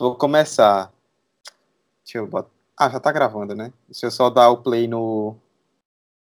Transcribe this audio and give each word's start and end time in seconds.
Vou 0.00 0.14
começar. 0.14 0.90
Deixa 2.02 2.16
eu 2.16 2.26
botar. 2.26 2.48
Ah, 2.74 2.88
já 2.88 2.98
tá 2.98 3.12
gravando, 3.12 3.54
né? 3.54 3.70
Deixa 3.86 4.06
eu 4.06 4.10
só 4.10 4.30
dar 4.30 4.48
o 4.48 4.56
play 4.56 4.88
no, 4.88 5.36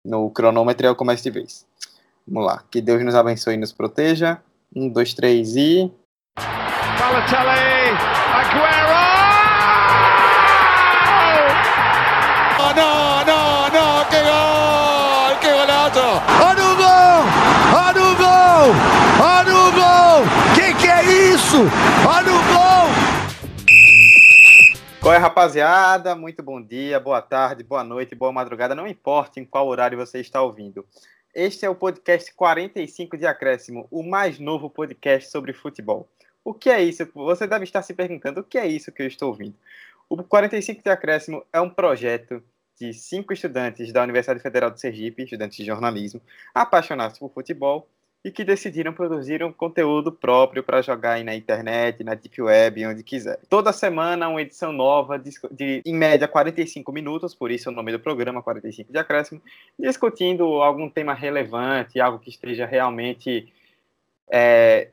no 0.03 0.29
cronômetro 0.31 0.85
e 0.85 0.89
eu 0.89 0.95
começo 0.97 1.23
de 1.23 1.31
vez. 1.31 1.65
Vamos 2.27 2.45
lá. 2.45 2.61
Que 2.69 2.81
Deus 2.81 3.01
nos 3.05 3.15
abençoe 3.15 3.53
e 3.53 3.57
nos 3.57 3.71
proteja. 3.71 4.41
Um, 4.75 4.89
dois, 4.89 5.13
três 5.13 5.55
e. 5.55 5.89
Balotelli, 6.35 7.95
Aguero! 8.35 8.99
Oh, 12.59 12.73
não, 12.75 13.25
não, 13.25 13.69
não, 13.69 14.05
que 14.09 14.21
gol! 14.21 15.37
Que 15.39 15.51
golazo! 15.53 16.21
Olha 16.43 16.63
o 16.65 16.75
gol! 16.75 17.23
Olha 17.87 18.03
o 18.03 18.15
gol! 18.17 18.75
Olha 19.23 19.55
o 19.55 19.71
gol! 19.71 20.25
Que 20.53 20.73
que 20.73 20.87
é 20.87 21.31
isso? 21.33 21.63
Qual 25.09 25.19
rapaziada? 25.19 26.13
Muito 26.13 26.43
bom 26.43 26.61
dia, 26.61 26.99
boa 26.99 27.19
tarde, 27.19 27.63
boa 27.63 27.83
noite, 27.83 28.13
boa 28.13 28.31
madrugada, 28.31 28.75
não 28.75 28.87
importa 28.87 29.39
em 29.39 29.43
qual 29.43 29.67
horário 29.67 29.97
você 29.97 30.19
está 30.19 30.39
ouvindo. 30.39 30.85
Este 31.33 31.65
é 31.65 31.69
o 31.69 31.73
podcast 31.73 32.31
45 32.35 33.17
de 33.17 33.25
Acréscimo, 33.25 33.87
o 33.89 34.03
mais 34.03 34.37
novo 34.37 34.69
podcast 34.69 35.31
sobre 35.31 35.51
futebol. 35.51 36.07
O 36.45 36.53
que 36.53 36.69
é 36.69 36.83
isso? 36.83 37.09
Você 37.15 37.47
deve 37.47 37.63
estar 37.63 37.81
se 37.81 37.95
perguntando 37.95 38.41
o 38.41 38.43
que 38.43 38.59
é 38.59 38.67
isso 38.67 38.91
que 38.91 39.01
eu 39.01 39.07
estou 39.07 39.29
ouvindo. 39.29 39.55
O 40.07 40.21
45 40.21 40.83
de 40.83 40.91
Acréscimo 40.91 41.43
é 41.51 41.59
um 41.59 41.71
projeto 41.71 42.43
de 42.79 42.93
cinco 42.93 43.33
estudantes 43.33 43.91
da 43.91 44.03
Universidade 44.03 44.39
Federal 44.39 44.69
de 44.69 44.79
Sergipe, 44.79 45.23
estudantes 45.23 45.57
de 45.57 45.65
jornalismo, 45.65 46.21
apaixonados 46.53 47.17
por 47.17 47.33
futebol 47.33 47.89
e 48.23 48.31
que 48.31 48.43
decidiram 48.43 48.93
produzir 48.93 49.43
um 49.43 49.51
conteúdo 49.51 50.11
próprio 50.11 50.61
para 50.61 50.81
jogar 50.81 51.13
aí 51.13 51.23
na 51.23 51.35
internet, 51.35 52.03
na 52.03 52.15
deep 52.15 52.41
web, 52.41 52.85
onde 52.85 53.01
quiser. 53.01 53.39
Toda 53.47 53.71
semana 53.71 54.27
uma 54.27 54.41
edição 54.41 54.73
nova 54.73 55.17
de, 55.17 55.31
de, 55.51 55.81
em 55.85 55.95
média 55.95 56.27
45 56.27 56.91
minutos, 56.91 57.33
por 57.33 57.49
isso 57.49 57.69
o 57.69 57.73
nome 57.73 57.93
do 57.93 57.99
programa 57.99 58.43
45 58.43 58.91
de 58.91 58.97
acréscimo, 58.97 59.41
discutindo 59.79 60.43
algum 60.61 60.89
tema 60.89 61.13
relevante, 61.13 62.01
algo 62.01 62.19
que 62.19 62.29
esteja 62.29 62.65
realmente 62.65 63.51
é, 64.29 64.89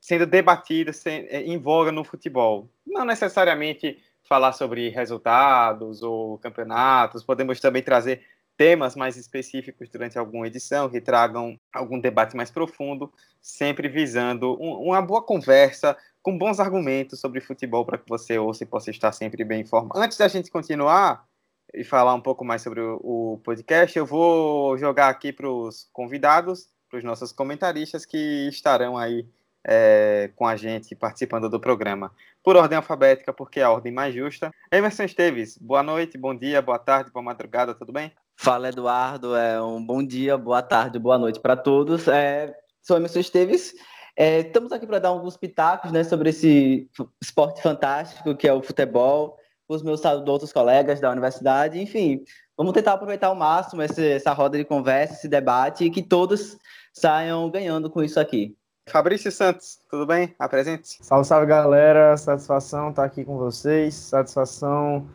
sendo 0.00 0.24
debatido 0.24 0.92
sem, 0.92 1.26
é, 1.28 1.42
em 1.42 1.58
voga 1.58 1.90
no 1.90 2.04
futebol. 2.04 2.68
Não 2.86 3.04
necessariamente 3.04 3.98
falar 4.22 4.52
sobre 4.52 4.88
resultados 4.90 6.02
ou 6.02 6.38
campeonatos, 6.38 7.24
podemos 7.24 7.58
também 7.58 7.82
trazer 7.82 8.22
temas 8.58 8.96
mais 8.96 9.16
específicos 9.16 9.88
durante 9.88 10.18
alguma 10.18 10.48
edição 10.48 10.90
que 10.90 11.00
tragam 11.00 11.58
algum 11.72 11.98
debate 12.00 12.36
mais 12.36 12.50
profundo, 12.50 13.10
sempre 13.40 13.88
visando 13.88 14.60
um, 14.60 14.88
uma 14.88 15.00
boa 15.00 15.22
conversa 15.22 15.96
com 16.20 16.36
bons 16.36 16.58
argumentos 16.58 17.20
sobre 17.20 17.40
futebol 17.40 17.86
para 17.86 17.96
que 17.96 18.08
você 18.08 18.36
ouça 18.36 18.64
e 18.64 18.66
possa 18.66 18.90
estar 18.90 19.12
sempre 19.12 19.44
bem 19.44 19.60
informado. 19.60 19.98
Antes 20.00 20.18
da 20.18 20.26
gente 20.26 20.50
continuar 20.50 21.24
e 21.72 21.84
falar 21.84 22.12
um 22.14 22.20
pouco 22.20 22.44
mais 22.44 22.60
sobre 22.60 22.80
o, 22.80 22.98
o 23.00 23.40
podcast, 23.44 23.96
eu 23.96 24.04
vou 24.04 24.76
jogar 24.76 25.08
aqui 25.08 25.32
para 25.32 25.48
os 25.48 25.88
convidados, 25.92 26.68
para 26.90 26.98
os 26.98 27.04
nossos 27.04 27.30
comentaristas 27.30 28.04
que 28.04 28.48
estarão 28.48 28.98
aí 28.98 29.24
é, 29.70 30.30
com 30.34 30.46
a 30.46 30.56
gente 30.56 30.96
participando 30.96 31.50
do 31.50 31.60
programa. 31.60 32.10
Por 32.42 32.56
ordem 32.56 32.78
alfabética, 32.78 33.34
porque 33.34 33.60
é 33.60 33.64
a 33.64 33.70
ordem 33.70 33.92
mais 33.92 34.14
justa. 34.14 34.50
Emerson 34.72 35.02
Esteves, 35.02 35.58
boa 35.58 35.82
noite, 35.82 36.16
bom 36.16 36.34
dia, 36.34 36.62
boa 36.62 36.78
tarde, 36.78 37.10
boa 37.12 37.22
madrugada, 37.22 37.74
tudo 37.74 37.92
bem? 37.92 38.10
Fala, 38.34 38.70
Eduardo. 38.70 39.36
É 39.36 39.60
um 39.60 39.84
bom 39.84 40.02
dia, 40.02 40.38
boa 40.38 40.62
tarde, 40.62 40.98
boa 40.98 41.18
noite 41.18 41.38
para 41.38 41.54
todos. 41.54 42.08
É, 42.08 42.56
sou 42.80 42.96
Emerson 42.96 43.18
Esteves. 43.18 43.74
É, 44.16 44.40
estamos 44.40 44.72
aqui 44.72 44.86
para 44.86 44.98
dar 44.98 45.10
alguns 45.10 45.36
pitacos 45.36 45.92
né, 45.92 46.02
sobre 46.02 46.30
esse 46.30 46.88
esporte 47.22 47.60
fantástico 47.60 48.34
que 48.34 48.48
é 48.48 48.52
o 48.52 48.62
futebol, 48.62 49.36
os 49.68 49.82
meus 49.82 50.02
outros 50.26 50.50
colegas 50.50 50.98
da 50.98 51.10
universidade. 51.10 51.78
Enfim, 51.78 52.24
vamos 52.56 52.72
tentar 52.72 52.94
aproveitar 52.94 53.26
ao 53.26 53.34
máximo 53.34 53.82
essa 53.82 54.32
roda 54.32 54.56
de 54.56 54.64
conversa, 54.64 55.12
esse 55.12 55.28
debate 55.28 55.84
e 55.84 55.90
que 55.90 56.02
todos 56.02 56.56
saiam 56.90 57.50
ganhando 57.50 57.90
com 57.90 58.02
isso 58.02 58.18
aqui. 58.18 58.56
Fabrício 58.88 59.30
Santos, 59.30 59.78
tudo 59.90 60.06
bem? 60.06 60.34
Apresente. 60.38 60.98
Salve, 61.02 61.26
salve 61.26 61.46
galera, 61.46 62.16
satisfação 62.16 62.90
estar 62.90 63.04
aqui 63.04 63.24
com 63.24 63.36
vocês, 63.36 63.94
satisfação 63.94 65.06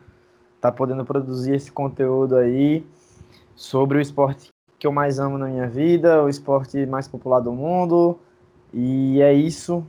estar 0.54 0.72
podendo 0.72 1.04
produzir 1.04 1.54
esse 1.54 1.72
conteúdo 1.72 2.36
aí 2.36 2.86
sobre 3.56 3.98
o 3.98 4.00
esporte 4.00 4.50
que 4.78 4.86
eu 4.86 4.92
mais 4.92 5.18
amo 5.18 5.36
na 5.36 5.46
minha 5.46 5.68
vida, 5.68 6.22
o 6.22 6.28
esporte 6.28 6.86
mais 6.86 7.08
popular 7.08 7.40
do 7.40 7.52
mundo. 7.52 8.18
E 8.72 9.20
é 9.20 9.32
isso. 9.32 9.84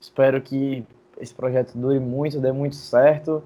Espero 0.00 0.40
que 0.40 0.86
esse 1.18 1.34
projeto 1.34 1.76
dure 1.76 1.98
muito, 1.98 2.40
dê 2.40 2.52
muito 2.52 2.76
certo. 2.76 3.42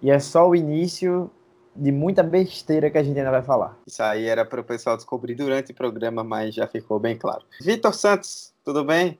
E 0.00 0.10
é 0.10 0.18
só 0.18 0.48
o 0.48 0.56
início 0.56 1.30
de 1.74 1.90
muita 1.92 2.22
besteira 2.22 2.90
que 2.90 2.98
a 2.98 3.02
gente 3.02 3.18
ainda 3.18 3.30
vai 3.30 3.42
falar. 3.42 3.78
Isso 3.86 4.02
aí 4.02 4.26
era 4.26 4.44
para 4.44 4.60
o 4.60 4.64
pessoal 4.64 4.96
descobrir 4.96 5.34
durante 5.34 5.72
o 5.72 5.74
programa, 5.74 6.22
mas 6.22 6.54
já 6.54 6.66
ficou 6.66 6.98
bem 6.98 7.16
claro. 7.16 7.44
Vitor 7.60 7.94
Santos, 7.94 8.54
tudo 8.64 8.84
bem? 8.84 9.18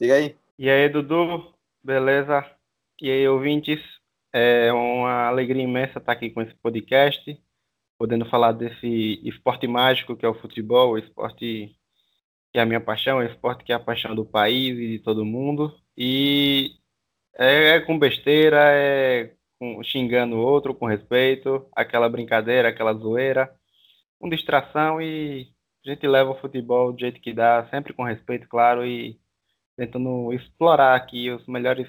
Diga 0.00 0.14
aí. 0.14 0.36
E 0.58 0.68
aí, 0.68 0.88
Dudu, 0.88 1.52
beleza? 1.82 2.44
E 3.00 3.10
aí, 3.10 3.26
ouvintes? 3.28 3.80
É 4.32 4.72
uma 4.72 5.26
alegria 5.26 5.62
imensa 5.62 5.98
estar 5.98 6.12
aqui 6.12 6.30
com 6.30 6.40
esse 6.40 6.54
podcast 6.54 7.38
podendo 8.02 8.26
falar 8.26 8.50
desse 8.50 9.20
esporte 9.22 9.68
mágico 9.68 10.16
que 10.16 10.26
é 10.26 10.28
o 10.28 10.34
futebol, 10.34 10.90
o 10.90 10.98
esporte 10.98 11.72
que 12.52 12.58
é 12.58 12.60
a 12.60 12.66
minha 12.66 12.80
paixão, 12.80 13.18
o 13.18 13.22
esporte 13.22 13.62
que 13.62 13.70
é 13.70 13.76
a 13.76 13.78
paixão 13.78 14.12
do 14.12 14.24
país 14.24 14.76
e 14.76 14.88
de 14.88 14.98
todo 14.98 15.24
mundo. 15.24 15.72
E 15.96 16.72
é, 17.38 17.76
é 17.76 17.80
com 17.80 17.96
besteira, 17.96 18.58
é 18.72 19.34
com, 19.62 19.80
xingando 19.84 20.34
o 20.34 20.40
outro 20.40 20.74
com 20.74 20.86
respeito, 20.86 21.64
aquela 21.72 22.08
brincadeira, 22.08 22.68
aquela 22.68 22.92
zoeira, 22.94 23.48
com 24.18 24.28
distração 24.28 25.00
e 25.00 25.52
a 25.86 25.90
gente 25.90 26.04
leva 26.04 26.32
o 26.32 26.40
futebol 26.40 26.92
do 26.92 26.98
jeito 26.98 27.20
que 27.20 27.32
dá, 27.32 27.64
sempre 27.70 27.92
com 27.92 28.02
respeito, 28.02 28.48
claro, 28.48 28.84
e 28.84 29.16
tentando 29.76 30.32
explorar 30.32 30.96
aqui 30.96 31.30
os 31.30 31.46
melhores, 31.46 31.86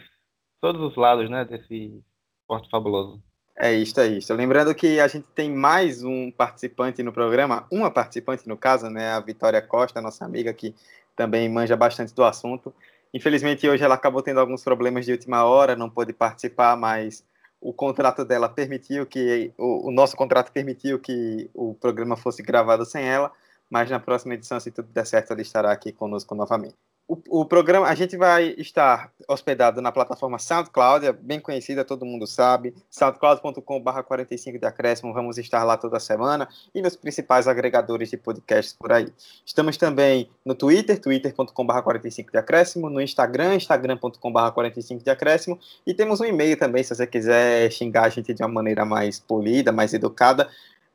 todos 0.61 0.83
os 0.83 0.95
lados, 0.95 1.27
né, 1.31 1.45
desse 1.45 1.99
esporte 2.41 2.69
fabuloso. 2.69 3.19
É 3.57 3.73
isso, 3.73 3.99
é 3.99 4.07
isso. 4.07 4.31
Lembrando 4.35 4.75
que 4.75 4.99
a 4.99 5.07
gente 5.07 5.27
tem 5.29 5.51
mais 5.51 6.03
um 6.03 6.29
participante 6.29 7.01
no 7.01 7.11
programa, 7.11 7.65
uma 7.71 7.89
participante 7.89 8.47
no 8.47 8.55
caso, 8.55 8.87
né, 8.87 9.09
a 9.13 9.19
Vitória 9.19 9.61
Costa, 9.63 9.99
nossa 9.99 10.23
amiga 10.23 10.53
que 10.53 10.75
também 11.15 11.49
manja 11.49 11.75
bastante 11.75 12.13
do 12.13 12.23
assunto. 12.23 12.71
Infelizmente 13.11 13.67
hoje 13.67 13.83
ela 13.83 13.95
acabou 13.95 14.21
tendo 14.21 14.39
alguns 14.39 14.63
problemas 14.63 15.05
de 15.05 15.11
última 15.11 15.43
hora, 15.43 15.75
não 15.75 15.89
pôde 15.89 16.13
participar, 16.13 16.75
mas 16.75 17.23
o 17.63 17.71
contrato 17.71 18.25
dela 18.25 18.49
permitiu 18.49 19.05
que 19.05 19.53
o, 19.57 19.87
o 19.87 19.91
nosso 19.91 20.17
contrato 20.17 20.51
permitiu 20.51 20.99
que 20.99 21.49
o 21.53 21.73
programa 21.73 22.17
fosse 22.17 22.43
gravado 22.43 22.85
sem 22.85 23.07
ela, 23.07 23.31
mas 23.73 23.89
na 23.89 23.99
próxima 23.99 24.35
edição, 24.35 24.59
se 24.59 24.69
tudo 24.69 24.87
der 24.93 25.03
certo, 25.03 25.31
ela 25.31 25.41
estará 25.41 25.71
aqui 25.71 25.91
conosco 25.91 26.35
novamente. 26.35 26.75
O, 27.07 27.41
o, 27.41 27.45
programa, 27.45 27.87
a 27.87 27.95
gente 27.95 28.15
vai 28.15 28.53
estar 28.57 29.11
hospedado 29.27 29.81
na 29.81 29.91
plataforma 29.91 30.37
SoundCloud, 30.37 31.07
é 31.07 31.11
bem 31.11 31.39
conhecida, 31.39 31.83
todo 31.83 32.05
mundo 32.05 32.27
sabe, 32.27 32.73
soundcloud.com.br 32.89 34.01
45 34.03 34.59
de 34.59 34.65
acréscimo, 34.65 35.11
vamos 35.11 35.39
estar 35.39 35.63
lá 35.63 35.75
toda 35.75 35.99
semana, 35.99 36.47
e 36.73 36.83
nos 36.83 36.95
principais 36.95 37.47
agregadores 37.47 38.09
de 38.11 38.15
podcasts 38.15 38.73
por 38.73 38.91
aí. 38.91 39.11
Estamos 39.43 39.75
também 39.75 40.29
no 40.45 40.53
Twitter, 40.53 41.01
twitter.com.br 41.01 41.81
45 41.81 42.31
de 42.31 42.37
acréscimo, 42.37 42.89
no 42.91 43.01
Instagram, 43.01 43.55
instagram.com.br 43.55 44.51
45 44.53 45.03
de 45.03 45.09
acréscimo, 45.09 45.59
e 45.85 45.95
temos 45.95 46.21
um 46.21 46.25
e-mail 46.25 46.57
também, 46.57 46.83
se 46.83 46.95
você 46.95 47.07
quiser 47.07 47.71
xingar 47.71 48.03
a 48.03 48.09
gente 48.09 48.33
de 48.33 48.43
uma 48.43 48.49
maneira 48.49 48.85
mais 48.85 49.19
polida, 49.19 49.71
mais 49.71 49.93
educada, 49.93 50.47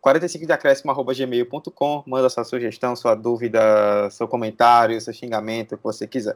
45 0.09 0.47
decréscimo.gmail.com, 0.47 2.03
manda 2.07 2.31
sua 2.31 2.43
sugestão, 2.43 2.97
sua 2.97 3.15
dúvida, 3.15 4.09
seu 4.11 4.27
comentário, 4.27 4.99
seu 5.03 5.13
xingamento, 5.13 5.75
o 5.75 5.77
que 5.77 5.85
você 5.85 6.07
quiser. 6.07 6.35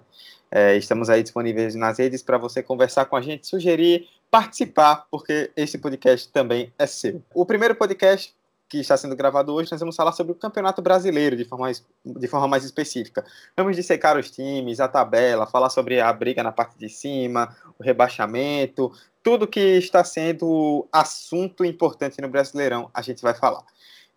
É, 0.51 0.77
estamos 0.77 1.09
aí 1.09 1.23
disponíveis 1.23 1.75
nas 1.75 1.99
redes 1.99 2.23
para 2.23 2.37
você 2.37 2.63
conversar 2.63 3.07
com 3.07 3.17
a 3.17 3.23
gente, 3.23 3.47
sugerir, 3.47 4.07
participar, 4.31 5.07
porque 5.11 5.51
esse 5.57 5.79
podcast 5.79 6.31
também 6.31 6.71
é 6.79 6.87
seu. 6.87 7.23
O 7.35 7.47
primeiro 7.47 7.75
podcast 7.75 8.35
que 8.69 8.79
está 8.79 8.95
sendo 8.97 9.17
gravado 9.17 9.55
hoje, 9.55 9.71
nós 9.71 9.81
vamos 9.81 9.97
falar 9.97 10.13
sobre 10.13 10.33
o 10.33 10.35
Campeonato 10.35 10.81
Brasileiro 10.83 11.37
de 11.37 11.45
forma, 11.45 11.71
de 12.05 12.27
forma 12.27 12.49
mais 12.49 12.65
específica. 12.65 13.25
Vamos 13.57 13.77
dissecar 13.77 14.19
os 14.19 14.31
times, 14.31 14.81
a 14.81 14.89
tabela, 14.89 15.47
falar 15.47 15.71
sobre 15.71 15.99
a 15.99 16.13
briga 16.13 16.43
na 16.43 16.53
parte 16.53 16.79
de 16.79 16.89
cima, 16.91 17.55
o 17.79 17.83
rebaixamento, 17.83 18.93
tudo 19.23 19.47
que 19.47 19.61
está 19.61 20.03
sendo 20.05 20.87
assunto 20.93 21.65
importante 21.65 22.21
no 22.21 22.29
Brasileirão, 22.29 22.91
a 22.93 23.03
gente 23.03 23.23
vai 23.23 23.35
falar. 23.35 23.65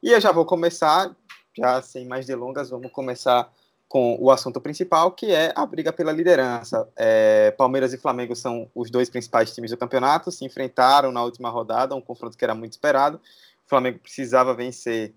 E 0.02 0.12
eu 0.12 0.20
já 0.20 0.32
vou 0.32 0.46
começar, 0.46 1.16
já 1.58 1.82
sem 1.82 2.06
mais 2.06 2.26
delongas, 2.26 2.70
vamos 2.70 2.92
começar 2.92 3.52
com 3.88 4.18
o 4.20 4.32
assunto 4.32 4.60
principal, 4.60 5.12
que 5.12 5.32
é 5.32 5.54
a 5.56 5.66
briga 5.66 5.94
pela 5.94 6.12
liderança. 6.12 6.88
É, 6.96 7.52
Palmeiras 7.52 7.94
e 7.94 7.98
Flamengo 7.98 8.36
são 8.36 8.70
os 8.74 8.90
dois 8.90 9.10
principais 9.10 9.54
times 9.54 9.72
do 9.72 9.78
campeonato, 9.78 10.32
se 10.32 10.44
enfrentaram 10.44 11.12
na 11.12 11.24
última 11.24 11.50
rodada, 11.50 11.96
um 11.96 12.02
confronto 12.02 12.38
que 12.38 12.44
era 12.44 12.56
muito 12.56 12.74
esperado. 12.74 13.18
O 13.66 13.70
Flamengo 13.70 14.00
precisava 14.00 14.54
vencer 14.54 15.14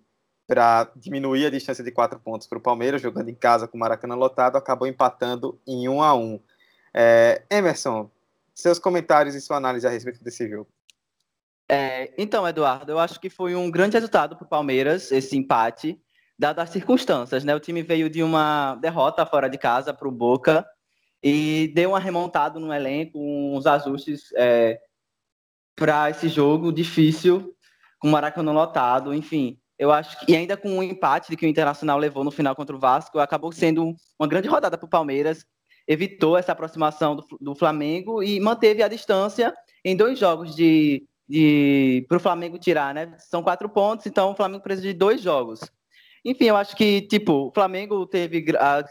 para 0.47 0.91
diminuir 0.97 1.47
a 1.47 1.51
distância 1.51 1.85
de 1.85 1.91
quatro 1.91 2.19
pontos 2.19 2.47
para 2.47 2.57
o 2.59 2.61
Palmeiras, 2.61 3.03
jogando 3.03 3.29
em 3.29 3.35
casa 3.35 3.69
com 3.69 3.77
o 3.77 3.81
Maracanã 3.81 4.15
lotado, 4.15 4.57
acabou 4.57 4.87
empatando 4.87 5.59
em 5.67 5.89
um 5.89 6.03
a 6.03 6.15
um. 6.15 6.41
É, 6.95 7.43
Emerson, 7.51 8.11
seus 8.59 8.79
comentários 8.79 9.37
e 9.37 9.41
sua 9.41 9.57
análise 9.57 9.87
a 9.87 9.91
respeito 9.91 10.23
desse 10.23 10.49
jogo. 10.49 10.69
É, 11.71 12.13
então, 12.19 12.49
Eduardo, 12.49 12.91
eu 12.91 12.99
acho 12.99 13.21
que 13.21 13.31
foi 13.31 13.55
um 13.55 13.71
grande 13.71 13.95
resultado 13.95 14.37
para 14.37 14.45
o 14.45 14.49
Palmeiras, 14.49 15.13
esse 15.13 15.37
empate, 15.37 16.01
dadas 16.37 16.65
as 16.65 16.71
circunstâncias, 16.71 17.45
né? 17.45 17.55
O 17.55 17.61
time 17.61 17.83
veio 17.83 18.11
de 18.11 18.23
uma 18.23 18.75
derrota 18.77 19.25
fora 19.25 19.49
de 19.49 19.59
casa 19.59 19.95
para 19.95 20.09
o 20.09 20.13
Boca 20.13 20.67
e 21.23 21.71
deu 21.75 21.91
uma 21.91 22.01
remontada 22.01 22.59
no 22.59 22.73
elenco, 22.73 23.19
uns 23.19 23.67
ajustes 23.67 24.33
é, 24.35 24.81
para 25.77 26.11
esse 26.11 26.29
jogo 26.29 26.73
difícil, 26.73 27.55
com 28.01 28.09
o 28.09 28.11
Maracanã 28.11 28.51
lotado, 28.51 29.15
enfim. 29.15 29.61
Eu 29.79 29.93
acho 29.93 30.19
que, 30.19 30.33
e 30.33 30.37
ainda 30.37 30.57
com 30.57 30.79
o 30.79 30.83
empate 30.83 31.37
que 31.37 31.47
o 31.47 31.49
Internacional 31.49 31.99
levou 31.99 32.25
no 32.25 32.33
final 32.33 32.57
contra 32.57 32.75
o 32.75 32.81
Vasco, 32.81 33.21
acabou 33.21 33.53
sendo 33.53 33.95
uma 34.19 34.27
grande 34.29 34.49
rodada 34.49 34.77
para 34.77 34.87
o 34.87 34.91
Palmeiras, 34.91 35.45
evitou 35.89 36.37
essa 36.37 36.53
aproximação 36.53 37.17
do, 37.17 37.27
do 37.41 37.55
Flamengo 37.57 38.23
e 38.23 38.39
manteve 38.39 38.83
a 38.83 38.89
distância 38.89 39.53
em 39.85 39.97
dois 39.97 40.19
jogos 40.19 40.55
de 40.55 41.09
de 41.29 42.07
para 42.09 42.17
o 42.17 42.21
Flamengo 42.21 42.59
tirar, 42.59 42.95
né? 42.95 43.15
São 43.19 43.43
quatro 43.43 43.69
pontos, 43.69 44.07
então 44.07 44.31
o 44.31 44.35
Flamengo 44.35 44.63
precisa 44.63 44.89
de 44.89 44.95
dois 44.95 45.21
jogos. 45.21 45.61
Enfim, 46.25 46.47
eu 46.47 46.57
acho 46.57 46.75
que, 46.75 47.03
tipo, 47.03 47.49
o 47.49 47.53
Flamengo 47.53 48.07
teve 48.07 48.45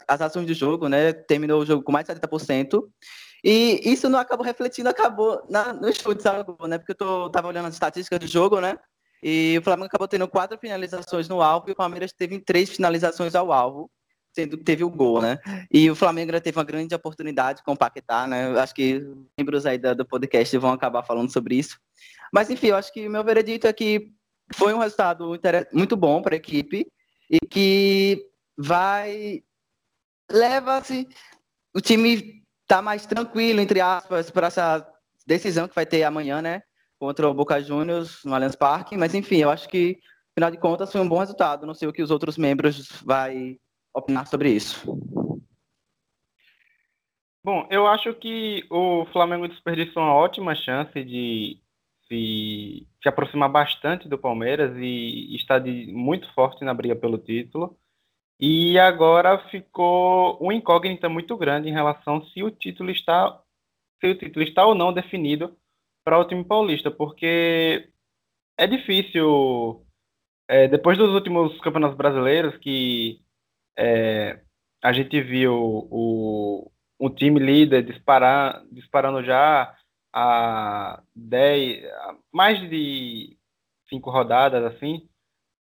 as 0.08 0.22
ações 0.22 0.46
do 0.46 0.54
jogo, 0.54 0.88
né? 0.88 1.14
Terminou 1.14 1.62
o 1.62 1.66
jogo 1.66 1.84
com 1.84 1.92
mais 1.92 2.06
de 2.06 2.14
70%. 2.14 2.84
E 3.44 3.82
isso 3.84 4.10
não 4.10 4.20
acabou 4.20 4.46
refletindo, 4.46 4.90
acabou 4.90 5.44
na, 5.50 5.74
no 5.74 5.94
chute, 5.94 6.24
sabe? 6.24 6.44
Né? 6.68 6.78
Porque 6.78 6.92
eu 6.92 6.96
tô, 6.96 7.30
tava 7.30 7.48
olhando 7.48 7.68
as 7.68 7.74
estatísticas 7.74 8.20
do 8.20 8.28
jogo, 8.28 8.60
né? 8.62 8.78
E 9.22 9.58
o 9.60 9.64
Flamengo 9.64 9.88
acabou 9.88 10.08
tendo 10.08 10.28
quatro 10.28 10.58
finalizações 10.58 11.28
no 11.28 11.42
alvo 11.42 11.70
e 11.70 11.72
o 11.72 11.76
Palmeiras 11.76 12.14
teve 12.14 12.40
três 12.40 12.70
finalizações 12.70 13.36
ao 13.36 13.52
alvo, 13.52 13.90
teve 14.46 14.84
o 14.84 14.90
gol, 14.90 15.22
né? 15.22 15.40
E 15.72 15.90
o 15.90 15.96
Flamengo 15.96 16.32
já 16.32 16.42
teve 16.42 16.58
uma 16.58 16.64
grande 16.64 16.94
oportunidade 16.94 17.64
com 17.64 17.72
o 17.72 17.78
Paquetá, 17.78 18.28
né? 18.28 18.60
Acho 18.60 18.76
que 18.76 19.02
membros 19.38 19.66
aí 19.66 19.78
do 19.78 20.06
podcast 20.06 20.58
vão 20.58 20.72
acabar 20.72 21.04
falando 21.04 21.32
sobre 21.32 21.56
isso. 21.56 21.80
Mas, 22.32 22.50
enfim, 22.50 22.68
eu 22.68 22.76
acho 22.76 22.92
que 22.92 23.08
o 23.08 23.10
meu 23.10 23.24
veredito 23.24 23.68
é 23.68 23.74
que 23.74 24.12
foi 24.54 24.74
um 24.74 24.80
resultado 24.80 25.40
muito 25.74 25.96
bom 25.96 26.22
para 26.22 26.36
a 26.36 26.38
equipe 26.38 26.86
e 27.30 27.40
que 27.50 28.26
vai. 28.58 29.44
Leva-se. 30.32 31.08
O 31.74 31.80
time 31.80 32.44
tá 32.68 32.82
mais 32.82 33.06
tranquilo, 33.06 33.62
entre 33.62 33.80
aspas, 33.80 34.30
para 34.30 34.48
essa 34.48 34.86
decisão 35.26 35.68
que 35.68 35.76
vai 35.76 35.86
ter 35.86 36.04
amanhã, 36.04 36.42
né? 36.42 36.62
Contra 37.00 37.30
o 37.30 37.34
Boca 37.34 37.62
Juniors 37.62 38.24
no 38.26 38.34
Allianz 38.34 38.56
Parque. 38.56 38.98
Mas, 38.98 39.14
enfim, 39.14 39.38
eu 39.38 39.50
acho 39.50 39.70
que, 39.70 39.98
afinal 40.36 40.52
de 40.52 40.58
contas, 40.58 40.92
foi 40.92 41.00
um 41.00 41.08
bom 41.08 41.20
resultado. 41.20 41.66
Não 41.66 41.74
sei 41.74 41.88
o 41.88 41.94
que 41.94 42.02
os 42.02 42.12
outros 42.12 42.38
membros 42.38 43.02
vai 43.04 43.58
opinar 43.98 44.28
sobre 44.28 44.52
isso. 44.52 44.98
Bom, 47.44 47.68
eu 47.72 47.88
acho 47.88 48.14
que 48.14 48.66
o 48.70 49.06
Flamengo 49.14 49.48
desperdiçou 49.48 50.04
uma 50.04 50.14
ótima 50.14 50.54
chance 50.54 51.04
de 51.04 51.60
se, 52.08 52.88
se 53.02 53.10
aproximar 53.10 53.50
bastante 53.50 54.08
do 54.08 54.18
Palmeiras 54.18 54.76
e 54.78 55.36
está 55.36 55.58
de, 55.58 55.88
muito 55.88 56.32
forte 56.34 56.64
na 56.64 56.74
briga 56.74 56.96
pelo 56.96 57.18
título. 57.18 57.78
E 58.40 58.78
agora 58.78 59.40
ficou 59.50 60.38
uma 60.40 60.54
incógnita 60.54 61.10
muito 61.10 61.36
grande 61.38 61.70
em 61.70 61.74
relação 61.74 62.24
se 62.28 62.44
o 62.44 62.52
título 62.52 62.92
está 62.92 63.42
se 64.00 64.08
o 64.12 64.16
título 64.18 64.46
está 64.46 64.64
ou 64.66 64.76
não 64.76 64.94
definido 64.94 65.58
para 66.04 66.20
o 66.20 66.26
time 66.26 66.44
paulista, 66.44 66.92
porque 66.92 67.90
é 68.58 68.68
difícil 68.68 69.84
é, 70.48 70.68
depois 70.68 70.98
dos 70.98 71.14
últimos 71.14 71.60
campeonatos 71.62 71.98
brasileiros 71.98 72.56
que 72.58 73.20
é, 73.78 74.40
a 74.84 74.92
gente 74.94 75.22
viu 75.22 75.54
o, 75.54 76.72
o 77.00 77.10
time 77.10 77.40
líder 77.40 77.84
disparar, 77.84 78.64
disparando 78.72 79.24
já 79.24 79.76
a 80.14 81.02
10, 81.16 81.84
mais 82.32 82.60
de 82.70 83.38
cinco 83.90 84.10
rodadas 84.10 84.64
assim, 84.64 85.08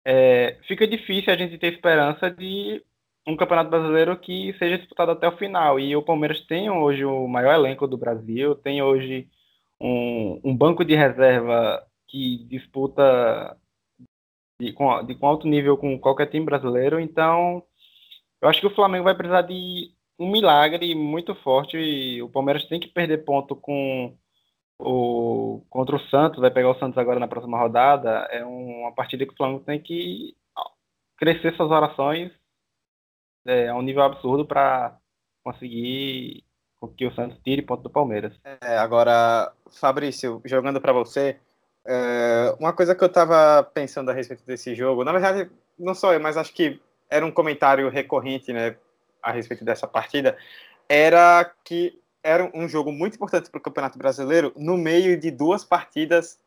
é, 0.04 0.58
fica 0.66 0.86
difícil 0.86 1.32
a 1.32 1.36
gente 1.36 1.58
ter 1.58 1.72
esperança 1.72 2.30
de 2.30 2.84
um 3.26 3.36
campeonato 3.36 3.70
brasileiro 3.70 4.18
que 4.18 4.54
seja 4.58 4.78
disputado 4.78 5.12
até 5.12 5.28
o 5.28 5.36
final. 5.36 5.78
E 5.78 5.94
o 5.94 6.02
Palmeiras 6.02 6.40
tem 6.46 6.70
hoje 6.70 7.04
o 7.04 7.26
maior 7.28 7.54
elenco 7.54 7.86
do 7.86 7.96
Brasil, 7.96 8.54
tem 8.56 8.82
hoje 8.82 9.28
um, 9.80 10.40
um 10.44 10.56
banco 10.56 10.84
de 10.84 10.94
reserva 10.94 11.84
que 12.08 12.44
disputa 12.48 13.56
de, 14.60 14.72
com, 14.72 15.04
de, 15.04 15.14
com 15.14 15.26
alto 15.26 15.46
nível 15.46 15.76
com 15.76 15.98
qualquer 15.98 16.26
time 16.26 16.44
brasileiro. 16.44 17.00
Então, 17.00 17.62
eu 18.42 18.48
acho 18.48 18.60
que 18.60 18.66
o 18.66 18.74
Flamengo 18.74 19.04
vai 19.04 19.14
precisar 19.14 19.42
de 19.42 19.92
um 20.18 20.30
milagre 20.30 20.94
muito 20.94 21.34
forte. 21.36 21.76
E 21.76 22.20
o 22.20 22.28
Palmeiras 22.28 22.64
tem 22.66 22.80
que 22.80 22.88
perder 22.88 23.24
ponto 23.24 23.54
com 23.54 24.16
o, 24.78 25.64
contra 25.70 25.96
o 25.96 26.00
Santos, 26.08 26.40
vai 26.40 26.50
pegar 26.50 26.70
o 26.70 26.78
Santos 26.78 26.98
agora 26.98 27.20
na 27.20 27.28
próxima 27.28 27.58
rodada, 27.58 28.26
é 28.30 28.44
uma 28.44 28.92
partida 28.92 29.24
que 29.24 29.32
o 29.32 29.36
Flamengo 29.36 29.62
tem 29.64 29.80
que 29.80 30.36
crescer 31.16 31.54
suas 31.54 31.70
orações 31.70 32.32
é, 33.46 33.68
a 33.68 33.76
um 33.76 33.82
nível 33.82 34.02
absurdo 34.02 34.44
para 34.44 34.98
conseguir 35.44 36.44
que 36.96 37.06
o 37.06 37.14
Santos 37.14 37.38
tire 37.44 37.62
ponto 37.62 37.84
do 37.84 37.90
Palmeiras. 37.90 38.36
É, 38.44 38.76
agora, 38.76 39.52
Fabrício, 39.70 40.42
jogando 40.44 40.80
para 40.80 40.92
você, 40.92 41.38
é, 41.86 42.56
uma 42.58 42.72
coisa 42.72 42.92
que 42.92 43.04
eu 43.04 43.08
estava 43.08 43.62
pensando 43.62 44.10
a 44.10 44.14
respeito 44.14 44.44
desse 44.44 44.74
jogo, 44.74 45.04
na 45.04 45.12
verdade, 45.12 45.48
não 45.78 45.94
sou 45.94 46.12
eu, 46.12 46.18
mas 46.18 46.36
acho 46.36 46.52
que 46.52 46.80
era 47.12 47.26
um 47.26 47.30
comentário 47.30 47.90
recorrente 47.90 48.54
né, 48.54 48.74
a 49.22 49.30
respeito 49.30 49.62
dessa 49.64 49.86
partida, 49.86 50.34
era 50.88 51.52
que 51.62 52.00
era 52.22 52.50
um 52.54 52.66
jogo 52.66 52.90
muito 52.90 53.16
importante 53.16 53.50
para 53.50 53.58
o 53.58 53.62
Campeonato 53.62 53.98
Brasileiro 53.98 54.50
no 54.56 54.78
meio 54.78 55.18
de 55.20 55.30
duas 55.30 55.62
partidas 55.62 56.38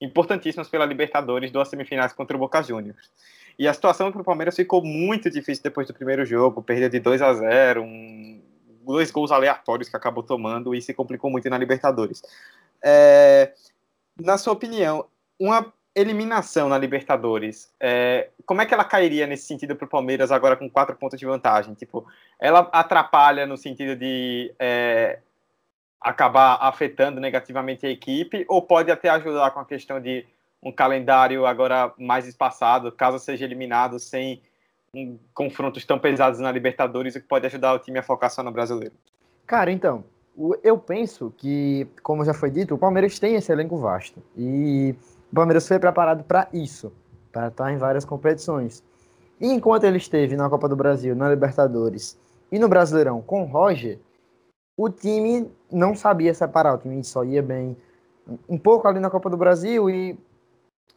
importantíssimas 0.00 0.68
pela 0.68 0.86
Libertadores, 0.86 1.50
duas 1.50 1.68
semifinais 1.68 2.14
contra 2.14 2.36
o 2.36 2.40
Boca 2.40 2.62
Juniors. 2.62 3.10
E 3.58 3.68
a 3.68 3.74
situação 3.74 4.10
para 4.10 4.22
o 4.22 4.24
Palmeiras 4.24 4.56
ficou 4.56 4.82
muito 4.82 5.30
difícil 5.30 5.62
depois 5.62 5.86
do 5.86 5.94
primeiro 5.94 6.24
jogo, 6.24 6.62
perdeu 6.62 6.88
de 6.88 7.00
2 7.00 7.20
a 7.20 7.34
0, 7.34 7.82
um, 7.82 8.42
dois 8.82 9.10
gols 9.10 9.30
aleatórios 9.30 9.90
que 9.90 9.96
acabou 9.96 10.22
tomando 10.22 10.74
e 10.74 10.80
se 10.80 10.94
complicou 10.94 11.30
muito 11.30 11.50
na 11.50 11.58
Libertadores. 11.58 12.22
É, 12.82 13.52
na 14.18 14.38
sua 14.38 14.54
opinião, 14.54 15.06
uma 15.38 15.72
eliminação 15.94 16.68
na 16.68 16.76
Libertadores, 16.76 17.72
é, 17.78 18.30
como 18.44 18.60
é 18.60 18.66
que 18.66 18.74
ela 18.74 18.84
cairia 18.84 19.26
nesse 19.26 19.46
sentido 19.46 19.76
para 19.76 19.86
o 19.86 19.88
Palmeiras 19.88 20.32
agora 20.32 20.56
com 20.56 20.68
quatro 20.68 20.96
pontos 20.96 21.18
de 21.18 21.24
vantagem? 21.24 21.74
Tipo, 21.74 22.04
ela 22.40 22.68
atrapalha 22.72 23.46
no 23.46 23.56
sentido 23.56 23.94
de 23.94 24.52
é, 24.58 25.20
acabar 26.00 26.58
afetando 26.60 27.20
negativamente 27.20 27.86
a 27.86 27.90
equipe 27.90 28.44
ou 28.48 28.60
pode 28.60 28.90
até 28.90 29.08
ajudar 29.08 29.52
com 29.52 29.60
a 29.60 29.64
questão 29.64 30.00
de 30.00 30.26
um 30.62 30.72
calendário 30.72 31.46
agora 31.46 31.92
mais 31.96 32.26
espaçado, 32.26 32.90
caso 32.90 33.18
seja 33.18 33.44
eliminado 33.44 33.98
sem 33.98 34.42
um, 34.94 35.18
confrontos 35.32 35.84
tão 35.84 35.98
pesados 35.98 36.40
na 36.40 36.50
Libertadores, 36.50 37.14
o 37.14 37.20
que 37.20 37.26
pode 37.26 37.46
ajudar 37.46 37.74
o 37.74 37.78
time 37.78 37.98
a 37.98 38.02
focar 38.02 38.30
só 38.30 38.42
no 38.42 38.50
brasileiro? 38.50 38.94
Cara, 39.46 39.70
então, 39.70 40.04
eu 40.62 40.78
penso 40.78 41.32
que, 41.36 41.86
como 42.02 42.24
já 42.24 42.34
foi 42.34 42.50
dito, 42.50 42.74
o 42.74 42.78
Palmeiras 42.78 43.18
tem 43.18 43.34
esse 43.34 43.52
elenco 43.52 43.76
vasto 43.76 44.22
e 44.36 44.94
o 45.34 45.42
Palmeiras 45.42 45.66
foi 45.66 45.80
preparado 45.80 46.22
para 46.22 46.46
isso, 46.52 46.92
para 47.32 47.48
estar 47.48 47.72
em 47.72 47.76
várias 47.76 48.04
competições. 48.04 48.84
E 49.40 49.50
enquanto 49.50 49.82
ele 49.82 49.96
esteve 49.96 50.36
na 50.36 50.48
Copa 50.48 50.68
do 50.68 50.76
Brasil, 50.76 51.16
na 51.16 51.28
Libertadores 51.28 52.16
e 52.52 52.58
no 52.58 52.68
Brasileirão 52.68 53.20
com 53.20 53.42
o 53.42 53.44
Roger, 53.44 53.98
o 54.76 54.88
time 54.88 55.50
não 55.72 55.92
sabia 55.96 56.32
separar, 56.32 56.74
o 56.74 56.78
time 56.78 57.02
só 57.02 57.24
ia 57.24 57.42
bem 57.42 57.76
um 58.48 58.56
pouco 58.56 58.86
ali 58.86 59.00
na 59.00 59.10
Copa 59.10 59.28
do 59.28 59.36
Brasil 59.36 59.90
e 59.90 60.16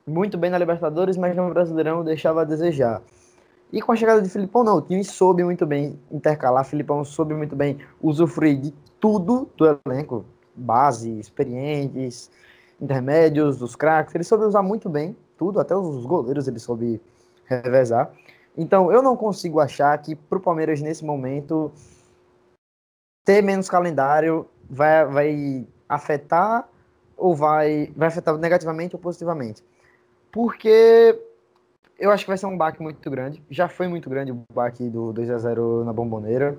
muito 0.06 0.38
bem 0.38 0.52
na 0.52 0.60
Libertadores, 0.60 1.18
mas 1.18 1.36
no 1.36 1.52
Brasileirão 1.52 2.04
deixava 2.04 2.42
a 2.42 2.46
desejar. 2.46 3.02
E 3.74 3.82
com 3.82 3.92
a 3.92 3.96
chegada 3.96 4.22
de 4.22 4.30
Filipão, 4.30 4.64
não, 4.64 4.78
o 4.78 4.82
time 4.84 5.04
soube 5.04 5.44
muito 5.44 5.66
bem 5.66 6.00
intercalar, 6.12 6.64
Filipão 6.64 7.04
soube 7.04 7.34
muito 7.34 7.56
bem 7.56 7.80
usufruir 8.00 8.62
de 8.62 8.72
tudo 9.00 9.50
do 9.58 9.80
elenco, 9.84 10.24
base, 10.56 11.20
experientes, 11.20 12.30
intermédios, 12.82 13.58
dos 13.58 13.76
craques, 13.76 14.14
ele 14.14 14.24
soube 14.24 14.46
usar 14.46 14.62
muito 14.62 14.90
bem 14.90 15.16
tudo, 15.38 15.60
até 15.60 15.76
os 15.76 16.06
goleiros 16.06 16.48
ele 16.48 16.60
soube 16.60 17.02
revezar. 17.46 18.12
Então, 18.58 18.92
eu 18.92 19.02
não 19.02 19.16
consigo 19.16 19.60
achar 19.60 19.96
que 20.00 20.16
para 20.16 20.38
o 20.38 20.42
Palmeiras, 20.42 20.82
nesse 20.82 21.06
momento, 21.06 21.72
ter 23.24 23.42
menos 23.44 23.70
calendário 23.70 24.48
vai, 24.70 25.06
vai 25.06 25.68
afetar 25.88 26.68
ou 27.16 27.36
vai, 27.36 27.92
vai 27.96 28.08
afetar 28.08 28.36
negativamente 28.38 28.96
ou 28.96 29.02
positivamente. 29.02 29.64
Porque 30.32 31.20
eu 32.00 32.12
acho 32.12 32.26
que 32.26 32.30
vai 32.30 32.38
ser 32.38 32.48
um 32.48 32.58
baque 32.58 32.82
muito 32.82 33.10
grande. 33.10 33.44
Já 33.50 33.68
foi 33.68 33.88
muito 33.88 34.10
grande 34.10 34.32
o 34.32 34.44
baque 34.54 34.90
do 34.90 35.14
2 35.14 35.30
a 35.30 35.38
0 35.38 35.86
na 35.86 35.94
Bomboneira. 35.94 36.58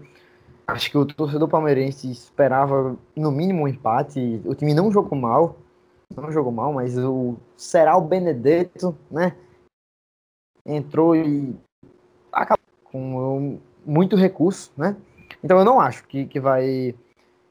Acho 0.66 0.90
que 0.90 0.98
o 0.98 1.06
torcedor 1.06 1.48
palmeirense 1.48 2.10
esperava, 2.10 2.96
no 3.16 3.30
mínimo, 3.30 3.62
um 3.62 3.68
empate. 3.68 4.40
O 4.44 4.54
time 4.54 4.74
não 4.74 4.92
jogou 4.92 5.18
mal 5.18 5.56
não 6.16 6.32
jogou 6.32 6.52
mal, 6.52 6.72
mas 6.72 6.96
o 6.98 7.36
Será 7.56 7.98
Benedetto, 8.00 8.96
né? 9.10 9.36
Entrou 10.64 11.14
e 11.14 11.56
acabou 12.32 12.64
com 12.84 13.58
muito 13.84 14.16
recurso, 14.16 14.72
né? 14.76 14.96
Então 15.42 15.58
eu 15.58 15.64
não 15.64 15.80
acho 15.80 16.06
que, 16.06 16.26
que 16.26 16.40
vai 16.40 16.94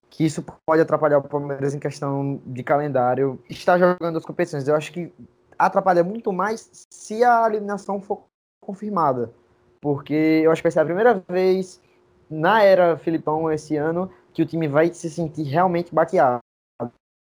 que 0.10 0.26
isso 0.26 0.44
pode 0.66 0.82
atrapalhar 0.82 1.18
o 1.18 1.24
Palmeiras 1.24 1.76
em 1.76 1.80
questão 1.80 2.42
de 2.46 2.64
calendário, 2.64 3.40
está 3.50 3.78
jogando 3.78 4.18
as 4.18 4.26
competições. 4.26 4.68
Eu 4.68 4.76
acho 4.76 4.92
que 4.92 5.12
atrapalha 5.60 6.04
muito 6.04 6.32
mais 6.32 6.88
se 6.90 7.24
a 7.24 7.48
eliminação 7.48 8.02
for 8.02 8.24
confirmada, 8.62 9.34
porque 9.82 10.42
eu 10.44 10.52
acho 10.52 10.62
que 10.62 10.68
vai 10.68 10.72
ser 10.72 10.80
a 10.80 10.86
primeira 10.86 11.24
vez 11.28 11.82
na 12.30 12.64
era 12.64 12.98
Filipão 12.98 13.52
esse 13.52 13.76
ano 13.76 14.10
que 14.34 14.42
o 14.42 14.46
time 14.46 14.68
vai 14.68 14.94
se 14.94 15.10
sentir 15.10 15.44
realmente 15.44 15.94
baqueado. 15.94 16.40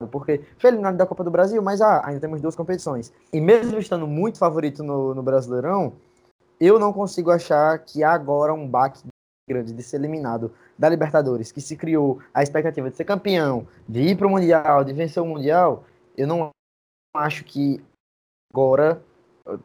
Porque 0.08 0.42
eliminado 0.64 0.98
da 0.98 1.06
Copa 1.06 1.24
do 1.24 1.32
Brasil, 1.32 1.62
mas 1.62 1.82
ah, 1.82 2.02
ainda 2.06 2.20
temos 2.20 2.42
duas 2.42 2.56
competições. 2.56 3.12
E 3.32 3.40
mesmo 3.42 3.78
estando 3.80 4.08
muito 4.08 4.38
favorito 4.38 4.84
no, 4.84 5.14
no 5.14 5.24
Brasileirão, 5.24 5.94
eu 6.60 6.78
não 6.78 6.94
consigo 6.94 7.32
achar 7.32 7.80
que 7.80 8.04
há 8.04 8.14
agora 8.14 8.54
um 8.54 8.68
baque 8.68 9.02
grande 9.50 9.74
de 9.74 9.84
ser 9.84 9.98
eliminado 9.98 10.52
da 10.78 10.88
Libertadores, 10.88 11.52
que 11.52 11.60
se 11.62 11.76
criou 11.76 12.20
a 12.34 12.42
expectativa 12.42 12.90
de 12.90 12.96
ser 12.96 13.04
campeão, 13.04 13.68
de 13.88 14.02
ir 14.02 14.18
para 14.18 14.28
o 14.28 14.30
Mundial, 14.30 14.84
de 14.84 14.94
vencer 14.94 15.22
o 15.22 15.26
Mundial, 15.26 15.84
eu 16.18 16.28
não 16.28 16.50
acho 17.16 17.44
que 17.44 17.84
agora 18.54 19.02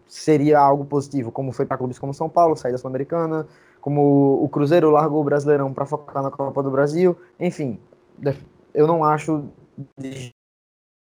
seria 0.07 0.59
algo 0.59 0.85
positivo, 0.85 1.31
como 1.31 1.52
foi 1.52 1.66
para 1.66 1.76
clubes 1.76 1.99
como 1.99 2.14
São 2.14 2.28
Paulo, 2.28 2.57
sair 2.57 2.73
da 2.73 2.78
Sul-Americana, 2.78 3.47
como 3.81 4.43
o 4.43 4.49
Cruzeiro 4.49 4.90
largou 4.90 5.21
o 5.21 5.25
Brasileirão 5.25 5.73
para 5.73 5.87
focar 5.87 6.23
na 6.23 6.31
Copa 6.31 6.62
do 6.62 6.71
Brasil, 6.71 7.16
enfim, 7.38 7.78
eu 8.75 8.87
não 8.87 9.05
acho 9.05 9.45
de 9.99 10.30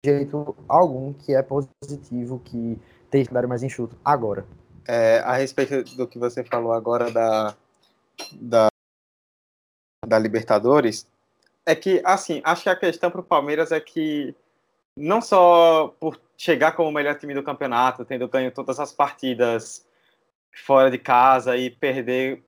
jeito 0.06 0.56
algum 0.68 1.14
que 1.14 1.34
é 1.34 1.42
positivo 1.42 2.40
que 2.40 2.80
tem 3.10 3.26
que 3.26 3.34
dar 3.34 3.48
mais 3.48 3.64
enxuto 3.64 3.98
agora. 4.04 4.46
É, 4.88 5.20
a 5.20 5.34
respeito 5.34 5.84
do 5.96 6.08
que 6.08 6.18
você 6.18 6.44
falou 6.44 6.74
agora 6.74 7.12
da, 7.12 7.56
da, 8.34 8.68
da 10.06 10.20
Libertadores, 10.20 11.08
é 11.66 11.76
que, 11.76 12.02
assim, 12.04 12.42
acho 12.44 12.64
que 12.64 12.70
a 12.70 12.76
questão 12.76 13.12
para 13.12 13.22
o 13.22 13.24
Palmeiras 13.24 13.72
é 13.72 13.80
que 13.80 14.36
não 14.98 15.22
só 15.22 15.96
por 16.00 16.20
chegar 16.38 16.72
como 16.74 16.90
o 16.90 16.92
melhor 16.92 17.16
time 17.18 17.34
do 17.34 17.44
campeonato, 17.44 18.04
tendo 18.04 18.28
ganho 18.28 18.52
todas 18.52 18.80
as 18.80 18.92
partidas 18.92 19.86
fora 20.66 20.90
de 20.90 20.98
casa 20.98 21.56
e 21.56 21.70
perder 21.70 22.44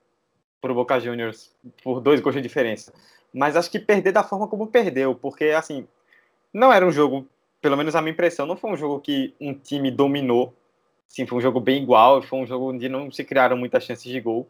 para 0.59 0.71
o 0.71 0.75
Boca 0.75 0.99
Juniors 0.99 1.51
por 1.83 2.01
dois 2.01 2.19
gols 2.19 2.35
de 2.35 2.41
diferença, 2.41 2.93
mas 3.33 3.55
acho 3.55 3.69
que 3.69 3.79
perder 3.79 4.11
da 4.11 4.23
forma 4.23 4.47
como 4.47 4.67
perdeu, 4.67 5.15
porque, 5.15 5.45
assim, 5.45 5.87
não 6.53 6.72
era 6.72 6.86
um 6.86 6.91
jogo, 6.91 7.27
pelo 7.62 7.75
menos 7.75 7.95
a 7.95 8.01
minha 8.01 8.12
impressão, 8.12 8.45
não 8.45 8.55
foi 8.55 8.72
um 8.72 8.77
jogo 8.77 9.00
que 9.00 9.33
um 9.41 9.53
time 9.53 9.89
dominou. 9.89 10.53
Sim, 11.07 11.25
foi 11.25 11.39
um 11.39 11.41
jogo 11.41 11.60
bem 11.60 11.81
igual, 11.81 12.22
foi 12.22 12.39
um 12.39 12.45
jogo 12.45 12.72
onde 12.72 12.88
não 12.88 13.12
se 13.12 13.24
criaram 13.24 13.57
muitas 13.57 13.83
chances 13.83 14.12
de 14.12 14.19
gol. 14.22 14.48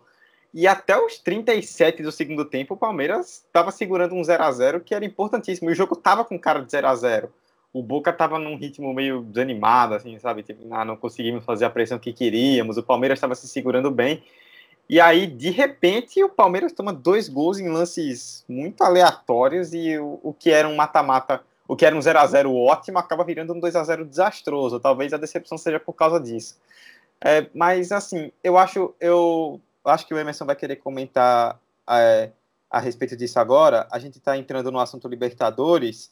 E 0.53 0.67
até 0.67 0.95
os 0.97 1.17
37 1.17 2.03
do 2.03 2.11
segundo 2.11 2.45
tempo, 2.45 2.75
o 2.75 2.77
Palmeiras 2.77 3.43
estava 3.45 3.71
segurando 3.71 4.13
um 4.13 4.23
0 4.23 4.43
a 4.43 4.51
0 4.51 4.81
que 4.81 4.93
era 4.93 5.03
importantíssimo. 5.03 5.69
E 5.69 5.73
o 5.73 5.75
jogo 5.75 5.93
estava 5.95 6.23
com 6.23 6.37
cara 6.37 6.61
de 6.61 6.71
0 6.71 6.87
a 6.87 6.95
0 6.95 7.33
O 7.73 7.81
Boca 7.81 8.11
estava 8.11 8.37
num 8.37 8.55
ritmo 8.55 8.93
meio 8.93 9.23
desanimado, 9.23 9.95
assim, 9.95 10.19
sabe? 10.19 10.43
Tipo, 10.43 10.71
ah, 10.71 10.85
não 10.85 10.95
conseguimos 10.95 11.43
fazer 11.43 11.65
a 11.65 11.71
pressão 11.71 11.97
que 11.97 12.13
queríamos. 12.13 12.77
O 12.77 12.83
Palmeiras 12.83 13.17
estava 13.17 13.33
se 13.33 13.47
segurando 13.47 13.89
bem. 13.89 14.21
E 14.87 14.99
aí, 14.99 15.25
de 15.25 15.49
repente, 15.49 16.23
o 16.23 16.29
Palmeiras 16.29 16.71
toma 16.71 16.93
dois 16.93 17.27
gols 17.27 17.57
em 17.57 17.69
lances 17.69 18.45
muito 18.47 18.83
aleatórios 18.83 19.73
e 19.73 19.97
o, 19.97 20.19
o 20.21 20.33
que 20.33 20.51
era 20.51 20.67
um 20.67 20.75
mata-mata 20.75 21.41
o 21.67 21.75
que 21.75 21.85
era 21.85 21.95
um 21.95 22.01
0 22.01 22.19
a 22.19 22.25
0 22.25 22.55
ótimo 22.55 22.99
acaba 22.99 23.23
virando 23.23 23.53
um 23.53 23.59
2 23.59 23.75
a 23.75 23.83
0 23.83 24.05
desastroso. 24.05 24.79
Talvez 24.79 25.13
a 25.13 25.17
decepção 25.17 25.57
seja 25.57 25.79
por 25.79 25.93
causa 25.93 26.19
disso. 26.19 26.57
É, 27.23 27.47
mas 27.53 27.91
assim, 27.91 28.31
eu 28.43 28.57
acho, 28.57 28.93
eu 28.99 29.61
acho 29.85 30.05
que 30.05 30.13
o 30.13 30.17
Emerson 30.17 30.45
vai 30.45 30.55
querer 30.55 30.75
comentar 30.77 31.59
é, 31.89 32.31
a 32.69 32.79
respeito 32.79 33.15
disso 33.15 33.39
agora. 33.39 33.87
A 33.91 33.97
gente 33.97 34.17
está 34.17 34.37
entrando 34.37 34.71
no 34.71 34.79
assunto 34.79 35.07
Libertadores. 35.07 36.11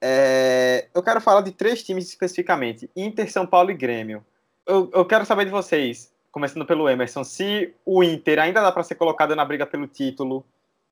É, 0.00 0.88
eu 0.94 1.02
quero 1.02 1.20
falar 1.20 1.40
de 1.40 1.52
três 1.52 1.82
times 1.82 2.08
especificamente: 2.08 2.90
Inter, 2.94 3.30
São 3.32 3.46
Paulo 3.46 3.70
e 3.70 3.74
Grêmio. 3.74 4.24
Eu, 4.66 4.90
eu 4.92 5.04
quero 5.04 5.24
saber 5.24 5.46
de 5.46 5.50
vocês, 5.50 6.12
começando 6.30 6.66
pelo 6.66 6.88
Emerson, 6.88 7.24
se 7.24 7.74
o 7.84 8.02
Inter 8.02 8.38
ainda 8.38 8.60
dá 8.60 8.72
para 8.72 8.82
ser 8.82 8.96
colocado 8.96 9.34
na 9.34 9.44
briga 9.44 9.66
pelo 9.66 9.86
título 9.86 10.44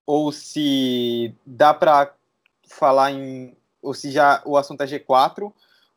ou 0.07 0.33
se 0.33 1.35
dá 1.45 1.73
para 1.73 2.13
falar 2.69 3.13
em 3.13 3.57
ou 3.83 3.93
se 3.93 4.11
já 4.11 4.43
o 4.47 4.57
assunto 4.57 4.83
é 4.83 4.87
G4, 4.87 5.53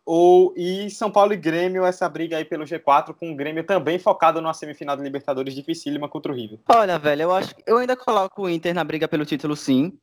ou 0.05 0.53
e 0.55 0.89
São 0.89 1.09
Paulo 1.09 1.33
e 1.33 1.37
Grêmio, 1.37 1.85
essa 1.85 2.07
briga 2.07 2.37
aí 2.37 2.45
pelo 2.45 2.65
G4, 2.65 3.13
com 3.13 3.31
o 3.31 3.35
Grêmio 3.35 3.63
também 3.63 3.97
focado 3.97 4.41
na 4.41 4.53
semifinal 4.53 4.95
da 4.95 5.03
Libertadores 5.03 5.55
dificílima 5.55 6.07
contra 6.07 6.31
o 6.31 6.35
River. 6.35 6.59
Olha, 6.69 6.99
velho, 6.99 7.23
eu 7.23 7.33
acho 7.33 7.55
eu 7.65 7.77
ainda 7.77 7.95
coloco 7.95 8.43
o 8.43 8.49
Inter 8.49 8.73
na 8.73 8.83
briga 8.83 9.07
pelo 9.07 9.25
título, 9.25 9.55
sim. 9.55 9.97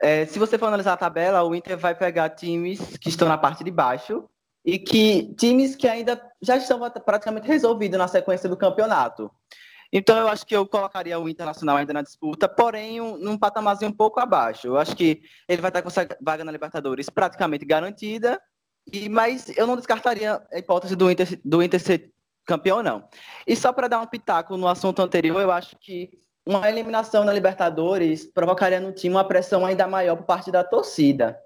É, 0.00 0.26
se 0.26 0.38
você 0.38 0.58
for 0.58 0.66
analisar 0.66 0.92
a 0.92 0.98
tabela, 0.98 1.42
o 1.42 1.54
Inter 1.54 1.78
vai 1.78 1.94
pegar 1.94 2.30
times 2.30 2.80
que 2.98 3.08
estão 3.08 3.28
na 3.28 3.38
parte 3.38 3.64
de 3.64 3.70
baixo 3.70 4.24
e 4.62 4.78
que 4.78 5.32
times 5.38 5.74
que 5.74 5.88
ainda 5.88 6.20
já 6.42 6.56
estão 6.56 6.78
praticamente 7.04 7.46
resolvidos 7.46 7.98
na 7.98 8.08
sequência 8.08 8.48
do 8.48 8.56
campeonato. 8.56 9.30
Então 9.92 10.16
eu 10.18 10.28
acho 10.28 10.44
que 10.46 10.56
eu 10.56 10.66
colocaria 10.66 11.18
o 11.18 11.28
Internacional 11.28 11.76
ainda 11.76 11.92
na 11.92 12.02
disputa, 12.02 12.48
porém 12.48 13.00
um, 13.00 13.16
num 13.16 13.38
patamarzinho 13.38 13.90
um 13.90 13.94
pouco 13.94 14.20
abaixo. 14.20 14.66
Eu 14.66 14.76
acho 14.76 14.96
que 14.96 15.22
ele 15.48 15.62
vai 15.62 15.70
estar 15.70 15.82
com 15.82 15.88
essa 15.88 16.06
vaga 16.20 16.44
na 16.44 16.52
Libertadores 16.52 17.08
praticamente 17.08 17.64
garantida, 17.64 18.40
e 18.92 19.08
mas 19.08 19.48
eu 19.56 19.66
não 19.66 19.76
descartaria 19.76 20.42
a 20.52 20.58
hipótese 20.58 20.94
do 20.94 21.10
Inter, 21.10 21.40
do 21.44 21.62
Inter 21.62 21.80
ser 21.80 22.12
campeão, 22.44 22.82
não. 22.82 23.08
E 23.46 23.56
só 23.56 23.72
para 23.72 23.88
dar 23.88 24.00
um 24.00 24.06
pitaco 24.06 24.56
no 24.56 24.68
assunto 24.68 25.02
anterior, 25.02 25.40
eu 25.40 25.50
acho 25.50 25.76
que 25.78 26.10
uma 26.46 26.68
eliminação 26.68 27.24
na 27.24 27.32
Libertadores 27.32 28.24
provocaria 28.24 28.78
no 28.78 28.92
time 28.92 29.14
uma 29.14 29.26
pressão 29.26 29.66
ainda 29.66 29.86
maior 29.88 30.16
por 30.16 30.26
parte 30.26 30.50
da 30.52 30.62
torcida. 30.62 31.36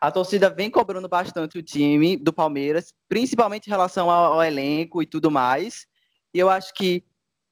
A 0.00 0.10
torcida 0.10 0.50
vem 0.50 0.70
cobrando 0.70 1.08
bastante 1.08 1.58
o 1.58 1.62
time 1.62 2.16
do 2.16 2.32
Palmeiras, 2.32 2.92
principalmente 3.08 3.66
em 3.66 3.70
relação 3.70 4.10
ao, 4.10 4.34
ao 4.34 4.44
elenco 4.44 5.02
e 5.02 5.06
tudo 5.06 5.30
mais. 5.30 5.86
E 6.34 6.38
eu 6.38 6.50
acho 6.50 6.74
que 6.74 7.04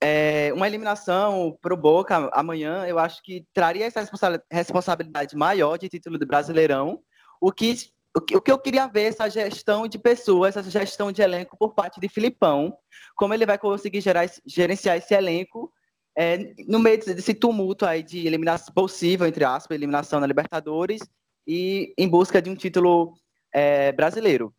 é, 0.08 0.52
uma 0.52 0.68
eliminação 0.68 1.58
para 1.60 1.74
o 1.74 1.76
Boca 1.76 2.30
amanhã, 2.32 2.86
eu 2.86 2.96
acho 2.96 3.20
que 3.24 3.44
traria 3.52 3.86
essa 3.86 4.08
responsabilidade 4.48 5.34
maior 5.34 5.76
de 5.76 5.88
título 5.88 6.16
do 6.16 6.24
Brasileirão, 6.24 7.00
o 7.40 7.50
que, 7.50 7.74
o 8.16 8.20
que, 8.20 8.36
o 8.36 8.40
que 8.40 8.52
eu 8.52 8.58
queria 8.58 8.86
ver 8.86 9.06
essa 9.06 9.28
gestão 9.28 9.88
de 9.88 9.98
pessoas, 9.98 10.56
essa 10.56 10.70
gestão 10.70 11.10
de 11.10 11.22
elenco 11.22 11.56
por 11.58 11.74
parte 11.74 11.98
de 11.98 12.08
Filipão, 12.08 12.72
como 13.16 13.34
ele 13.34 13.44
vai 13.44 13.58
conseguir 13.58 14.00
gerar, 14.00 14.30
gerenciar 14.46 14.96
esse 14.96 15.12
elenco 15.12 15.72
é, 16.16 16.54
no 16.68 16.78
meio 16.78 17.04
desse 17.04 17.34
tumulto 17.34 17.84
aí 17.84 18.00
de 18.00 18.28
eliminação 18.28 18.72
possível, 18.72 19.26
entre 19.26 19.44
aspas, 19.44 19.74
eliminação 19.74 20.20
na 20.20 20.26
Libertadores 20.28 21.00
e 21.44 21.92
em 21.98 22.08
busca 22.08 22.40
de 22.40 22.48
um 22.48 22.54
título 22.54 23.12
é, 23.52 23.90
brasileiro. 23.90 24.54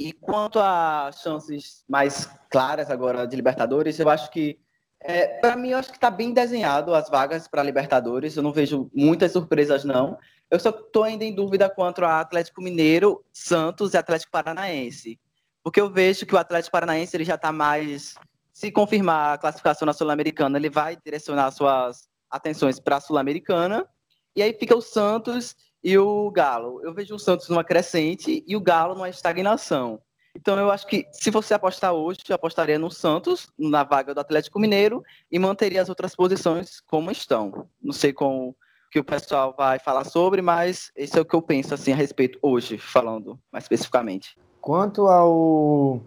E 0.00 0.14
quanto 0.14 0.58
a 0.58 1.10
chances 1.12 1.84
mais 1.86 2.24
claras 2.50 2.90
agora 2.90 3.26
de 3.26 3.36
Libertadores, 3.36 3.98
eu 3.98 4.08
acho 4.08 4.30
que 4.30 4.58
é, 5.00 5.26
para 5.40 5.56
mim, 5.56 5.70
eu 5.70 5.78
acho 5.78 5.90
que 5.90 5.96
está 5.96 6.10
bem 6.10 6.32
desenhado 6.32 6.94
as 6.94 7.08
vagas 7.08 7.46
para 7.46 7.62
Libertadores. 7.62 8.36
Eu 8.36 8.42
não 8.42 8.52
vejo 8.52 8.90
muitas 8.92 9.32
surpresas, 9.32 9.84
não. 9.84 10.18
Eu 10.50 10.58
só 10.58 10.70
estou 10.70 11.04
ainda 11.04 11.24
em 11.24 11.34
dúvida 11.34 11.68
quanto 11.68 12.04
a 12.04 12.20
Atlético 12.20 12.62
Mineiro, 12.62 13.24
Santos 13.32 13.94
e 13.94 13.96
Atlético 13.96 14.32
Paranaense. 14.32 15.18
Porque 15.62 15.80
eu 15.80 15.90
vejo 15.90 16.26
que 16.26 16.34
o 16.34 16.38
Atlético 16.38 16.72
Paranaense 16.72 17.16
ele 17.16 17.24
já 17.24 17.36
está 17.36 17.52
mais. 17.52 18.14
Se 18.52 18.72
confirmar 18.72 19.34
a 19.34 19.38
classificação 19.38 19.86
na 19.86 19.92
Sul-Americana, 19.92 20.58
ele 20.58 20.70
vai 20.70 20.96
direcionar 20.96 21.50
suas 21.52 22.08
atenções 22.28 22.80
para 22.80 22.96
a 22.96 23.00
Sul-Americana. 23.00 23.88
E 24.34 24.42
aí 24.42 24.52
fica 24.52 24.76
o 24.76 24.80
Santos 24.80 25.54
e 25.82 25.96
o 25.96 26.30
Galo. 26.30 26.80
Eu 26.82 26.92
vejo 26.92 27.14
o 27.14 27.18
Santos 27.18 27.48
numa 27.48 27.62
crescente 27.62 28.42
e 28.46 28.56
o 28.56 28.60
Galo 28.60 28.94
numa 28.94 29.08
estagnação. 29.08 30.00
Então 30.40 30.56
eu 30.56 30.70
acho 30.70 30.86
que 30.86 31.04
se 31.10 31.32
você 31.32 31.52
apostar 31.52 31.92
hoje, 31.92 32.20
eu 32.28 32.34
apostaria 32.36 32.78
no 32.78 32.92
Santos, 32.92 33.48
na 33.58 33.82
vaga 33.82 34.14
do 34.14 34.20
Atlético 34.20 34.60
Mineiro, 34.60 35.02
e 35.32 35.36
manteria 35.36 35.82
as 35.82 35.88
outras 35.88 36.14
posições 36.14 36.80
como 36.80 37.10
estão. 37.10 37.66
Não 37.82 37.92
sei 37.92 38.12
com 38.12 38.50
o 38.50 38.56
que 38.88 39.00
o 39.00 39.04
pessoal 39.04 39.52
vai 39.58 39.80
falar 39.80 40.04
sobre, 40.04 40.40
mas 40.40 40.92
esse 40.94 41.18
é 41.18 41.20
o 41.20 41.24
que 41.24 41.34
eu 41.34 41.42
penso 41.42 41.74
assim 41.74 41.92
a 41.92 41.96
respeito 41.96 42.38
hoje, 42.40 42.78
falando 42.78 43.36
mais 43.50 43.64
especificamente. 43.64 44.38
Quanto 44.60 45.08
ao 45.08 46.00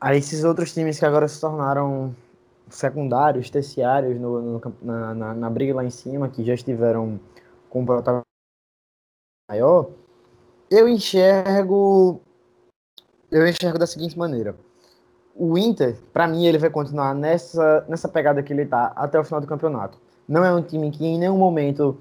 a 0.00 0.16
esses 0.16 0.42
outros 0.42 0.74
times 0.74 0.98
que 0.98 1.06
agora 1.06 1.28
se 1.28 1.40
tornaram 1.40 2.14
secundários, 2.68 3.50
terciários 3.50 4.20
no, 4.20 4.42
no 4.42 4.74
na, 4.82 5.14
na, 5.14 5.34
na, 5.34 5.50
briga 5.50 5.76
lá 5.76 5.84
em 5.84 5.90
cima, 5.90 6.28
que 6.28 6.44
já 6.44 6.54
estiveram 6.54 7.20
com 7.70 7.82
um 7.82 7.86
protagonismo 7.86 8.26
maior, 9.48 9.90
eu 10.68 10.88
enxergo 10.88 12.20
eu 13.30 13.46
enxergo 13.46 13.78
da 13.78 13.86
seguinte 13.86 14.18
maneira. 14.18 14.54
O 15.34 15.58
Inter, 15.58 15.98
para 16.12 16.26
mim, 16.26 16.46
ele 16.46 16.58
vai 16.58 16.70
continuar 16.70 17.14
nessa, 17.14 17.84
nessa 17.88 18.08
pegada 18.08 18.42
que 18.42 18.52
ele 18.52 18.64
tá 18.64 18.92
até 18.96 19.18
o 19.18 19.24
final 19.24 19.40
do 19.40 19.46
campeonato. 19.46 19.98
Não 20.26 20.44
é 20.44 20.52
um 20.52 20.62
time 20.62 20.90
que 20.90 21.04
em 21.04 21.18
nenhum 21.18 21.36
momento 21.36 21.98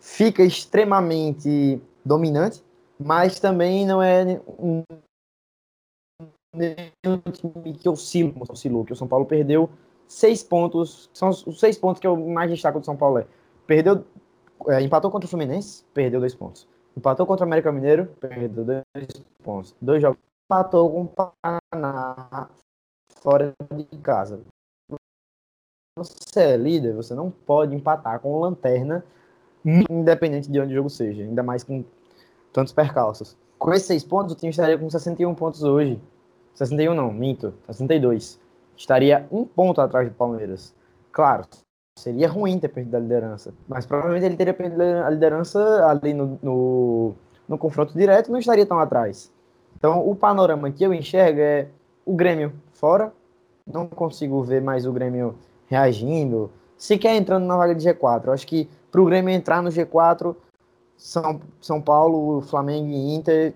fica 0.00 0.42
extremamente 0.42 1.80
dominante, 2.04 2.64
mas 2.98 3.38
também 3.38 3.86
não 3.86 4.02
é 4.02 4.40
um, 4.58 4.82
time 7.32 7.74
que 7.74 7.88
oscilou, 7.88 8.84
que 8.84 8.92
o 8.92 8.96
São 8.96 9.06
Paulo 9.06 9.26
perdeu 9.26 9.68
seis 10.06 10.42
pontos, 10.42 11.10
são 11.12 11.28
os 11.28 11.60
seis 11.60 11.76
pontos 11.76 12.00
que 12.00 12.06
eu 12.06 12.16
mais 12.16 12.50
destaco 12.50 12.80
do 12.80 12.86
São 12.86 12.96
Paulo. 12.96 13.18
É. 13.18 13.26
Perdeu, 13.66 14.04
é, 14.68 14.80
empatou 14.80 15.10
contra 15.10 15.26
o 15.26 15.30
Fluminense, 15.30 15.84
perdeu 15.92 16.20
dois 16.20 16.34
pontos. 16.34 16.66
Empatou 16.96 17.26
contra 17.26 17.44
o 17.44 17.48
América 17.48 17.70
Mineiro, 17.70 18.06
perdeu 18.18 18.64
dois 18.64 18.84
pontos. 19.44 19.76
Dois 19.80 20.00
jogos. 20.00 20.27
Empatou 20.50 20.90
com 20.90 21.02
o 21.02 21.08
Paraná 21.08 22.48
fora 23.16 23.52
de 23.70 23.98
casa. 23.98 24.40
Você 25.94 26.40
é 26.40 26.56
líder, 26.56 26.94
você 26.94 27.14
não 27.14 27.30
pode 27.30 27.76
empatar 27.76 28.18
com 28.20 28.40
lanterna, 28.40 29.04
independente 29.90 30.50
de 30.50 30.58
onde 30.58 30.72
o 30.72 30.76
jogo 30.76 30.88
seja, 30.88 31.22
ainda 31.22 31.42
mais 31.42 31.62
com 31.62 31.84
tantos 32.50 32.72
percalços. 32.72 33.36
Com 33.58 33.74
esses 33.74 33.86
seis 33.86 34.02
pontos, 34.02 34.32
o 34.32 34.36
time 34.38 34.48
estaria 34.48 34.78
com 34.78 34.88
61 34.88 35.34
pontos 35.34 35.62
hoje. 35.62 36.00
61 36.54 36.94
não, 36.94 37.12
minto, 37.12 37.52
62. 37.66 38.40
Estaria 38.74 39.28
um 39.30 39.44
ponto 39.44 39.82
atrás 39.82 40.08
do 40.08 40.14
Palmeiras. 40.14 40.74
Claro, 41.12 41.44
seria 41.98 42.26
ruim 42.26 42.58
ter 42.58 42.68
perdido 42.68 42.96
a 42.96 43.00
liderança, 43.00 43.52
mas 43.68 43.84
provavelmente 43.84 44.24
ele 44.24 44.36
teria 44.38 44.54
perdido 44.54 44.80
a 44.80 45.10
liderança 45.10 45.86
ali 45.86 46.14
no, 46.14 46.38
no, 46.42 47.14
no 47.46 47.58
confronto 47.58 47.92
direto 47.92 48.32
não 48.32 48.38
estaria 48.38 48.64
tão 48.64 48.78
atrás. 48.78 49.30
Então, 49.78 50.06
o 50.06 50.14
panorama 50.14 50.70
que 50.72 50.84
eu 50.84 50.92
enxergo 50.92 51.40
é 51.40 51.68
o 52.04 52.14
Grêmio 52.14 52.52
fora, 52.72 53.12
não 53.64 53.86
consigo 53.86 54.42
ver 54.42 54.60
mais 54.60 54.84
o 54.84 54.92
Grêmio 54.92 55.36
reagindo, 55.68 56.50
sequer 56.76 57.14
entrando 57.14 57.46
na 57.46 57.56
vaga 57.56 57.74
de 57.74 57.88
G4. 57.88 58.26
Eu 58.26 58.32
acho 58.32 58.46
que 58.46 58.68
para 58.90 59.00
o 59.00 59.04
Grêmio 59.04 59.32
entrar 59.32 59.62
no 59.62 59.70
G4, 59.70 60.34
São, 60.96 61.40
São 61.60 61.80
Paulo, 61.80 62.40
Flamengo 62.40 62.88
e 62.88 63.14
Inter 63.14 63.54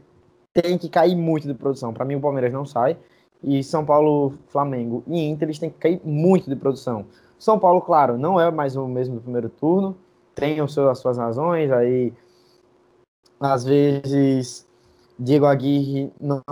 tem 0.55 0.79
que 0.79 0.89
cair 0.89 1.17
muito 1.17 1.49
de 1.49 1.55
produção. 1.55 1.93
Para 1.93 2.05
mim, 2.05 2.15
o 2.15 2.21
Palmeiras 2.21 2.53
não 2.53 2.65
sai. 2.65 2.97
E 3.43 3.65
São 3.65 3.85
Paulo, 3.85 4.35
Flamengo 4.47 5.03
e 5.09 5.19
Inter, 5.29 5.47
eles 5.47 5.59
têm 5.59 5.71
que 5.71 5.79
cair 5.79 6.01
muito 6.05 6.49
de 6.49 6.55
produção. 6.55 7.07
São 7.37 7.59
Paulo, 7.59 7.81
claro, 7.81 8.17
não 8.17 8.41
é 8.41 8.49
mais 8.53 8.77
o 8.77 8.87
mesmo 8.87 9.17
do 9.17 9.21
primeiro 9.21 9.49
turno, 9.49 9.97
tem 10.33 10.61
as 10.61 10.71
suas 10.73 11.19
razões, 11.19 11.73
aí 11.73 12.13
às 13.41 13.65
vezes 13.65 14.65
Diego 15.19 15.47
Aguirre 15.47 16.13
não 16.21 16.43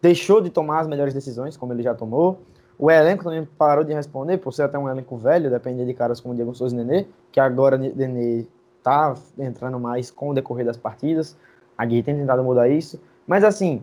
deixou 0.00 0.40
de 0.40 0.50
tomar 0.50 0.80
as 0.80 0.86
melhores 0.86 1.14
decisões, 1.14 1.56
como 1.56 1.72
ele 1.72 1.82
já 1.82 1.94
tomou. 1.94 2.40
O 2.78 2.90
elenco 2.90 3.24
também 3.24 3.44
parou 3.58 3.84
de 3.84 3.92
responder, 3.92 4.38
por 4.38 4.52
ser 4.52 4.62
até 4.62 4.78
um 4.78 4.88
elenco 4.88 5.16
velho, 5.16 5.50
depende 5.50 5.84
de 5.84 5.92
caras 5.92 6.20
como 6.20 6.34
Diego 6.34 6.54
Souza 6.54 6.74
e 6.74 6.78
Nenê, 6.78 7.06
que 7.30 7.38
agora 7.38 7.76
Nenê 7.76 8.46
tá 8.82 9.14
entrando 9.38 9.78
mais 9.78 10.10
com 10.10 10.30
o 10.30 10.34
decorrer 10.34 10.64
das 10.64 10.76
partidas. 10.76 11.36
A 11.76 11.82
Aguirre 11.82 12.02
tem 12.02 12.16
tentado 12.16 12.42
mudar 12.42 12.68
isso. 12.68 12.98
Mas 13.26 13.44
assim, 13.44 13.82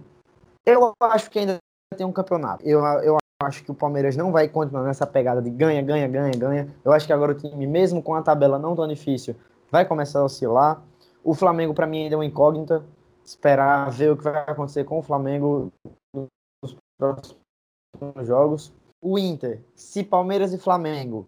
eu 0.66 0.94
acho 1.00 1.30
que 1.30 1.40
ainda 1.40 1.58
tem 1.96 2.06
um 2.06 2.12
campeonato. 2.12 2.66
Eu, 2.68 2.84
eu 3.04 3.18
acho 3.44 3.64
que 3.64 3.72
o 3.72 3.76
Palmeiras 3.76 4.18
não 4.18 4.32
vai 4.32 4.48
continuar 4.48 4.84
nessa 4.84 5.06
pegada 5.06 5.42
de 5.42 5.50
ganha, 5.50 5.82
ganha, 5.82 6.08
ganha, 6.08 6.32
ganha. 6.32 6.68
Eu 6.84 6.92
acho 6.92 7.06
que 7.06 7.14
agora 7.14 7.34
o 7.34 7.36
time, 7.36 7.68
mesmo 7.68 8.02
com 8.02 8.16
a 8.16 8.22
tabela 8.22 8.58
não 8.58 8.76
tão 8.76 8.88
difícil, 8.88 9.36
vai 9.72 9.86
começar 9.86 10.20
a 10.20 10.26
oscilar. 10.26 10.82
O 11.24 11.34
Flamengo, 11.34 11.74
para 11.74 11.86
mim, 11.86 12.04
ainda 12.04 12.16
é 12.16 12.18
uma 12.18 12.26
incógnita. 12.26 12.84
Esperar 13.28 13.92
ver 13.92 14.12
o 14.12 14.18
que 14.18 14.24
vai 14.24 14.38
acontecer 14.48 14.86
com 14.86 15.00
o 15.00 15.04
Flamengo 15.04 15.72
nos 16.16 16.78
próximos 16.98 18.28
jogos. 18.28 18.74
O 19.02 19.20
Inter, 19.20 19.62
se 19.76 20.04
Palmeiras 20.04 20.54
e 20.54 20.58
Flamengo 20.58 21.28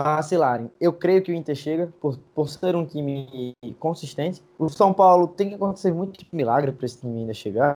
vacilarem, 0.00 0.70
eu 0.80 0.92
creio 0.92 1.22
que 1.22 1.32
o 1.32 1.34
Inter 1.34 1.56
chega, 1.56 1.92
por, 2.00 2.18
por 2.34 2.48
ser 2.48 2.76
um 2.76 2.86
time 2.86 3.52
consistente. 3.80 4.42
O 4.58 4.68
São 4.68 4.92
Paulo 4.92 5.26
tem 5.26 5.48
que 5.48 5.54
acontecer 5.54 5.92
muito 5.92 6.24
milagre 6.32 6.70
para 6.70 6.86
esse 6.86 7.00
time 7.00 7.20
ainda 7.20 7.34
chegar 7.34 7.74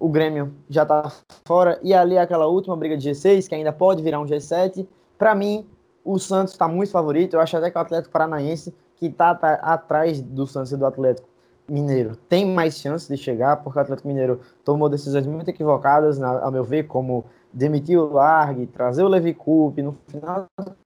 o 0.00 0.08
Grêmio 0.08 0.54
já 0.68 0.82
está 0.82 1.10
fora, 1.46 1.78
e 1.82 1.92
ali 1.92 2.16
aquela 2.16 2.46
última 2.46 2.76
briga 2.76 2.96
de 2.96 3.10
G6, 3.10 3.48
que 3.48 3.54
ainda 3.54 3.72
pode 3.72 4.02
virar 4.02 4.20
um 4.20 4.26
G7. 4.26 4.86
Para 5.16 5.34
mim, 5.34 5.66
o 6.04 6.18
Santos 6.18 6.52
está 6.52 6.68
muito 6.68 6.90
favorito. 6.90 7.34
Eu 7.34 7.40
acho 7.40 7.56
até 7.56 7.70
que 7.70 7.76
o 7.76 7.80
Atlético 7.80 8.12
Paranaense, 8.12 8.74
que 8.96 9.06
está 9.06 9.34
tá 9.34 9.54
atrás 9.54 10.20
do 10.20 10.46
Santos 10.46 10.72
e 10.72 10.76
do 10.76 10.86
Atlético 10.86 11.27
Mineiro, 11.70 12.16
tem 12.16 12.46
mais 12.46 12.78
chance 12.78 13.08
de 13.08 13.20
chegar, 13.20 13.56
porque 13.58 13.78
o 13.78 13.82
Atlético 13.82 14.08
Mineiro 14.08 14.40
tomou 14.64 14.88
decisões 14.88 15.26
muito 15.26 15.48
equivocadas, 15.48 16.18
na, 16.18 16.38
a 16.38 16.50
meu 16.50 16.64
ver, 16.64 16.86
como 16.86 17.24
demitir 17.52 17.98
o 17.98 18.12
Largue, 18.12 18.66
trazer 18.66 19.02
o 19.02 19.08
Levi 19.08 19.34
Coupe 19.34 19.82
no 19.82 19.96
final 20.08 20.46
do 20.58 20.76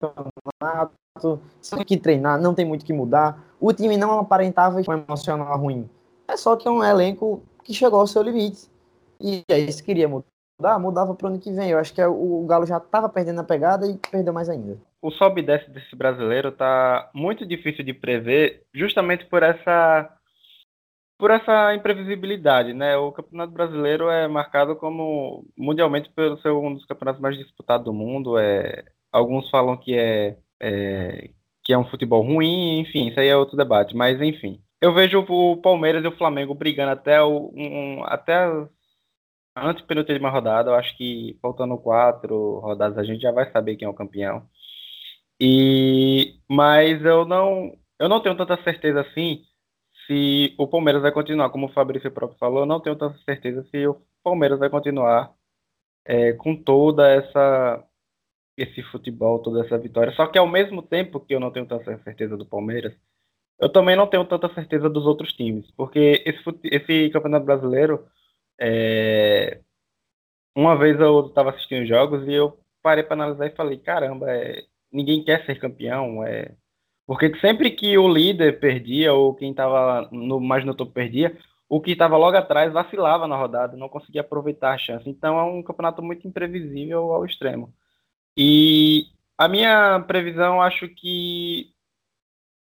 campeonato, 0.00 1.40
tem 1.70 1.84
que 1.84 1.96
treinar, 1.96 2.40
não 2.40 2.54
tem 2.54 2.64
muito 2.64 2.84
que 2.84 2.92
mudar. 2.92 3.44
O 3.60 3.72
time 3.72 3.96
não 3.96 4.18
aparentava 4.18 4.78
um 4.78 4.92
emocional 4.92 5.58
ruim. 5.58 5.88
É 6.26 6.36
só 6.36 6.56
que 6.56 6.66
é 6.66 6.70
um 6.70 6.82
elenco 6.82 7.42
que 7.62 7.74
chegou 7.74 8.00
ao 8.00 8.06
seu 8.06 8.22
limite. 8.22 8.70
E 9.20 9.44
aí, 9.50 9.70
se 9.70 9.82
queria 9.82 10.08
mudar, 10.08 10.31
mudava 10.78 11.14
para 11.14 11.26
o 11.26 11.30
ano 11.30 11.40
que 11.40 11.52
vem. 11.52 11.70
Eu 11.70 11.78
acho 11.78 11.92
que 11.92 12.00
é 12.00 12.06
o 12.06 12.44
Galo 12.46 12.66
já 12.66 12.78
estava 12.78 13.08
perdendo 13.08 13.40
a 13.40 13.44
pegada 13.44 13.86
e 13.86 13.98
perdeu 14.10 14.32
mais 14.32 14.48
ainda. 14.48 14.78
O 15.00 15.10
sobe 15.10 15.40
e 15.40 15.44
desce 15.44 15.70
desse 15.70 15.94
brasileiro 15.96 16.52
tá 16.52 17.10
muito 17.14 17.44
difícil 17.44 17.84
de 17.84 17.92
prever, 17.92 18.62
justamente 18.74 19.26
por 19.26 19.42
essa 19.42 20.08
por 21.18 21.30
essa 21.30 21.72
imprevisibilidade, 21.72 22.74
né? 22.74 22.96
O 22.96 23.12
Campeonato 23.12 23.52
Brasileiro 23.52 24.10
é 24.10 24.26
marcado 24.26 24.74
como 24.74 25.44
mundialmente 25.56 26.10
pelo 26.10 26.36
ser 26.38 26.50
um 26.50 26.74
dos 26.74 26.84
campeonatos 26.84 27.20
mais 27.20 27.36
disputados 27.36 27.84
do 27.84 27.92
mundo. 27.92 28.36
É, 28.38 28.84
alguns 29.12 29.48
falam 29.48 29.76
que 29.76 29.96
é, 29.96 30.36
é 30.60 31.30
que 31.62 31.72
é 31.72 31.78
um 31.78 31.84
futebol 31.84 32.22
ruim, 32.22 32.80
enfim, 32.80 33.06
isso 33.08 33.20
aí 33.20 33.28
é 33.28 33.36
outro 33.36 33.56
debate. 33.56 33.94
Mas 33.94 34.20
enfim, 34.20 34.60
eu 34.80 34.92
vejo 34.92 35.24
o 35.28 35.56
Palmeiras 35.58 36.02
e 36.04 36.08
o 36.08 36.16
Flamengo 36.16 36.56
brigando 36.56 36.90
até 36.90 37.22
o 37.22 37.52
um, 37.54 38.02
até 38.04 38.48
antes 39.56 39.84
penúltima 39.84 40.30
rodada. 40.30 40.70
Eu 40.70 40.74
acho 40.74 40.96
que 40.96 41.38
faltando 41.42 41.78
quatro 41.78 42.58
rodadas 42.60 42.98
a 42.98 43.04
gente 43.04 43.22
já 43.22 43.32
vai 43.32 43.50
saber 43.52 43.76
quem 43.76 43.86
é 43.86 43.88
o 43.90 43.94
campeão. 43.94 44.48
E 45.40 46.40
mas 46.48 47.04
eu 47.04 47.24
não 47.24 47.76
eu 47.98 48.08
não 48.08 48.20
tenho 48.20 48.36
tanta 48.36 48.62
certeza 48.62 49.00
assim 49.02 49.44
se 50.06 50.54
o 50.58 50.66
Palmeiras 50.68 51.02
vai 51.02 51.12
continuar, 51.12 51.50
como 51.50 51.66
o 51.66 51.72
Fabrício 51.72 52.10
próprio 52.10 52.38
falou, 52.38 52.60
eu 52.60 52.66
não 52.66 52.80
tenho 52.80 52.96
tanta 52.96 53.18
certeza 53.24 53.64
se 53.70 53.86
o 53.86 54.00
Palmeiras 54.22 54.58
vai 54.58 54.70
continuar 54.70 55.32
é, 56.04 56.32
com 56.34 56.56
toda 56.56 57.08
essa 57.10 57.84
esse 58.56 58.82
futebol, 58.82 59.40
toda 59.40 59.64
essa 59.64 59.78
vitória. 59.78 60.12
Só 60.12 60.26
que 60.26 60.38
ao 60.38 60.46
mesmo 60.46 60.82
tempo 60.82 61.20
que 61.20 61.34
eu 61.34 61.40
não 61.40 61.50
tenho 61.50 61.66
tanta 61.66 61.98
certeza 62.04 62.36
do 62.36 62.46
Palmeiras, 62.46 62.94
eu 63.60 63.70
também 63.70 63.96
não 63.96 64.06
tenho 64.06 64.24
tanta 64.26 64.52
certeza 64.54 64.90
dos 64.90 65.06
outros 65.06 65.32
times, 65.32 65.70
porque 65.72 66.22
esse, 66.26 66.42
esse 66.64 67.10
Campeonato 67.10 67.46
Brasileiro, 67.46 68.06
é... 68.60 69.60
uma 70.56 70.76
vez 70.76 70.98
eu 71.00 71.26
estava 71.26 71.50
assistindo 71.50 71.86
jogos 71.86 72.26
e 72.26 72.32
eu 72.32 72.58
parei 72.82 73.04
para 73.04 73.14
analisar 73.14 73.46
e 73.46 73.56
falei, 73.56 73.78
caramba, 73.78 74.30
é... 74.30 74.62
ninguém 74.92 75.24
quer 75.24 75.44
ser 75.46 75.58
campeão, 75.58 76.24
é... 76.24 76.54
porque 77.06 77.38
sempre 77.40 77.70
que 77.70 77.96
o 77.98 78.08
líder 78.08 78.60
perdia 78.60 79.12
ou 79.12 79.34
quem 79.34 79.50
estava 79.50 80.08
no, 80.12 80.40
mais 80.40 80.64
no 80.64 80.74
topo 80.74 80.92
perdia, 80.92 81.36
o 81.68 81.80
que 81.80 81.92
estava 81.92 82.18
logo 82.18 82.36
atrás 82.36 82.72
vacilava 82.72 83.26
na 83.26 83.36
rodada, 83.36 83.76
não 83.78 83.88
conseguia 83.88 84.20
aproveitar 84.20 84.74
a 84.74 84.78
chance. 84.78 85.08
Então 85.08 85.38
é 85.38 85.42
um 85.44 85.62
campeonato 85.62 86.02
muito 86.02 86.28
imprevisível 86.28 87.12
ao 87.12 87.24
extremo. 87.24 87.72
E 88.36 89.06
a 89.38 89.48
minha 89.48 90.00
previsão, 90.00 90.60
acho 90.60 90.86
que 90.88 91.71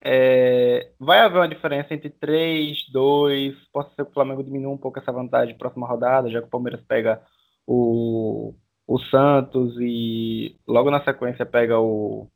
é, 0.02 0.92
vai 0.98 1.20
haver 1.20 1.38
uma 1.38 1.48
diferença 1.48 1.92
entre 1.92 2.10
3, 2.10 2.88
2. 2.90 3.54
Pode 3.72 3.90
ser 3.94 4.04
que 4.04 4.10
o 4.10 4.14
Flamengo 4.14 4.42
diminua 4.42 4.72
um 4.72 4.78
pouco 4.78 4.98
essa 4.98 5.12
vantagem 5.12 5.56
próxima 5.56 5.86
rodada, 5.86 6.30
já 6.30 6.40
que 6.40 6.46
o 6.46 6.50
Palmeiras 6.50 6.80
pega 6.86 7.22
o, 7.66 8.54
o 8.86 8.98
Santos 8.98 9.76
e 9.78 10.58
logo 10.66 10.90
na 10.90 11.04
sequência 11.04 11.44
pega 11.46 11.78
o 11.78 12.28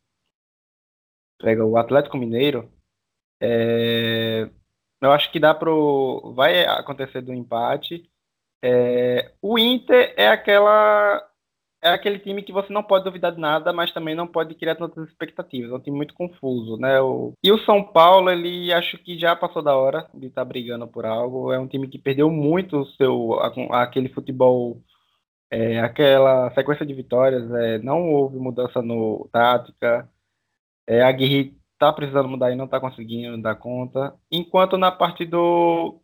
pega 1.39 1.65
o 1.65 1.77
Atlético 1.77 2.17
Mineiro. 2.19 2.71
É, 3.41 4.49
eu 5.03 5.13
acho 5.13 5.31
que 5.33 5.41
dá 5.41 5.55
pro 5.55 6.33
vai 6.35 6.65
acontecer 6.67 7.21
do 7.23 7.33
empate. 7.33 8.11
É, 8.63 9.33
o 9.43 9.59
Inter 9.59 10.15
é 10.17 10.29
aquela 10.29 11.23
é 11.85 11.91
aquele 11.91 12.19
time 12.19 12.43
que 12.43 12.53
você 12.53 12.73
não 12.73 12.83
pode 12.83 13.05
duvidar 13.05 13.31
de 13.31 13.39
nada, 13.39 13.71
mas 13.71 13.93
também 13.93 14.15
não 14.15 14.27
pode 14.27 14.55
criar 14.55 14.75
tantas 14.75 15.07
expectativas. 15.07 15.71
É 15.71 15.75
um 15.75 15.81
time 15.81 15.95
muito 15.95 16.15
confuso, 16.15 16.79
né? 16.79 16.99
O... 17.03 17.35
E 17.45 17.53
o 17.53 17.59
São 17.59 17.85
Paulo, 17.85 18.31
ele 18.31 18.73
acho 18.73 18.97
que 18.97 19.19
já 19.19 19.37
passou 19.37 19.63
da 19.63 19.77
hora 19.77 20.09
de 20.15 20.29
estar 20.29 20.41
tá 20.41 20.45
brigando 20.47 20.89
por 20.89 21.05
algo. 21.05 21.53
É 21.53 21.59
um 21.59 21.69
time 21.69 21.87
que 21.87 21.99
perdeu 21.99 22.31
muito 22.31 22.79
o 22.79 22.87
seu 22.87 23.39
aquele 23.71 24.09
futebol, 24.09 24.83
é, 25.51 25.81
aquela 25.81 26.51
sequência 26.55 26.87
de 26.87 26.95
vitórias. 26.95 27.51
É, 27.53 27.79
não 27.81 28.11
houve 28.13 28.39
mudança 28.39 28.81
no 28.81 29.29
tática. 29.31 30.09
É, 30.87 31.03
a 31.03 31.13
Guerri 31.13 31.55
tá 31.79 31.93
precisando 31.93 32.29
mudar 32.31 32.51
e 32.51 32.57
não 32.57 32.69
tá 32.69 32.81
conseguindo 32.81 33.41
dar 33.43 33.57
conta. 33.57 34.15
Enquanto 34.33 34.79
na 34.79 34.91
parte 34.91 35.27
do 35.27 36.01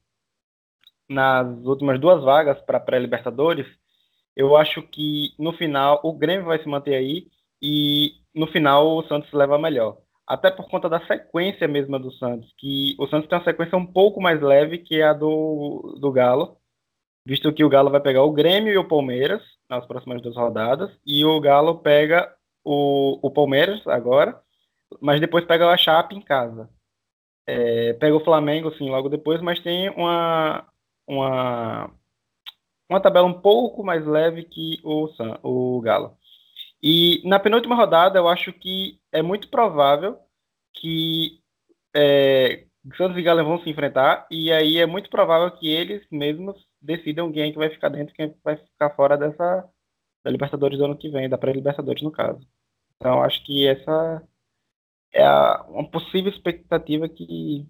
nas 1.08 1.46
últimas 1.64 1.98
duas 2.00 2.22
vagas 2.22 2.60
para 2.62 2.78
pré-libertadores 2.78 3.66
eu 4.40 4.57
acho 4.57 4.83
que 4.83 5.35
no 5.38 5.53
final 5.53 6.00
o 6.03 6.12
Grêmio 6.12 6.46
vai 6.46 6.59
se 6.62 6.68
manter 6.68 6.94
aí 6.94 7.29
e 7.62 8.14
no 8.35 8.46
final 8.46 8.96
o 8.96 9.03
Santos 9.07 9.33
leva 9.33 9.59
melhor. 9.59 9.98
Até 10.26 10.50
por 10.50 10.68
conta 10.70 10.88
da 10.88 11.05
sequência 11.07 11.66
mesma 11.68 11.98
do 11.98 12.12
Santos, 12.12 12.53
que 12.57 12.96
o 12.98 13.07
Santos 13.09 13.29
tem 13.29 13.38
uma 13.38 13.44
sequência 13.44 13.76
um 13.76 13.87
pouco 13.87 14.20
mais 14.20 14.40
leve 14.40 14.79
que 14.79 15.03
a 15.03 15.12
do, 15.12 15.98
do 16.00 16.12
Galo, 16.12 16.57
visto 17.26 17.53
que 17.53 17.64
o 17.64 17.68
Galo 17.68 17.90
vai 17.90 18.00
pegar 18.00 18.22
o 18.22 18.33
Grêmio 18.33 18.72
e 18.72 18.79
o 18.79 18.88
Palmeiras 18.88 19.42
nas 19.68 19.87
próximas 19.87 20.22
duas 20.22 20.37
rodadas, 20.37 20.90
e 21.07 21.24
o 21.24 21.40
Galo 21.40 21.79
pega 21.79 22.33
o, 22.64 23.18
o 23.22 23.31
Palmeiras 23.31 23.87
agora, 23.87 24.40
mas 25.00 25.20
depois 25.20 25.44
pega 25.44 25.68
a 25.68 25.76
Chape 25.76 26.14
em 26.16 26.22
casa. 26.22 26.68
é, 27.46 27.94
pega 27.94 28.16
o 28.16 28.24
Flamengo, 28.24 28.68
assim, 28.68 28.88
logo 28.90 29.09
depois, 29.09 29.40
mas 29.42 29.61
tem 29.61 29.90
uma, 29.90 30.66
uma, 31.07 31.90
uma 32.90 33.00
tabela 33.00 33.26
um 33.26 33.40
pouco 33.40 33.85
mais 33.85 34.05
leve 34.05 34.44
que 34.44 34.81
o, 34.83 35.09
o 35.42 35.81
Galo. 35.81 36.16
E 36.83 37.22
na 37.24 37.38
penúltima 37.38 37.76
rodada, 37.76 38.18
eu 38.18 38.29
acho 38.29 38.53
que 38.53 39.00
é 39.12 39.22
muito 39.22 39.48
provável 39.48 40.18
que 40.74 41.40
é, 41.94 42.66
Santos 42.96 43.16
e 43.18 43.22
Galo 43.22 43.44
vão 43.44 43.62
se 43.62 43.70
enfrentar, 43.70 44.26
e 44.31 44.50
aí 44.53 44.79
é 44.79 44.87
muito 44.87 45.11
provável 45.11 45.50
que 45.50 45.68
eles 45.68 46.07
mesmos 46.11 46.57
decidam 46.81 47.31
quem 47.31 47.42
é 47.42 47.53
que 47.53 47.59
vai 47.59 47.70
ficar 47.70 47.90
dentro 47.90 48.14
quem 48.14 48.26
é 48.26 48.35
vai 48.42 48.57
ficar 48.57 48.90
fora 48.90 49.16
dessa 49.16 49.68
da 50.24 50.31
Libertadores 50.31 50.79
do 50.79 50.85
ano 50.85 50.96
que 50.98 51.09
vem, 51.11 51.29
da 51.29 51.38
pré-Libertadores 51.38 52.03
no 52.03 52.11
caso. 52.11 52.40
Então 52.96 53.22
acho 53.22 53.44
que 53.44 53.66
essa 53.66 54.22
é 55.12 55.24
a, 55.24 55.64
uma 55.68 55.88
possível 55.90 56.31
expectativa 56.31 57.09
que 57.09 57.66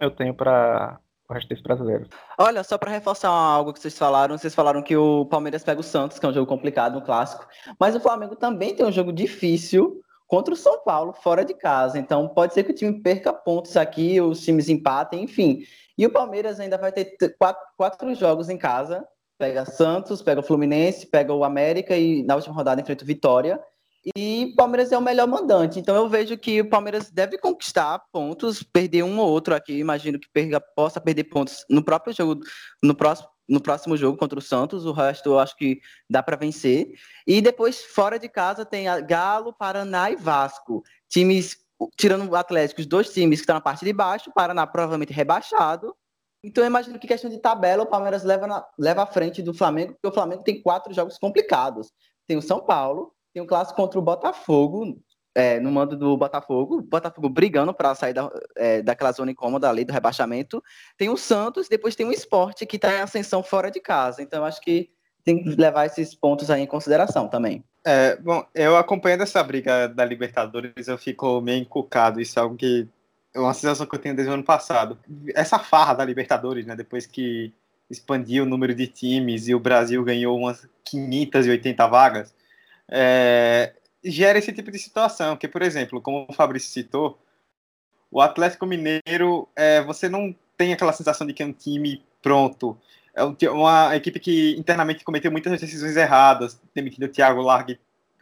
eu 0.00 0.10
tenho 0.10 0.34
para 0.34 1.00
o 1.34 1.36
resto 1.36 1.48
desse 1.48 1.62
brasileiro. 1.62 2.06
Olha, 2.38 2.62
só 2.62 2.78
para 2.78 2.90
reforçar 2.90 3.28
algo 3.28 3.72
que 3.72 3.80
vocês 3.80 3.98
falaram, 3.98 4.38
vocês 4.38 4.54
falaram 4.54 4.82
que 4.82 4.96
o 4.96 5.26
Palmeiras 5.26 5.64
pega 5.64 5.80
o 5.80 5.84
Santos, 5.84 6.18
que 6.18 6.24
é 6.24 6.28
um 6.28 6.32
jogo 6.32 6.46
complicado, 6.46 6.98
um 6.98 7.00
clássico, 7.00 7.46
mas 7.78 7.94
o 7.94 8.00
Flamengo 8.00 8.36
também 8.36 8.74
tem 8.74 8.86
um 8.86 8.92
jogo 8.92 9.12
difícil 9.12 10.00
contra 10.26 10.54
o 10.54 10.56
São 10.56 10.82
Paulo, 10.82 11.12
fora 11.12 11.44
de 11.44 11.54
casa. 11.54 11.98
Então 11.98 12.28
pode 12.28 12.54
ser 12.54 12.64
que 12.64 12.70
o 12.70 12.74
time 12.74 13.00
perca 13.02 13.32
pontos 13.32 13.76
aqui, 13.76 14.20
os 14.20 14.40
times 14.42 14.68
empatem, 14.68 15.24
enfim. 15.24 15.62
E 15.96 16.06
o 16.06 16.10
Palmeiras 16.10 16.58
ainda 16.58 16.78
vai 16.78 16.92
ter 16.92 17.16
quatro, 17.38 17.62
quatro 17.76 18.14
jogos 18.14 18.48
em 18.48 18.56
casa. 18.56 19.04
Pega 19.38 19.64
Santos, 19.64 20.22
pega 20.22 20.40
o 20.40 20.44
Fluminense, 20.44 21.06
pega 21.06 21.32
o 21.32 21.44
América 21.44 21.96
e 21.96 22.22
na 22.22 22.36
última 22.36 22.54
rodada 22.54 22.80
enfrenta 22.80 23.04
o 23.04 23.06
Vitória. 23.06 23.60
E 24.14 24.50
o 24.52 24.56
Palmeiras 24.56 24.92
é 24.92 24.98
o 24.98 25.00
melhor 25.00 25.26
mandante. 25.26 25.78
Então 25.78 25.96
eu 25.96 26.08
vejo 26.08 26.36
que 26.36 26.60
o 26.60 26.68
Palmeiras 26.68 27.10
deve 27.10 27.38
conquistar 27.38 27.98
pontos, 28.12 28.62
perder 28.62 29.02
um 29.02 29.18
ou 29.18 29.30
outro 29.30 29.54
aqui. 29.54 29.78
Imagino 29.78 30.18
que 30.18 30.28
perga, 30.28 30.60
possa 30.60 31.00
perder 31.00 31.24
pontos 31.24 31.64
no 31.70 31.82
próprio 31.82 32.14
jogo, 32.14 32.40
no 32.82 32.94
próximo, 32.94 33.28
no 33.48 33.60
próximo 33.60 33.96
jogo 33.96 34.18
contra 34.18 34.38
o 34.38 34.42
Santos. 34.42 34.84
O 34.84 34.92
resto 34.92 35.30
eu 35.30 35.38
acho 35.38 35.56
que 35.56 35.80
dá 36.08 36.22
para 36.22 36.36
vencer. 36.36 36.92
E 37.26 37.40
depois, 37.40 37.82
fora 37.82 38.18
de 38.18 38.28
casa, 38.28 38.64
tem 38.66 38.86
Galo, 39.06 39.54
Paraná 39.54 40.10
e 40.10 40.16
Vasco. 40.16 40.82
Times, 41.08 41.56
tirando 41.96 42.28
o 42.28 42.36
Atlético, 42.36 42.82
os 42.82 42.86
dois 42.86 43.10
times 43.10 43.38
que 43.38 43.44
estão 43.44 43.54
na 43.54 43.60
parte 43.60 43.86
de 43.86 43.92
baixo. 43.92 44.30
Paraná 44.34 44.66
provavelmente 44.66 45.14
rebaixado. 45.14 45.96
Então 46.44 46.62
eu 46.62 46.68
imagino 46.68 46.98
que 46.98 47.06
questão 47.06 47.30
de 47.30 47.38
tabela, 47.38 47.84
o 47.84 47.86
Palmeiras 47.86 48.22
leva, 48.22 48.46
na, 48.46 48.66
leva 48.78 49.02
à 49.02 49.06
frente 49.06 49.40
do 49.40 49.54
Flamengo, 49.54 49.94
porque 49.94 50.08
o 50.08 50.12
Flamengo 50.12 50.42
tem 50.42 50.60
quatro 50.60 50.92
jogos 50.92 51.16
complicados. 51.16 51.90
Tem 52.26 52.36
o 52.36 52.42
São 52.42 52.60
Paulo, 52.60 53.14
tem 53.34 53.42
um 53.42 53.46
clássico 53.46 53.76
contra 53.76 53.98
o 53.98 54.02
Botafogo, 54.02 54.96
é, 55.34 55.58
no 55.58 55.72
mando 55.72 55.96
do 55.96 56.16
Botafogo, 56.16 56.80
Botafogo 56.80 57.28
brigando 57.28 57.74
para 57.74 57.92
sair 57.96 58.14
da, 58.14 58.30
é, 58.56 58.80
daquela 58.80 59.10
zona 59.10 59.32
incômoda 59.32 59.68
ali 59.68 59.84
do 59.84 59.92
rebaixamento. 59.92 60.62
Tem 60.96 61.10
o 61.10 61.16
Santos, 61.16 61.68
depois 61.68 61.96
tem 61.96 62.06
o 62.06 62.12
esporte 62.12 62.64
que 62.64 62.76
está 62.76 62.92
em 62.94 63.00
ascensão 63.00 63.42
fora 63.42 63.72
de 63.72 63.80
casa. 63.80 64.22
Então, 64.22 64.44
acho 64.44 64.60
que 64.60 64.88
tem 65.24 65.42
que 65.42 65.50
levar 65.56 65.86
esses 65.86 66.14
pontos 66.14 66.48
aí 66.50 66.62
em 66.62 66.66
consideração 66.66 67.26
também. 67.26 67.64
É, 67.84 68.14
bom, 68.16 68.46
eu 68.54 68.76
acompanhando 68.76 69.22
essa 69.22 69.42
briga 69.42 69.88
da 69.88 70.04
Libertadores, 70.04 70.86
eu 70.86 70.96
fico 70.96 71.40
meio 71.40 71.60
encucado. 71.60 72.20
Isso 72.20 72.38
é 72.38 72.42
algo 72.42 72.54
que 72.54 72.86
é 73.34 73.40
uma 73.40 73.52
sensação 73.52 73.86
que 73.86 73.94
eu 73.96 73.98
tenho 73.98 74.14
desde 74.14 74.30
o 74.30 74.34
ano 74.34 74.44
passado. 74.44 74.96
Essa 75.34 75.58
farra 75.58 75.94
da 75.94 76.04
Libertadores, 76.04 76.64
né? 76.64 76.76
Depois 76.76 77.04
que 77.04 77.52
expandiu 77.90 78.44
o 78.44 78.46
número 78.46 78.74
de 78.74 78.86
times 78.86 79.48
e 79.48 79.54
o 79.54 79.60
Brasil 79.60 80.02
ganhou 80.04 80.38
umas 80.38 80.68
580 80.84 81.86
vagas 81.88 82.34
é, 82.94 83.72
gera 84.04 84.38
esse 84.38 84.52
tipo 84.52 84.70
de 84.70 84.78
situação. 84.78 85.36
Que, 85.36 85.48
por 85.48 85.62
exemplo, 85.62 86.00
como 86.00 86.26
o 86.28 86.32
Fabrício 86.32 86.70
citou, 86.70 87.18
o 88.10 88.20
Atlético 88.20 88.64
Mineiro, 88.64 89.48
é, 89.56 89.82
você 89.82 90.08
não 90.08 90.34
tem 90.56 90.72
aquela 90.72 90.92
sensação 90.92 91.26
de 91.26 91.32
que 91.32 91.42
é 91.42 91.46
um 91.46 91.52
time 91.52 92.04
pronto. 92.22 92.78
É 93.12 93.50
uma 93.50 93.96
equipe 93.96 94.20
que 94.20 94.56
internamente 94.56 95.04
cometeu 95.04 95.30
muitas 95.30 95.60
decisões 95.60 95.96
erradas, 95.96 96.60
demitindo 96.74 97.06
o 97.06 97.08
Thiago 97.08 97.42
Largue 97.42 97.78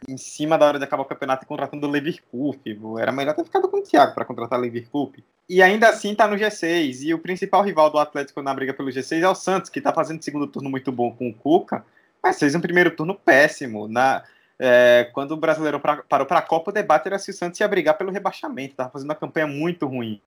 em 0.07 0.17
cima 0.17 0.57
da 0.57 0.65
hora 0.65 0.77
de 0.77 0.83
acabar 0.83 1.03
o 1.03 1.07
campeonato 1.07 1.45
e 1.45 1.47
contratando 1.47 1.87
o 1.87 1.89
Leverkusen. 1.89 2.79
Era 2.99 3.11
melhor 3.11 3.35
ter 3.35 3.43
ficado 3.43 3.69
com 3.69 3.77
o 3.77 3.83
Thiago 3.83 4.13
para 4.13 4.25
contratar 4.25 4.59
o 4.59 4.61
Leverkusen. 4.61 5.23
E 5.47 5.61
ainda 5.61 5.89
assim 5.89 6.11
está 6.11 6.27
no 6.27 6.35
G6. 6.35 7.03
E 7.03 7.13
o 7.13 7.19
principal 7.19 7.63
rival 7.63 7.89
do 7.89 7.99
Atlético 7.99 8.41
na 8.41 8.53
briga 8.53 8.73
pelo 8.73 8.89
G6 8.89 9.21
é 9.21 9.29
o 9.29 9.35
Santos, 9.35 9.69
que 9.69 9.79
está 9.79 9.93
fazendo 9.93 10.23
segundo 10.23 10.47
turno 10.47 10.69
muito 10.69 10.91
bom 10.91 11.11
com 11.11 11.29
o 11.29 11.33
Cuca, 11.33 11.85
mas 12.21 12.39
fez 12.39 12.55
um 12.55 12.61
primeiro 12.61 12.91
turno 12.91 13.15
péssimo. 13.15 13.87
Na, 13.87 14.23
é, 14.59 15.09
quando 15.13 15.31
o 15.31 15.37
brasileiro 15.37 15.79
pra, 15.79 16.03
parou 16.03 16.27
para 16.27 16.39
a 16.39 16.43
Copa, 16.43 16.71
o 16.71 16.73
debate 16.73 17.07
era 17.07 17.19
se 17.19 17.31
o 17.31 17.33
Santos 17.33 17.59
ia 17.59 17.67
brigar 17.67 17.97
pelo 17.97 18.11
rebaixamento, 18.11 18.71
estava 18.71 18.89
fazendo 18.89 19.09
uma 19.09 19.15
campanha 19.15 19.47
muito 19.47 19.87
ruim. 19.87 20.21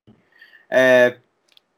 É, 0.69 1.17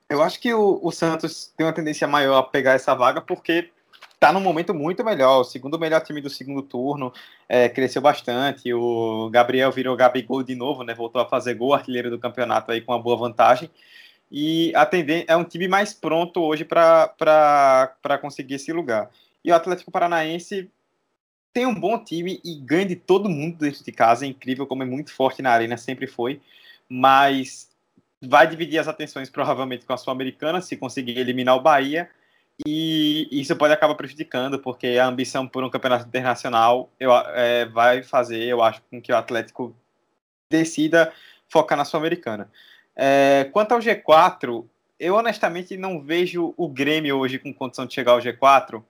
eu 0.09 0.23
acho 0.23 0.41
que 0.41 0.53
o, 0.53 0.81
o, 0.83 0.91
Santos 0.91 1.53
tem 1.57 1.67
uma 1.67 1.73
tendência 1.73 2.09
maior 2.09 2.39
a 2.39 2.43
pegar 2.43 2.73
essa 2.73 2.95
vaga 2.95 3.21
porque 3.21 3.71
está 4.15 4.33
num 4.33 4.41
momento 4.41 4.75
muito 4.75 5.05
melhor. 5.05 5.41
O 5.41 5.45
segundo 5.45 5.79
melhor 5.79 6.01
time 6.01 6.21
do 6.21 6.31
segundo 6.31 6.63
turno 6.63 7.13
é, 7.49 7.69
cresceu 7.69 8.01
bastante. 8.01 8.73
O 8.73 9.29
Gabriel 9.31 9.71
virou 9.71 9.97
Gabigol 9.97 10.43
de 10.43 10.55
novo, 10.55 10.83
né? 10.83 10.95
Voltou 10.95 11.21
a 11.21 11.29
fazer 11.29 11.55
gol, 11.55 11.75
artilheiro 11.75 12.11
do 12.11 12.19
campeonato 12.19 12.73
aí 12.73 12.81
com 12.81 12.93
uma 12.93 13.03
boa 13.03 13.17
vantagem. 13.17 13.71
E 14.31 14.73
a 14.75 14.85
tendência 14.85 15.27
é 15.29 15.37
um 15.37 15.45
time 15.45 15.69
mais 15.69 15.95
pronto 15.95 16.41
hoje 16.41 16.65
para 16.65 18.19
conseguir 18.21 18.55
esse 18.55 18.73
lugar. 18.73 19.11
E 19.45 19.51
o 19.51 19.55
Atlético 19.55 19.91
Paranaense 19.91 20.71
tem 21.53 21.67
um 21.67 21.75
bom 21.75 22.03
time 22.03 22.41
e 22.45 22.55
ganha 22.57 22.87
de 22.87 22.97
todo 22.97 23.29
mundo 23.29 23.59
dentro 23.59 23.85
de 23.85 23.93
casa. 23.93 24.25
É 24.25 24.29
incrível 24.29 24.67
como 24.67 24.83
é 24.83 24.87
muito 24.87 25.13
forte 25.13 25.43
na 25.43 25.51
arena, 25.51 25.77
sempre 25.77 26.07
foi. 26.07 26.41
Mas 26.89 27.69
vai 28.21 28.47
dividir 28.47 28.79
as 28.79 28.89
atenções 28.89 29.31
provavelmente 29.31 29.87
com 29.87 29.93
a 29.93 29.97
Sul-Americana, 29.97 30.61
se 30.61 30.77
conseguir 30.77 31.19
eliminar 31.19 31.57
o 31.57 31.61
Bahia. 31.61 32.11
E 32.67 33.29
isso 33.31 33.55
pode 33.55 33.73
acabar 33.73 33.95
prejudicando, 33.95 34.59
porque 34.59 34.99
a 34.99 35.07
ambição 35.07 35.47
por 35.47 35.63
um 35.63 35.71
campeonato 35.71 36.07
internacional 36.07 36.91
eu, 36.99 37.13
é, 37.13 37.67
vai 37.67 38.03
fazer, 38.03 38.43
eu 38.43 38.63
acho, 38.63 38.83
com 38.91 39.01
que 39.01 39.13
o 39.13 39.17
Atlético 39.17 39.75
decida 40.51 41.13
focar 41.49 41.79
na 41.79 41.85
Sul-Americana. 41.85 42.51
É, 42.97 43.49
quanto 43.53 43.73
ao 43.73 43.79
G4, 43.79 44.65
eu 44.99 45.15
honestamente 45.15 45.77
não 45.77 46.03
vejo 46.03 46.53
o 46.57 46.69
Grêmio 46.69 47.17
hoje 47.17 47.39
com 47.39 47.55
condição 47.55 47.87
de 47.87 47.95
chegar 47.95 48.13
ao 48.13 48.19
G4 48.19 48.83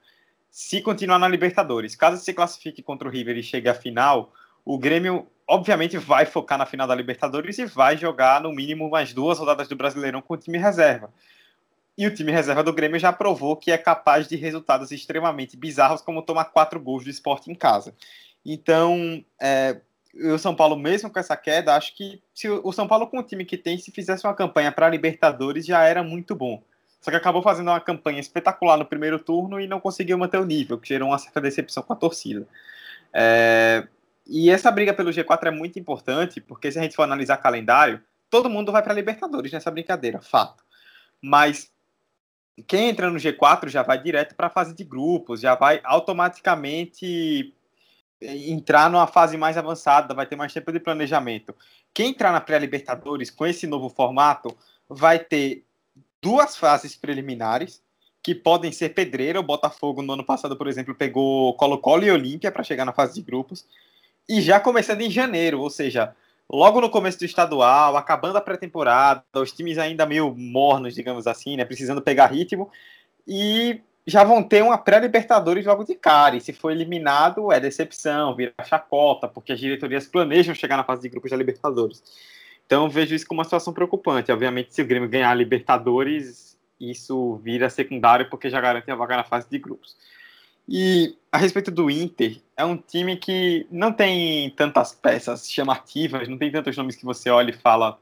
se 0.51 0.81
continuar 0.81 1.19
na 1.19 1.29
Libertadores. 1.29 1.95
Caso 1.95 2.23
se 2.23 2.33
classifique 2.33 2.83
contra 2.83 3.09
o 3.09 3.11
River 3.11 3.37
e 3.37 3.43
chegue 3.43 3.69
à 3.69 3.75
final, 3.75 4.33
o 4.65 4.79
Grêmio 4.79 5.27
obviamente 5.47 5.97
vai 5.97 6.27
focar 6.27 6.59
na 6.59 6.67
final 6.67 6.87
da 6.87 6.95
Libertadores 6.95 7.59
e 7.59 7.65
vai 7.65 7.97
jogar 7.97 8.41
no 8.41 8.53
mínimo 8.53 8.91
mais 8.91 9.15
duas 9.15 9.39
rodadas 9.39 9.67
do 9.67 9.77
Brasileirão 9.77 10.21
com 10.21 10.35
o 10.35 10.37
time 10.37 10.59
reserva. 10.59 11.13
E 11.97 12.07
o 12.07 12.15
time 12.15 12.31
reserva 12.31 12.63
do 12.63 12.73
Grêmio 12.73 13.01
já 13.01 13.13
provou 13.13 13.57
que 13.57 13.73
é 13.73 13.79
capaz 13.79 14.29
de 14.29 14.37
resultados 14.37 14.93
extremamente 14.93 15.57
bizarros, 15.57 16.03
como 16.03 16.23
tomar 16.23 16.45
quatro 16.45 16.79
gols 16.79 17.03
do 17.03 17.11
esporte 17.11 17.51
em 17.51 17.55
casa. 17.55 17.95
Então, 18.45 19.25
é, 19.41 19.81
o 20.15 20.39
São 20.39 20.55
Paulo, 20.55 20.77
mesmo 20.77 21.11
com 21.11 21.19
essa 21.19 21.37
queda, 21.37 21.75
acho 21.75 21.97
que 21.97 22.23
se 22.35 22.49
o 22.49 22.73
São 22.73 22.87
Paulo, 22.87 23.09
com 23.09 23.19
o 23.19 23.23
time 23.23 23.45
que 23.45 23.57
tem, 23.57 23.79
se 23.79 23.91
fizesse 23.91 24.27
uma 24.27 24.35
campanha 24.35 24.71
para 24.71 24.89
Libertadores, 24.89 25.67
já 25.67 25.83
era 25.83 26.03
muito 26.03 26.37
bom. 26.37 26.63
Só 27.01 27.11
que 27.11 27.17
acabou 27.17 27.43
fazendo 27.43 27.69
uma 27.69 27.81
campanha 27.81 28.21
espetacular 28.21 28.77
no 28.77 28.85
primeiro 28.85 29.19
turno 29.19 29.61
e 29.61 29.67
não 29.67 29.81
conseguiu 29.81 30.19
manter 30.19 30.39
o 30.39 30.45
nível, 30.45 30.79
que 30.79 30.89
gerou 30.89 31.09
uma 31.11 31.19
certa 31.19 31.41
decepção 31.41 31.83
com 31.83 31.93
a 31.93 31.97
torcida. 31.97 32.47
É... 33.13 33.87
E 34.27 34.51
essa 34.51 34.71
briga 34.71 34.93
pelo 34.93 35.11
G4 35.11 35.47
é 35.47 35.51
muito 35.51 35.79
importante, 35.79 36.41
porque 36.41 36.71
se 36.71 36.79
a 36.79 36.83
gente 36.83 36.95
for 36.95 37.05
analisar 37.05 37.39
calendário, 37.39 38.03
todo 38.29 38.51
mundo 38.51 38.71
vai 38.71 38.83
para 38.83 38.93
Libertadores 38.93 39.51
nessa 39.51 39.71
brincadeira, 39.71 40.21
fato. 40.21 40.63
Mas 41.23 41.73
quem 42.67 42.91
entra 42.91 43.11
no 43.11 43.19
G4 43.19 43.69
já 43.69 43.83
vai 43.83 44.03
direto 44.03 44.35
para 44.35 44.49
a 44.49 44.51
fase 44.51 44.75
de 44.75 44.85
grupos, 44.85 45.41
já 45.41 45.55
vai 45.55 45.81
automaticamente 45.85 47.55
entrar 48.21 48.91
numa 48.91 49.07
fase 49.07 49.37
mais 49.37 49.57
avançada, 49.57 50.13
vai 50.13 50.27
ter 50.27 50.37
mais 50.37 50.53
tempo 50.53 50.73
de 50.73 50.81
planejamento. 50.81 51.55
Quem 51.95 52.11
entrar 52.11 52.33
na 52.33 52.41
pré-Libertadores 52.41 53.31
com 53.31 53.47
esse 53.47 53.67
novo 53.67 53.89
formato 53.89 54.57
vai 54.89 55.19
ter 55.19 55.65
duas 56.23 56.57
fases 56.57 56.97
preliminares 56.97 57.83
que 58.23 58.35
podem 58.35 58.73
ser 58.73 58.91
pedreira. 58.91 59.41
O 59.41 59.43
Botafogo 59.43 60.03
no 60.03 60.13
ano 60.13 60.25
passado, 60.25 60.57
por 60.57 60.67
exemplo, 60.67 60.95
pegou 60.95 61.55
Colo-Colo 61.55 62.05
e 62.05 62.11
Olímpia 62.11 62.53
para 62.53 62.65
chegar 62.65 62.85
na 62.85 62.93
fase 62.93 63.15
de 63.15 63.23
grupos. 63.23 63.67
E 64.29 64.41
já 64.41 64.61
começando 64.61 65.01
em 65.01 65.11
janeiro, 65.11 65.61
ou 65.61 65.71
seja, 65.71 66.15
logo 66.51 66.81
no 66.81 66.91
começo 66.91 67.19
do 67.19 67.25
estadual, 67.25 67.97
acabando 67.97 68.37
a 68.37 68.41
pré-temporada, 68.41 69.25
os 69.37 69.53
times 69.53 69.79
ainda 69.79 70.05
meio 70.05 70.35
mornos, 70.35 70.95
digamos 70.95 71.27
assim, 71.27 71.57
né, 71.57 71.65
precisando 71.65 72.03
pegar 72.03 72.27
ritmo. 72.27 72.71
E 73.27 73.81
já 74.07 74.25
vão 74.25 74.43
ter 74.43 74.63
uma 74.63 74.79
pré-Libertadores 74.79 75.67
logo 75.67 75.85
de 75.85 75.95
cara. 75.95 76.37
E 76.37 76.41
se 76.41 76.53
for 76.53 76.71
eliminado, 76.71 77.53
é 77.53 77.61
decepção, 77.61 78.35
vira 78.35 78.55
chacota, 78.65 79.29
porque 79.29 79.53
as 79.53 79.61
diretorias 79.61 80.07
planejam 80.07 80.55
chegar 80.55 80.77
na 80.77 80.85
fase 80.85 81.03
de 81.03 81.09
grupos 81.09 81.31
da 81.31 81.37
Libertadores. 81.37 82.03
Então 82.69 82.91
vejo 82.91 83.15
isso 83.15 83.27
como 83.27 83.39
uma 83.39 83.45
situação 83.45 83.73
preocupante. 83.73 84.31
Obviamente, 84.31 84.75
se 84.75 84.83
o 84.83 84.87
Grêmio 84.87 85.09
ganhar 85.09 85.31
a 85.31 85.35
Libertadores, 85.35 86.55
isso 86.79 87.37
vira 87.37 87.71
secundário 87.71 88.29
porque 88.29 88.51
já 88.51 88.61
garante 88.61 88.91
a 88.91 88.95
vaga 88.95 89.17
na 89.17 89.25
fase 89.25 89.49
de 89.51 89.59
grupos. 89.59 89.97
E 90.69 91.17
a 91.33 91.39
respeito 91.39 91.71
do 91.71 91.91
Inter, 91.91 92.43
é 92.55 92.63
um 92.67 92.77
time 92.77 93.17
que 93.17 93.67
não 93.71 93.91
tem 93.91 94.51
tantas 94.51 94.93
peças 94.93 95.51
chamativas, 95.51 96.29
não 96.29 96.37
tem 96.37 96.53
tantos 96.53 96.77
nomes 96.77 96.95
que 96.95 97.07
você 97.07 97.31
olha 97.31 97.49
e 97.53 97.55
fala, 97.55 97.99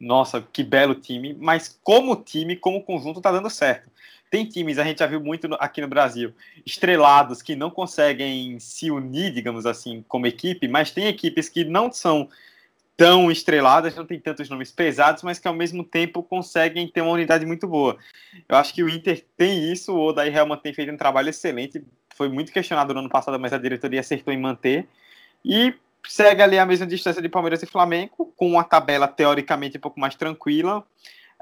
nossa, 0.00 0.40
que 0.40 0.64
belo 0.64 0.94
time, 0.94 1.36
mas 1.38 1.78
como 1.84 2.16
time, 2.16 2.56
como 2.56 2.82
conjunto, 2.82 3.20
tá 3.20 3.30
dando 3.30 3.50
certo. 3.50 3.90
Tem 4.30 4.46
times, 4.46 4.78
a 4.78 4.84
gente 4.84 5.00
já 5.00 5.06
viu 5.06 5.20
muito 5.20 5.46
aqui 5.60 5.82
no 5.82 5.88
Brasil, 5.88 6.32
estrelados 6.64 7.42
que 7.42 7.54
não 7.54 7.70
conseguem 7.70 8.58
se 8.58 8.90
unir, 8.90 9.30
digamos 9.30 9.66
assim, 9.66 10.02
como 10.08 10.26
equipe, 10.26 10.66
mas 10.66 10.90
tem 10.90 11.08
equipes 11.08 11.50
que 11.50 11.64
não 11.64 11.92
são 11.92 12.30
tão 12.96 13.30
estreladas, 13.30 13.94
não 13.94 14.06
tem 14.06 14.18
tantos 14.18 14.48
nomes 14.48 14.72
pesados, 14.72 15.22
mas 15.22 15.38
que 15.38 15.46
ao 15.46 15.54
mesmo 15.54 15.84
tempo 15.84 16.22
conseguem 16.22 16.88
ter 16.88 17.02
uma 17.02 17.12
unidade 17.12 17.44
muito 17.44 17.68
boa. 17.68 17.96
Eu 18.48 18.56
acho 18.56 18.72
que 18.72 18.82
o 18.82 18.88
Inter 18.88 19.24
tem 19.36 19.70
isso, 19.70 19.94
o 19.94 20.06
Odair 20.06 20.34
Helman 20.34 20.56
tem 20.58 20.72
feito 20.72 20.90
um 20.90 20.96
trabalho 20.96 21.28
excelente, 21.28 21.84
foi 22.14 22.28
muito 22.28 22.50
questionado 22.50 22.94
no 22.94 23.00
ano 23.00 23.10
passado, 23.10 23.38
mas 23.38 23.52
a 23.52 23.58
diretoria 23.58 24.00
acertou 24.00 24.32
em 24.32 24.40
manter, 24.40 24.88
e 25.44 25.74
segue 26.08 26.40
ali 26.40 26.58
a 26.58 26.64
mesma 26.64 26.86
distância 26.86 27.20
de 27.20 27.28
Palmeiras 27.28 27.62
e 27.62 27.66
Flamengo, 27.66 28.32
com 28.36 28.48
uma 28.48 28.64
tabela 28.64 29.06
teoricamente 29.06 29.76
um 29.76 29.80
pouco 29.80 30.00
mais 30.00 30.14
tranquila. 30.14 30.84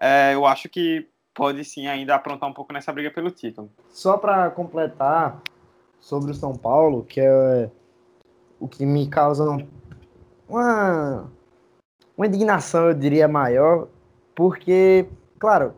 É, 0.01 0.35
eu 0.35 0.45
acho 0.47 0.69
que 0.69 1.07
pode 1.33 1.65
sim 1.65 1.87
ainda 1.87 2.15
aprontar 2.15 2.49
um 2.49 2.53
pouco 2.53 2.73
nessa 2.73 2.93
briga 2.93 3.11
pelo 3.11 3.31
título. 3.31 3.71
Só 3.91 4.17
para 4.17 4.51
completar 4.51 5.41
sobre 6.01 6.33
o 6.33 6.35
São 6.35 6.57
Paulo, 6.57 7.05
que 7.05 7.21
é 7.21 7.71
o 8.59 8.67
que 8.69 8.85
me 8.85 9.09
causa 9.09 9.45
uma, 10.49 11.31
uma 12.17 12.27
indignação, 12.27 12.89
eu 12.89 12.95
diria, 12.95 13.27
maior, 13.29 13.89
porque, 14.35 15.07
claro, 15.39 15.75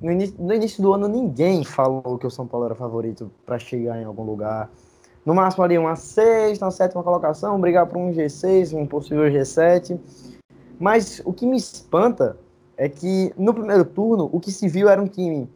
no 0.00 0.12
início, 0.12 0.36
no 0.38 0.54
início 0.54 0.82
do 0.82 0.94
ano 0.94 1.08
ninguém 1.08 1.64
falou 1.64 2.18
que 2.18 2.26
o 2.26 2.30
São 2.30 2.46
Paulo 2.46 2.66
era 2.66 2.74
favorito 2.74 3.30
para 3.44 3.58
chegar 3.58 4.00
em 4.00 4.04
algum 4.04 4.24
lugar 4.24 4.70
no 5.24 5.34
máximo 5.34 5.64
ali 5.64 5.76
uma 5.76 5.96
sexta, 5.96 6.64
uma 6.64 6.70
sétima 6.70 7.02
colocação, 7.02 7.60
brigar 7.60 7.86
por 7.86 7.98
um 7.98 8.12
G6, 8.12 8.76
um 8.76 8.86
possível 8.86 9.24
G7. 9.24 9.98
Mas 10.78 11.20
o 11.24 11.32
que 11.32 11.46
me 11.46 11.56
espanta 11.56 12.38
é 12.76 12.88
que 12.88 13.32
no 13.36 13.52
primeiro 13.52 13.84
turno 13.84 14.30
o 14.32 14.40
que 14.40 14.50
se 14.50 14.66
viu 14.66 14.88
era 14.88 15.00
um 15.00 15.06
time 15.06 15.48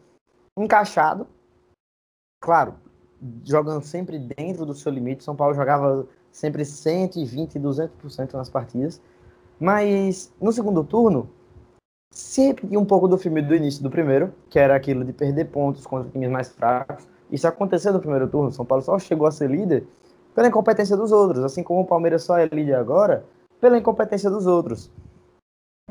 encaixado, 0.57 1.27
claro, 2.41 2.75
jogando 3.43 3.83
sempre 3.83 4.19
dentro 4.19 4.67
do 4.67 4.75
seu 4.75 4.93
limite. 4.93 5.25
São 5.25 5.35
Paulo 5.35 5.55
jogava 5.55 6.07
sempre 6.31 6.65
120, 6.65 7.59
200% 7.59 8.35
nas 8.35 8.51
partidas. 8.51 9.01
Mas 9.65 10.31
no 10.39 10.53
segundo 10.53 10.85
turno, 10.85 11.27
se 12.13 12.49
repetia 12.49 12.79
um 12.79 12.85
pouco 12.85 13.09
do 13.09 13.17
filme 13.17 13.41
do 13.41 13.55
início 13.55 13.83
do 13.83 13.89
primeiro, 13.89 14.31
que 14.51 14.59
era 14.59 14.77
aquilo 14.77 15.03
de 15.07 15.13
perder 15.15 15.47
pontos 15.47 15.87
contra 15.87 16.11
times 16.11 16.29
mais 16.29 16.51
fracos, 16.51 17.09
isso 17.31 17.49
aconteceu 17.49 17.91
no 17.91 17.99
primeiro 17.99 18.29
turno. 18.29 18.53
São 18.53 18.67
Paulo 18.67 18.85
só 18.85 18.99
chegou 18.99 19.27
a 19.27 19.31
ser 19.31 19.49
líder 19.49 19.87
pela 20.35 20.49
incompetência 20.49 20.99
dos 20.99 21.13
outros, 21.13 21.43
assim 21.43 21.63
como 21.63 21.81
o 21.81 21.87
Palmeiras 21.87 22.25
só 22.25 22.37
é 22.37 22.47
líder 22.47 22.75
agora 22.75 23.25
pela 23.59 23.79
incompetência 23.79 24.29
dos 24.29 24.47
outros. 24.47 24.91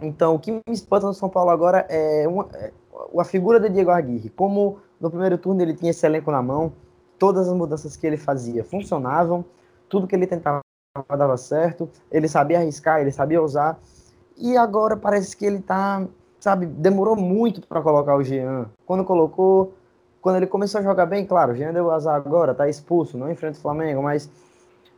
Então, 0.04 0.36
o 0.36 0.40
que 0.40 0.52
me 0.52 0.62
espanta 0.68 1.08
no 1.08 1.14
São 1.16 1.28
Paulo 1.28 1.50
agora 1.50 1.88
é 1.90 2.28
uma, 2.28 2.48
é 2.54 2.72
a 3.18 3.24
figura 3.24 3.60
de 3.60 3.70
Diego 3.70 3.90
Aguirre. 3.90 4.30
Como 4.30 4.78
no 5.02 5.10
primeiro 5.10 5.40
turno 5.40 5.64
ele 5.64 5.74
tinha 5.74 5.90
esse 5.90 6.06
elenco 6.06 6.30
na 6.30 6.44
mão, 6.44 6.74
todas 7.18 7.48
as 7.48 7.56
mudanças 7.56 7.98
que 7.98 8.06
ele 8.06 8.18
fazia 8.18 8.64
funcionavam, 8.64 9.44
tudo 9.90 10.06
que 10.06 10.16
ele 10.16 10.28
tentava 10.28 10.63
dava 11.18 11.36
certo, 11.38 11.90
ele 12.12 12.28
sabia 12.28 12.60
arriscar, 12.60 13.02
ele 13.02 13.12
sabia 13.12 13.42
usar. 13.42 13.80
E 14.38 14.56
agora 14.56 14.96
parece 14.96 15.36
que 15.36 15.44
ele 15.44 15.60
tá, 15.60 16.06
sabe, 16.40 16.68
demorou 16.68 17.16
muito 17.16 17.66
para 17.68 17.82
colocar 17.82 18.16
o 18.16 18.24
Jean. 18.24 18.70
Quando 18.86 19.04
colocou, 19.04 19.74
quando 20.22 20.36
ele 20.36 20.46
começou 20.46 20.80
a 20.80 20.84
jogar 20.84 21.08
bem, 21.08 21.26
claro, 21.26 21.56
já 21.56 21.72
deu 21.72 21.90
azar 21.90 22.16
agora, 22.16 22.54
tá 22.54 22.70
expulso, 22.70 23.18
não 23.18 23.32
enfrenta 23.32 23.58
o 23.58 23.62
Flamengo, 23.62 24.04
mas 24.04 24.30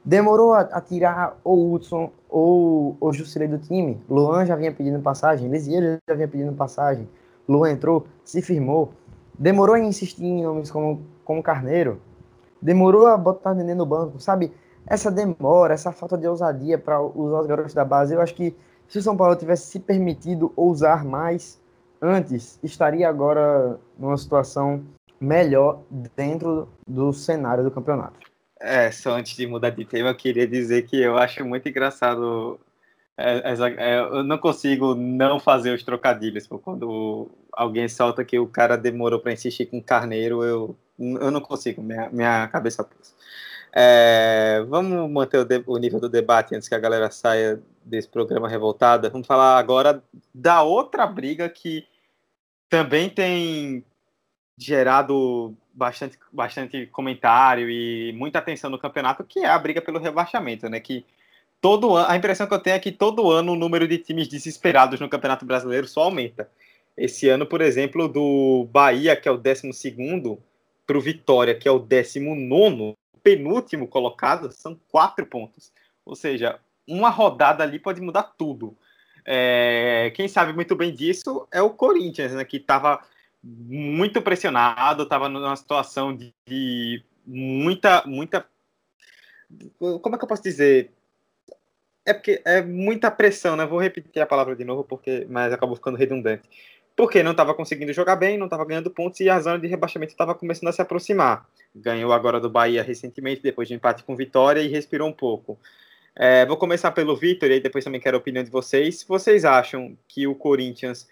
demorou 0.03 0.53
a, 0.53 0.61
a 0.61 0.81
tirar 0.81 1.39
o 1.45 1.73
Hudson 1.73 2.11
ou 2.29 2.97
o 2.99 3.13
Jusilei 3.13 3.47
do 3.47 3.57
time. 3.57 4.03
Luan 4.09 4.45
já 4.45 4.57
vinha 4.57 4.73
pedindo 4.73 4.99
passagem, 4.99 5.49
Lisier 5.49 5.97
já 6.05 6.13
vinha 6.13 6.27
pedindo 6.27 6.51
passagem. 6.51 7.07
Luan 7.47 7.71
entrou, 7.71 8.05
se 8.25 8.41
firmou. 8.41 8.91
Demorou 9.39 9.75
a 9.75 9.79
insistir 9.79 10.25
em 10.25 10.43
nomes 10.43 10.69
como, 10.69 11.05
como 11.23 11.41
Carneiro. 11.41 12.01
Demorou 12.61 13.07
a 13.07 13.15
botar 13.15 13.51
o 13.51 13.55
Nenê 13.55 13.73
no 13.73 13.85
banco, 13.85 14.19
sabe? 14.19 14.51
Essa 14.87 15.11
demora, 15.11 15.73
essa 15.73 15.91
falta 15.91 16.17
de 16.17 16.27
ousadia 16.27 16.77
para 16.77 17.01
usar 17.01 17.41
os 17.41 17.47
garotos 17.47 17.73
da 17.73 17.83
base, 17.83 18.13
eu 18.13 18.21
acho 18.21 18.35
que 18.35 18.55
se 18.87 18.99
o 18.99 19.01
São 19.01 19.17
Paulo 19.17 19.35
tivesse 19.35 19.67
se 19.67 19.79
permitido 19.79 20.53
ousar 20.55 21.03
mais 21.03 21.59
antes, 22.01 22.59
estaria 22.63 23.09
agora 23.09 23.79
numa 23.97 24.17
situação 24.17 24.83
melhor 25.19 25.81
dentro 26.15 26.69
do 26.87 27.11
cenário 27.11 27.63
do 27.63 27.71
campeonato. 27.71 28.19
É, 28.59 28.91
só 28.91 29.15
antes 29.15 29.35
de 29.35 29.47
mudar 29.47 29.71
de 29.71 29.85
tema, 29.85 30.09
eu 30.09 30.15
queria 30.15 30.47
dizer 30.47 30.83
que 30.83 31.01
eu 31.01 31.17
acho 31.17 31.43
muito 31.43 31.67
engraçado. 31.67 32.59
É, 33.17 33.53
é, 33.77 33.99
eu 33.99 34.23
não 34.23 34.37
consigo 34.37 34.93
não 34.93 35.39
fazer 35.39 35.73
os 35.73 35.83
trocadilhos. 35.83 36.47
Quando 36.47 37.29
alguém 37.51 37.87
solta 37.87 38.23
que 38.23 38.37
o 38.37 38.47
cara 38.47 38.77
demorou 38.77 39.19
para 39.19 39.33
insistir 39.33 39.65
com 39.65 39.81
carneiro, 39.81 40.43
eu, 40.43 40.75
eu 40.99 41.31
não 41.31 41.41
consigo, 41.41 41.81
minha, 41.81 42.09
minha 42.09 42.47
cabeça 42.47 42.83
pulsa. 42.83 43.13
É, 43.77 44.63
vamos 44.69 45.11
manter 45.11 45.39
o, 45.39 45.73
o, 45.73 45.77
nível 45.77 45.99
do 45.99 46.07
debate 46.07 46.55
antes 46.55 46.69
que 46.69 46.75
a 46.75 46.79
galera 46.79 47.11
saia 47.11 47.61
desse 47.83 48.07
programa 48.07 48.47
revoltada. 48.47 49.09
Vamos 49.09 49.27
falar 49.27 49.57
agora 49.57 50.01
da 50.33 50.63
outra 50.63 51.05
briga 51.05 51.49
que 51.49 51.85
também 52.69 53.09
tem 53.09 53.83
gerado 54.57 55.53
bastante, 55.73 56.17
bastante 56.31 56.85
comentário 56.85 57.69
e 57.69 58.13
muita 58.13 58.39
atenção 58.39 58.69
no 58.69 58.79
campeonato, 58.79 59.25
que 59.25 59.39
é 59.39 59.49
a 59.49 59.59
briga 59.59 59.81
pelo 59.81 59.99
rebaixamento, 59.99 60.69
né? 60.69 60.79
Que 60.79 61.05
todo 61.59 61.95
ano, 61.95 62.09
a 62.09 62.15
impressão 62.15 62.47
que 62.47 62.53
eu 62.53 62.59
tenho 62.59 62.77
é 62.77 62.79
que 62.79 62.93
todo 62.93 63.29
ano 63.29 63.51
o 63.51 63.57
número 63.57 63.85
de 63.89 63.97
times 63.97 64.29
desesperados 64.29 65.01
no 65.01 65.09
Campeonato 65.09 65.45
Brasileiro 65.45 65.85
só 65.85 66.03
aumenta. 66.03 66.49
Esse 66.95 67.27
ano, 67.27 67.45
por 67.45 67.59
exemplo, 67.59 68.07
do 68.07 68.69
Bahia, 68.71 69.17
que 69.17 69.27
é 69.27 69.31
o 69.31 69.37
12 69.37 69.73
para 70.87 70.97
o 70.97 71.01
Vitória, 71.01 71.53
que 71.53 71.67
é 71.67 71.71
o 71.71 71.77
19 71.77 72.95
penúltimo 73.25 73.87
colocado, 73.87 74.51
são 74.51 74.79
quatro 74.91 75.25
pontos. 75.25 75.73
Ou 76.05 76.15
seja, 76.15 76.59
uma 76.87 77.09
rodada 77.09 77.63
ali 77.63 77.79
pode 77.79 77.99
mudar 77.99 78.21
tudo. 78.37 78.77
É, 79.25 80.13
quem 80.15 80.27
sabe 80.27 80.53
muito 80.53 80.75
bem 80.75 80.93
disso 80.93 81.47
é 81.51 81.59
o 81.59 81.71
Corinthians, 81.71 82.33
né, 82.33 82.45
que 82.45 82.57
estava 82.57 83.03
muito 83.43 84.21
pressionado, 84.21 85.03
estava 85.03 85.27
numa 85.27 85.55
situação 85.55 86.15
de, 86.15 86.31
de, 86.47 87.03
muita, 87.25 88.03
muita. 88.05 88.45
Como 89.79 90.15
é 90.15 90.17
que 90.19 90.23
eu 90.23 90.29
posso 90.29 90.43
dizer? 90.43 90.91
É 92.05 92.13
porque 92.13 92.43
é 92.45 92.61
muita 92.61 93.09
pressão, 93.09 93.55
né? 93.55 93.65
Vou 93.65 93.81
repetir 93.81 94.21
a 94.21 94.27
palavra 94.27 94.55
de 94.55 94.63
novo, 94.63 94.83
porque 94.83 95.25
mas 95.27 95.51
acabou 95.51 95.75
ficando 95.75 95.97
redundante. 95.97 96.47
Porque 96.95 97.23
não 97.23 97.31
estava 97.31 97.55
conseguindo 97.55 97.91
jogar 97.91 98.15
bem, 98.15 98.37
não 98.37 98.45
estava 98.45 98.65
ganhando 98.65 98.91
pontos 98.91 99.19
e 99.19 99.29
a 99.29 99.39
zona 99.39 99.57
de 99.57 99.67
rebaixamento 99.67 100.11
estava 100.11 100.35
começando 100.35 100.69
a 100.69 100.71
se 100.71 100.81
aproximar. 100.81 101.47
Ganhou 101.75 102.13
agora 102.13 102.39
do 102.39 102.49
Bahia 102.49 102.81
recentemente, 102.81 103.41
depois 103.41 103.67
de 103.67 103.73
empate 103.73 104.03
com 104.03 104.15
Vitória 104.15 104.61
e 104.61 104.67
respirou 104.67 105.07
um 105.07 105.13
pouco. 105.13 105.59
É, 106.15 106.45
vou 106.45 106.55
começar 106.55 106.91
pelo 106.91 107.15
Vitor 107.15 107.51
e 107.51 107.59
depois 107.59 107.83
também 107.83 107.99
quero 107.99 108.15
a 108.15 108.19
opinião 108.19 108.43
de 108.43 108.49
vocês. 108.49 109.05
Vocês 109.07 109.43
acham 109.43 109.97
que 110.07 110.25
o 110.25 110.33
Corinthians 110.33 111.07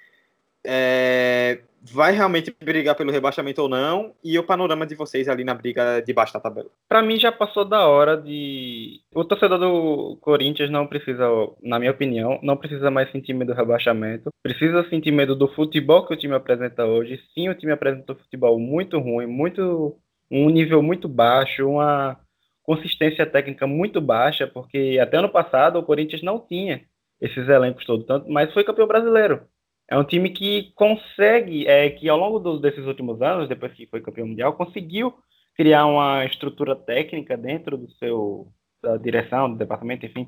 é, 0.66 1.60
vai 1.92 2.14
realmente 2.14 2.56
brigar 2.64 2.96
pelo 2.96 3.12
rebaixamento 3.12 3.62
ou 3.62 3.68
não, 3.68 4.14
e 4.24 4.40
o 4.40 4.44
panorama 4.44 4.86
de 4.86 4.96
vocês 4.96 5.28
ali 5.28 5.44
na 5.44 5.54
briga 5.54 6.00
de 6.00 6.14
baixo 6.14 6.34
da 6.34 6.40
tabela. 6.40 6.70
Para 6.88 7.02
mim 7.02 7.20
já 7.20 7.32
passou 7.32 7.66
da 7.66 7.86
hora 7.86 8.16
de 8.16 9.02
o 9.14 9.26
torcedor 9.26 9.60
do 9.60 10.18
Corinthians 10.22 10.70
não 10.70 10.88
precisa, 10.88 11.28
na 11.62 11.78
minha 11.80 11.92
opinião, 11.92 12.40
não 12.42 12.56
precisa 12.56 12.90
mais 12.90 13.12
sentir 13.12 13.34
medo 13.34 13.54
do 13.54 13.58
rebaixamento, 13.58 14.30
precisa 14.42 14.88
sentir 14.90 15.12
medo 15.12 15.36
do 15.36 15.50
futebol 15.50 16.06
que 16.06 16.14
o 16.14 16.18
time 16.18 16.34
apresenta 16.34 16.86
hoje. 16.86 17.20
Sim, 17.34 17.50
o 17.50 17.56
time 17.56 17.74
apresenta 17.74 18.14
um 18.14 18.16
futebol 18.16 18.58
muito 18.58 18.98
ruim, 19.00 19.28
muito 19.28 19.98
um 20.34 20.50
nível 20.50 20.82
muito 20.82 21.08
baixo, 21.08 21.70
uma 21.70 22.20
consistência 22.64 23.26
técnica 23.26 23.68
muito 23.68 24.02
baixa, 24.02 24.48
porque 24.48 24.98
até 25.02 25.18
ano 25.18 25.30
passado 25.30 25.78
o 25.78 25.84
Corinthians 25.84 26.24
não 26.24 26.40
tinha 26.40 26.82
esses 27.22 27.48
elencos 27.48 27.86
todos, 27.86 28.06
tanto, 28.06 28.30
mas 28.30 28.52
foi 28.52 28.64
campeão 28.64 28.88
brasileiro. 28.88 29.42
É 29.90 29.98
um 29.98 30.04
time 30.04 30.30
que 30.30 30.72
consegue, 30.76 31.68
é, 31.68 31.90
que 31.90 32.10
ao 32.10 32.18
longo 32.18 32.40
do, 32.40 32.60
desses 32.60 32.86
últimos 32.86 33.22
anos, 33.22 33.48
depois 33.48 33.74
que 33.74 33.86
foi 33.88 34.02
campeão 34.02 34.28
mundial, 34.28 34.54
conseguiu 34.54 35.14
criar 35.56 35.86
uma 35.86 36.26
estrutura 36.26 36.76
técnica 36.76 37.38
dentro 37.38 37.78
do 37.78 37.92
seu 37.94 38.48
da 38.82 38.98
direção, 38.98 39.50
do 39.50 39.58
departamento, 39.58 40.06
enfim, 40.06 40.28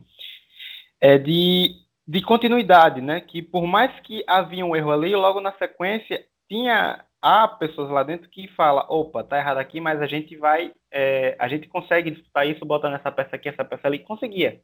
é 1.02 1.18
de, 1.18 1.72
de 2.08 2.22
continuidade, 2.22 3.02
né? 3.02 3.20
Que 3.20 3.42
por 3.42 3.66
mais 3.68 3.92
que 4.02 4.24
havia 4.28 4.66
um 4.66 4.76
erro 4.76 4.92
ali, 4.92 5.14
logo 5.16 5.42
na 5.42 5.52
sequência 5.54 6.24
tinha 6.48 7.04
há 7.26 7.48
pessoas 7.48 7.90
lá 7.90 8.04
dentro 8.04 8.30
que 8.30 8.48
fala, 8.50 8.86
opa, 8.88 9.24
tá 9.24 9.40
errado 9.40 9.58
aqui, 9.58 9.82
mas 9.82 10.00
a 10.00 10.06
gente 10.06 10.38
vai, 10.38 10.72
é, 10.92 11.36
a 11.40 11.48
gente 11.48 11.68
consegue 11.68 12.12
disputar 12.12 12.48
isso 12.48 12.64
botando 12.64 12.94
essa 12.94 13.12
peça 13.12 13.36
aqui, 13.36 13.50
essa 13.50 13.66
peça 13.66 13.88
ali, 13.88 13.98
conseguia. 13.98 14.62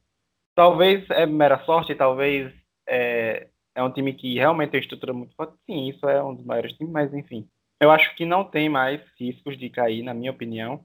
Talvez 0.54 1.04
é 1.10 1.26
mera 1.26 1.58
sorte, 1.64 1.92
talvez 1.92 2.52
é, 2.88 3.48
é 3.74 3.82
um 3.82 3.90
time 3.90 4.14
que 4.14 4.34
realmente 4.34 4.70
tem 4.70 4.80
estrutura 4.80 5.12
muito 5.12 5.34
forte. 5.34 5.54
Sim, 5.66 5.88
isso 5.88 6.08
é 6.08 6.22
um 6.22 6.36
dos 6.36 6.46
maiores 6.46 6.72
times, 6.74 6.92
mas 6.92 7.12
enfim. 7.12 7.48
Eu 7.80 7.90
acho 7.90 8.14
que 8.14 8.24
não 8.24 8.44
tem 8.44 8.68
mais 8.68 9.00
riscos 9.18 9.58
de 9.58 9.68
cair, 9.68 10.04
na 10.04 10.14
minha 10.14 10.30
opinião. 10.30 10.84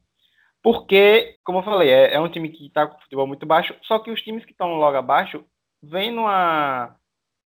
Porque, 0.63 1.37
como 1.43 1.59
eu 1.59 1.63
falei, 1.63 1.89
é, 1.91 2.15
é 2.15 2.19
um 2.19 2.29
time 2.29 2.49
que 2.49 2.65
está 2.65 2.87
com 2.87 2.99
futebol 3.01 3.27
muito 3.27 3.45
baixo, 3.45 3.75
só 3.83 3.99
que 3.99 4.09
os 4.09 4.21
times 4.23 4.43
que 4.45 4.51
estão 4.51 4.73
logo 4.75 4.97
abaixo 4.97 5.45
vêm 5.83 6.11
numa, 6.11 6.95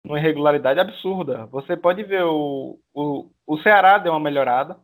uma 0.09 0.19
irregularidade 0.19 0.81
absurda. 0.81 1.47
Você 1.47 1.77
pode 1.77 2.03
ver 2.03 2.25
o, 2.25 2.79
o, 2.95 3.31
o 3.47 3.59
Ceará 3.59 3.99
deu 3.99 4.13
uma 4.13 4.21
melhorada, 4.21 4.79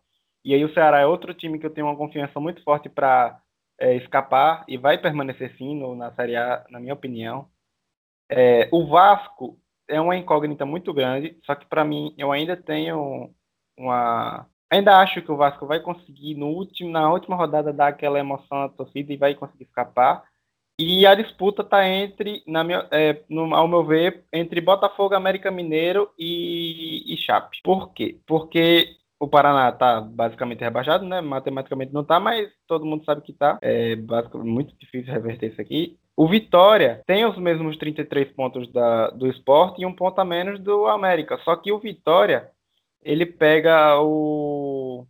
e 0.45 0.55
aí 0.55 0.65
o 0.65 0.73
Ceará 0.75 1.01
é 1.01 1.07
outro 1.07 1.33
time 1.33 1.59
que 1.59 1.67
eu 1.67 1.71
tenho 1.71 1.87
uma 1.87 1.97
confiança 1.97 2.39
muito 2.39 2.63
forte 2.63 2.89
para 2.89 3.41
é, 3.81 3.97
escapar 3.97 4.65
e 4.69 4.77
vai 4.77 4.99
permanecer 4.99 5.57
sim 5.57 5.75
no, 5.79 5.97
na 5.97 6.13
Série 6.15 6.37
A, 6.37 6.65
na 6.71 6.79
minha 6.79 6.95
opinião. 6.95 7.49
É, 8.31 8.69
o 8.73 8.87
Vasco 8.87 9.59
é 9.89 10.01
uma 10.01 10.17
incógnita 10.17 10.67
muito 10.67 10.93
grande, 10.93 11.39
só 11.45 11.55
que 11.55 11.67
para 11.67 11.85
mim 11.85 12.15
eu 12.19 12.31
ainda 12.31 12.57
tenho 12.57 13.31
uma. 13.79 14.47
Ainda 14.71 14.99
acho 14.99 15.23
que 15.23 15.31
o 15.31 15.37
Vasco 15.37 15.67
vai 15.67 15.81
conseguir 15.81 16.35
no 16.35 16.49
último, 16.49 16.91
na 16.91 17.11
última 17.11 17.37
rodada 17.37 17.73
dar 17.73 17.89
aquela 17.89 18.19
emoção 18.19 18.63
à 18.63 18.69
torcida 18.69 19.13
e 19.13 19.17
vai 19.17 19.35
conseguir 19.35 19.65
escapar. 19.65 20.25
E 20.79 21.07
a 21.07 21.15
disputa 21.15 21.63
está 21.63 21.89
entre, 21.89 22.43
na 22.47 22.65
minha, 22.65 22.87
é, 22.91 23.23
no, 23.29 23.55
ao 23.55 23.69
meu 23.69 23.85
ver, 23.85 24.25
entre 24.33 24.61
Botafogo, 24.61 25.15
América 25.15 25.51
Mineiro 25.51 26.11
e, 26.19 27.15
e 27.15 27.17
Chape. 27.17 27.61
Por 27.63 27.93
quê? 27.93 28.19
Porque 28.27 28.97
o 29.21 29.29
Paraná 29.29 29.69
está 29.69 30.01
basicamente 30.01 30.61
rebaixado, 30.61 31.05
né? 31.07 31.21
Matematicamente 31.21 31.93
não 31.93 32.03
está, 32.03 32.19
mas 32.19 32.51
todo 32.67 32.85
mundo 32.85 33.05
sabe 33.05 33.23
que 33.23 33.31
está. 33.31 33.59
É 33.63 33.95
basicamente 33.95 34.49
muito 34.49 34.75
difícil 34.77 35.13
reverter 35.13 35.53
isso 35.53 35.61
aqui. 35.61 35.97
O 36.17 36.29
Vitória 36.29 37.03
tem 37.07 37.25
os 37.25 37.37
mesmos 37.39 37.77
33 37.77 38.33
pontos 38.33 38.71
da, 38.73 39.11
do 39.11 39.29
esporte 39.29 39.83
e 39.83 39.87
um 39.87 39.95
ponto 39.95 40.21
a 40.21 40.25
menos 40.25 40.61
do 40.61 40.87
América. 40.87 41.39
Só 41.45 41.57
que 41.57 41.73
o 41.73 41.79
Vitória, 41.79 42.51
ele 43.03 43.27
pega 43.27 44.01
o. 44.01 45.07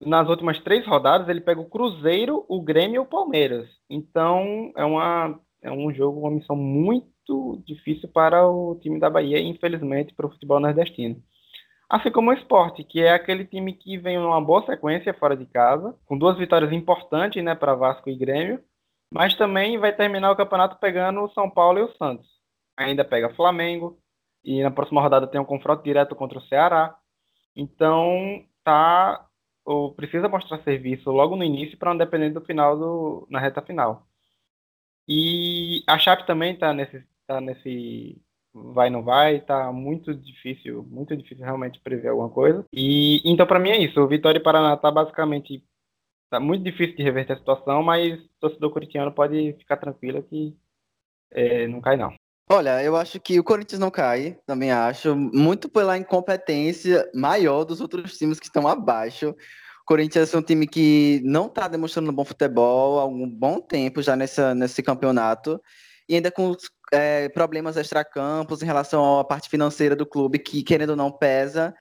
Nas 0.00 0.28
últimas 0.28 0.58
três 0.60 0.86
rodadas, 0.86 1.28
ele 1.28 1.40
pega 1.40 1.60
o 1.60 1.68
Cruzeiro, 1.68 2.44
o 2.48 2.62
Grêmio 2.62 2.96
e 2.96 2.98
o 3.00 3.06
Palmeiras. 3.06 3.68
Então, 3.90 4.72
é, 4.76 4.84
uma, 4.84 5.40
é 5.62 5.70
um 5.70 5.92
jogo, 5.92 6.20
uma 6.20 6.30
missão 6.30 6.54
muito 6.54 7.62
difícil 7.66 8.08
para 8.08 8.46
o 8.46 8.76
time 8.80 9.00
da 9.00 9.10
Bahia, 9.10 9.40
infelizmente, 9.40 10.14
para 10.14 10.26
o 10.26 10.30
futebol 10.30 10.60
nordestino. 10.60 11.20
Assim 11.90 12.10
como 12.10 12.30
o 12.30 12.34
esporte, 12.34 12.84
que 12.84 13.00
é 13.00 13.12
aquele 13.12 13.44
time 13.44 13.72
que 13.72 13.96
vem 13.96 14.18
numa 14.18 14.40
boa 14.40 14.64
sequência 14.66 15.12
fora 15.14 15.36
de 15.36 15.46
casa, 15.46 15.94
com 16.06 16.18
duas 16.18 16.36
vitórias 16.36 16.70
importantes 16.72 17.42
né, 17.42 17.54
para 17.54 17.74
Vasco 17.74 18.08
e 18.10 18.16
Grêmio, 18.16 18.62
mas 19.12 19.34
também 19.36 19.78
vai 19.78 19.92
terminar 19.92 20.30
o 20.30 20.36
campeonato 20.36 20.78
pegando 20.78 21.22
o 21.22 21.30
São 21.30 21.48
Paulo 21.48 21.78
e 21.78 21.82
o 21.82 21.96
Santos. 21.96 22.26
Ainda 22.76 23.04
pega 23.04 23.34
Flamengo, 23.34 23.98
e 24.44 24.62
na 24.62 24.70
próxima 24.70 25.00
rodada 25.00 25.26
tem 25.26 25.40
um 25.40 25.44
confronto 25.44 25.82
direto 25.82 26.14
contra 26.14 26.38
o 26.38 26.42
Ceará. 26.42 26.96
Então, 27.54 28.44
tá, 28.62 29.26
ou 29.68 29.92
precisa 29.92 30.30
mostrar 30.30 30.62
serviço 30.62 31.10
logo 31.10 31.36
no 31.36 31.44
início 31.44 31.76
para 31.76 31.90
não 31.90 31.98
depender 31.98 32.30
do 32.30 32.40
final 32.40 32.78
do, 32.78 33.26
na 33.30 33.38
reta 33.38 33.60
final. 33.60 34.06
E 35.06 35.82
a 35.86 35.98
Chape 35.98 36.26
também 36.26 36.54
está 36.54 36.72
nesse, 36.72 37.04
tá 37.26 37.38
nesse 37.38 38.18
vai 38.54 38.88
não 38.88 39.02
vai, 39.04 39.40
tá 39.42 39.70
muito 39.70 40.14
difícil, 40.14 40.82
muito 40.84 41.14
difícil 41.14 41.44
realmente 41.44 41.80
prever 41.80 42.08
alguma 42.08 42.30
coisa. 42.30 42.64
E 42.72 43.20
então 43.30 43.46
para 43.46 43.58
mim 43.58 43.70
é 43.70 43.76
isso, 43.76 44.00
o 44.00 44.08
Vitória 44.08 44.38
e 44.38 44.42
Paraná 44.42 44.74
tá 44.76 44.90
basicamente 44.90 45.62
tá 46.30 46.40
muito 46.40 46.64
difícil 46.64 46.96
de 46.96 47.02
reverter 47.02 47.34
a 47.34 47.38
situação, 47.38 47.82
mas 47.82 48.18
o 48.18 48.28
torcedor 48.40 48.70
corintiano 48.72 49.12
pode 49.12 49.52
ficar 49.58 49.76
tranquilo 49.76 50.22
que 50.22 50.56
é, 51.30 51.66
não 51.68 51.82
cai 51.82 51.96
não. 51.98 52.14
Olha, 52.50 52.82
eu 52.82 52.96
acho 52.96 53.20
que 53.20 53.38
o 53.38 53.44
Corinthians 53.44 53.78
não 53.78 53.90
cai, 53.90 54.38
também 54.46 54.72
acho, 54.72 55.14
muito 55.14 55.68
pela 55.68 55.98
incompetência 55.98 57.06
maior 57.14 57.64
dos 57.64 57.78
outros 57.80 58.16
times 58.16 58.40
que 58.40 58.46
estão 58.46 58.66
abaixo. 58.66 59.30
O 59.30 59.84
Corinthians 59.84 60.32
é 60.32 60.38
um 60.38 60.42
time 60.42 60.66
que 60.66 61.20
não 61.24 61.46
está 61.46 61.68
demonstrando 61.68 62.10
bom 62.10 62.24
futebol 62.24 63.00
há 63.00 63.06
um 63.06 63.28
bom 63.28 63.60
tempo 63.60 64.00
já 64.00 64.16
nessa, 64.16 64.54
nesse 64.54 64.82
campeonato 64.82 65.60
e 66.08 66.14
ainda 66.14 66.30
com 66.30 66.56
é, 66.90 67.28
problemas 67.28 67.76
extracampos 67.76 68.62
em 68.62 68.66
relação 68.66 69.18
à 69.18 69.24
parte 69.24 69.50
financeira 69.50 69.94
do 69.94 70.06
clube, 70.06 70.38
que 70.38 70.62
querendo 70.62 70.90
ou 70.90 70.96
não 70.96 71.12
pesa, 71.12 71.74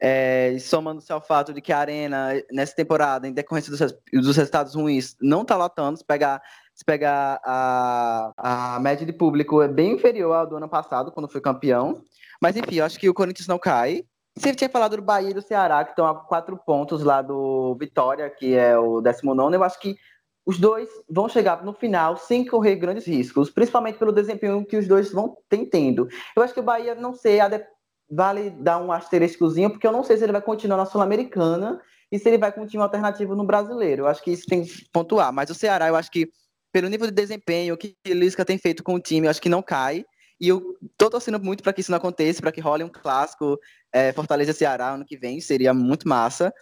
é, 0.00 0.56
somando-se 0.60 1.12
ao 1.12 1.20
fato 1.20 1.52
de 1.52 1.60
que 1.60 1.72
a 1.72 1.78
Arena, 1.78 2.28
nessa 2.52 2.74
temporada, 2.74 3.26
em 3.26 3.32
decorrência 3.32 3.70
dos, 3.72 3.94
dos 4.12 4.36
resultados 4.36 4.74
ruins, 4.74 5.16
não 5.20 5.42
está 5.42 5.56
lotando. 5.56 5.98
Se 5.98 6.04
pegar, 6.04 6.40
se 6.74 6.84
pegar 6.84 7.40
a, 7.44 8.32
a 8.76 8.80
média 8.80 9.06
de 9.06 9.12
público, 9.12 9.62
é 9.62 9.68
bem 9.68 9.92
inferior 9.92 10.34
ao 10.34 10.46
do 10.46 10.56
ano 10.56 10.68
passado, 10.68 11.12
quando 11.12 11.28
foi 11.28 11.40
campeão. 11.40 12.02
Mas 12.40 12.56
enfim, 12.56 12.76
eu 12.76 12.84
acho 12.84 12.98
que 12.98 13.08
o 13.08 13.14
Corinthians 13.14 13.46
não 13.46 13.58
cai. 13.58 14.04
Você 14.36 14.52
tinha 14.54 14.68
falado 14.68 14.96
do 14.96 15.02
Bahia 15.02 15.30
e 15.30 15.34
do 15.34 15.40
Ceará, 15.40 15.84
que 15.84 15.90
estão 15.90 16.06
a 16.06 16.14
quatro 16.14 16.56
pontos 16.56 17.04
lá 17.04 17.22
do 17.22 17.76
Vitória, 17.78 18.28
que 18.28 18.54
é 18.54 18.76
o 18.76 19.00
19. 19.00 19.54
Eu 19.54 19.62
acho 19.62 19.78
que 19.78 19.96
os 20.44 20.58
dois 20.58 20.88
vão 21.08 21.28
chegar 21.28 21.64
no 21.64 21.72
final 21.72 22.16
sem 22.16 22.44
correr 22.44 22.76
grandes 22.76 23.06
riscos, 23.06 23.48
principalmente 23.48 23.98
pelo 23.98 24.12
desempenho 24.12 24.64
que 24.66 24.76
os 24.76 24.88
dois 24.88 25.12
vão 25.12 25.36
tendo. 25.70 26.08
Eu 26.36 26.42
acho 26.42 26.52
que 26.52 26.60
o 26.60 26.64
Bahia, 26.64 26.94
não 26.94 27.14
sei, 27.14 27.38
vale 28.10 28.50
dar 28.50 28.78
um 28.78 28.92
asteriscozinho, 28.92 29.70
porque 29.70 29.86
eu 29.86 29.92
não 29.92 30.04
sei 30.04 30.16
se 30.16 30.24
ele 30.24 30.32
vai 30.32 30.42
continuar 30.42 30.76
na 30.76 30.86
Sul-Americana 30.86 31.80
e 32.10 32.18
se 32.18 32.28
ele 32.28 32.38
vai 32.38 32.52
time 32.52 32.82
alternativo 32.82 33.34
no 33.34 33.44
brasileiro. 33.44 34.02
Eu 34.02 34.06
acho 34.06 34.22
que 34.22 34.30
isso 34.30 34.46
tem 34.46 34.64
que 34.64 34.84
pontuar. 34.92 35.32
Mas 35.32 35.48
o 35.50 35.54
Ceará, 35.54 35.88
eu 35.88 35.96
acho 35.96 36.10
que, 36.10 36.28
pelo 36.74 36.88
nível 36.88 37.06
de 37.06 37.12
desempenho 37.12 37.76
que 37.76 37.96
Lisca 38.04 38.44
tem 38.44 38.58
feito 38.58 38.82
com 38.82 38.94
o 38.96 39.00
time, 39.00 39.28
eu 39.28 39.30
acho 39.30 39.40
que 39.40 39.48
não 39.48 39.62
cai. 39.62 40.04
E 40.40 40.48
eu 40.48 40.76
tô 40.98 41.08
torcendo 41.08 41.38
muito 41.38 41.62
para 41.62 41.72
que 41.72 41.80
isso 41.80 41.90
não 41.92 41.98
aconteça, 41.98 42.40
para 42.40 42.50
que 42.50 42.60
role 42.60 42.82
um 42.82 42.88
clássico 42.88 43.56
é, 43.92 44.12
Fortaleza 44.12 44.52
Ceará 44.52 44.90
ano 44.90 45.04
que 45.04 45.16
vem, 45.16 45.40
seria 45.40 45.72
muito 45.72 46.08
massa. 46.08 46.52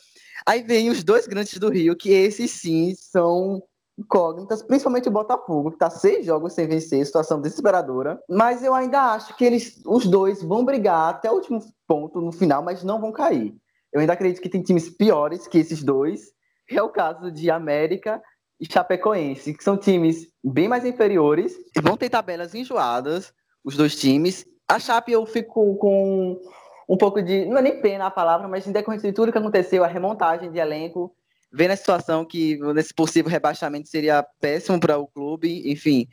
Aí 0.46 0.62
vem 0.62 0.90
os 0.90 1.02
dois 1.02 1.26
grandes 1.26 1.58
do 1.58 1.70
Rio, 1.70 1.96
que 1.96 2.10
esses 2.10 2.50
sim 2.50 2.94
são 2.94 3.62
incógnitas, 3.98 4.62
principalmente 4.62 5.08
o 5.08 5.12
Botafogo, 5.12 5.70
que 5.70 5.76
está 5.76 5.88
seis 5.88 6.26
jogos 6.26 6.52
sem 6.52 6.68
vencer, 6.68 7.06
situação 7.06 7.40
desesperadora. 7.40 8.20
Mas 8.28 8.62
eu 8.62 8.74
ainda 8.74 9.14
acho 9.14 9.34
que 9.34 9.46
eles, 9.46 9.80
os 9.86 10.06
dois, 10.06 10.42
vão 10.42 10.62
brigar 10.62 11.08
até 11.08 11.30
o 11.30 11.36
último 11.36 11.58
ponto 11.88 12.20
no 12.20 12.32
final, 12.32 12.62
mas 12.62 12.84
não 12.84 13.00
vão 13.00 13.12
cair. 13.12 13.54
Eu 13.90 14.00
ainda 14.02 14.12
acredito 14.12 14.42
que 14.42 14.48
tem 14.50 14.62
times 14.62 14.90
piores 14.90 15.48
que 15.48 15.56
esses 15.56 15.82
dois. 15.82 16.32
É 16.70 16.82
o 16.82 16.90
caso 16.90 17.30
de 17.30 17.50
América 17.50 18.22
e 18.62 18.72
Chapecoense, 18.72 19.52
que 19.52 19.64
são 19.64 19.76
times 19.76 20.28
bem 20.42 20.68
mais 20.68 20.84
inferiores. 20.84 21.52
Vão 21.82 21.96
ter 21.96 22.08
tabelas 22.08 22.54
enjoadas, 22.54 23.34
os 23.64 23.76
dois 23.76 23.96
times. 23.98 24.46
A 24.68 24.78
Chape 24.78 25.10
eu 25.10 25.26
fico 25.26 25.76
com 25.78 26.40
um 26.88 26.96
pouco 26.96 27.20
de. 27.20 27.44
Não 27.46 27.58
é 27.58 27.62
nem 27.62 27.82
pena 27.82 28.06
a 28.06 28.10
palavra, 28.10 28.46
mas 28.46 28.64
em 28.64 28.70
decorrência 28.70 29.10
de 29.10 29.16
tudo 29.16 29.32
que 29.32 29.38
aconteceu, 29.38 29.82
a 29.82 29.88
remontagem 29.88 30.52
de 30.52 30.60
elenco 30.60 31.12
vendo 31.52 31.72
a 31.72 31.76
situação 31.76 32.24
que 32.24 32.56
nesse 32.72 32.94
possível 32.94 33.30
rebaixamento 33.30 33.88
seria 33.88 34.22
péssimo 34.40 34.78
para 34.78 34.96
o 34.96 35.08
clube, 35.08 35.70
enfim. 35.70 36.08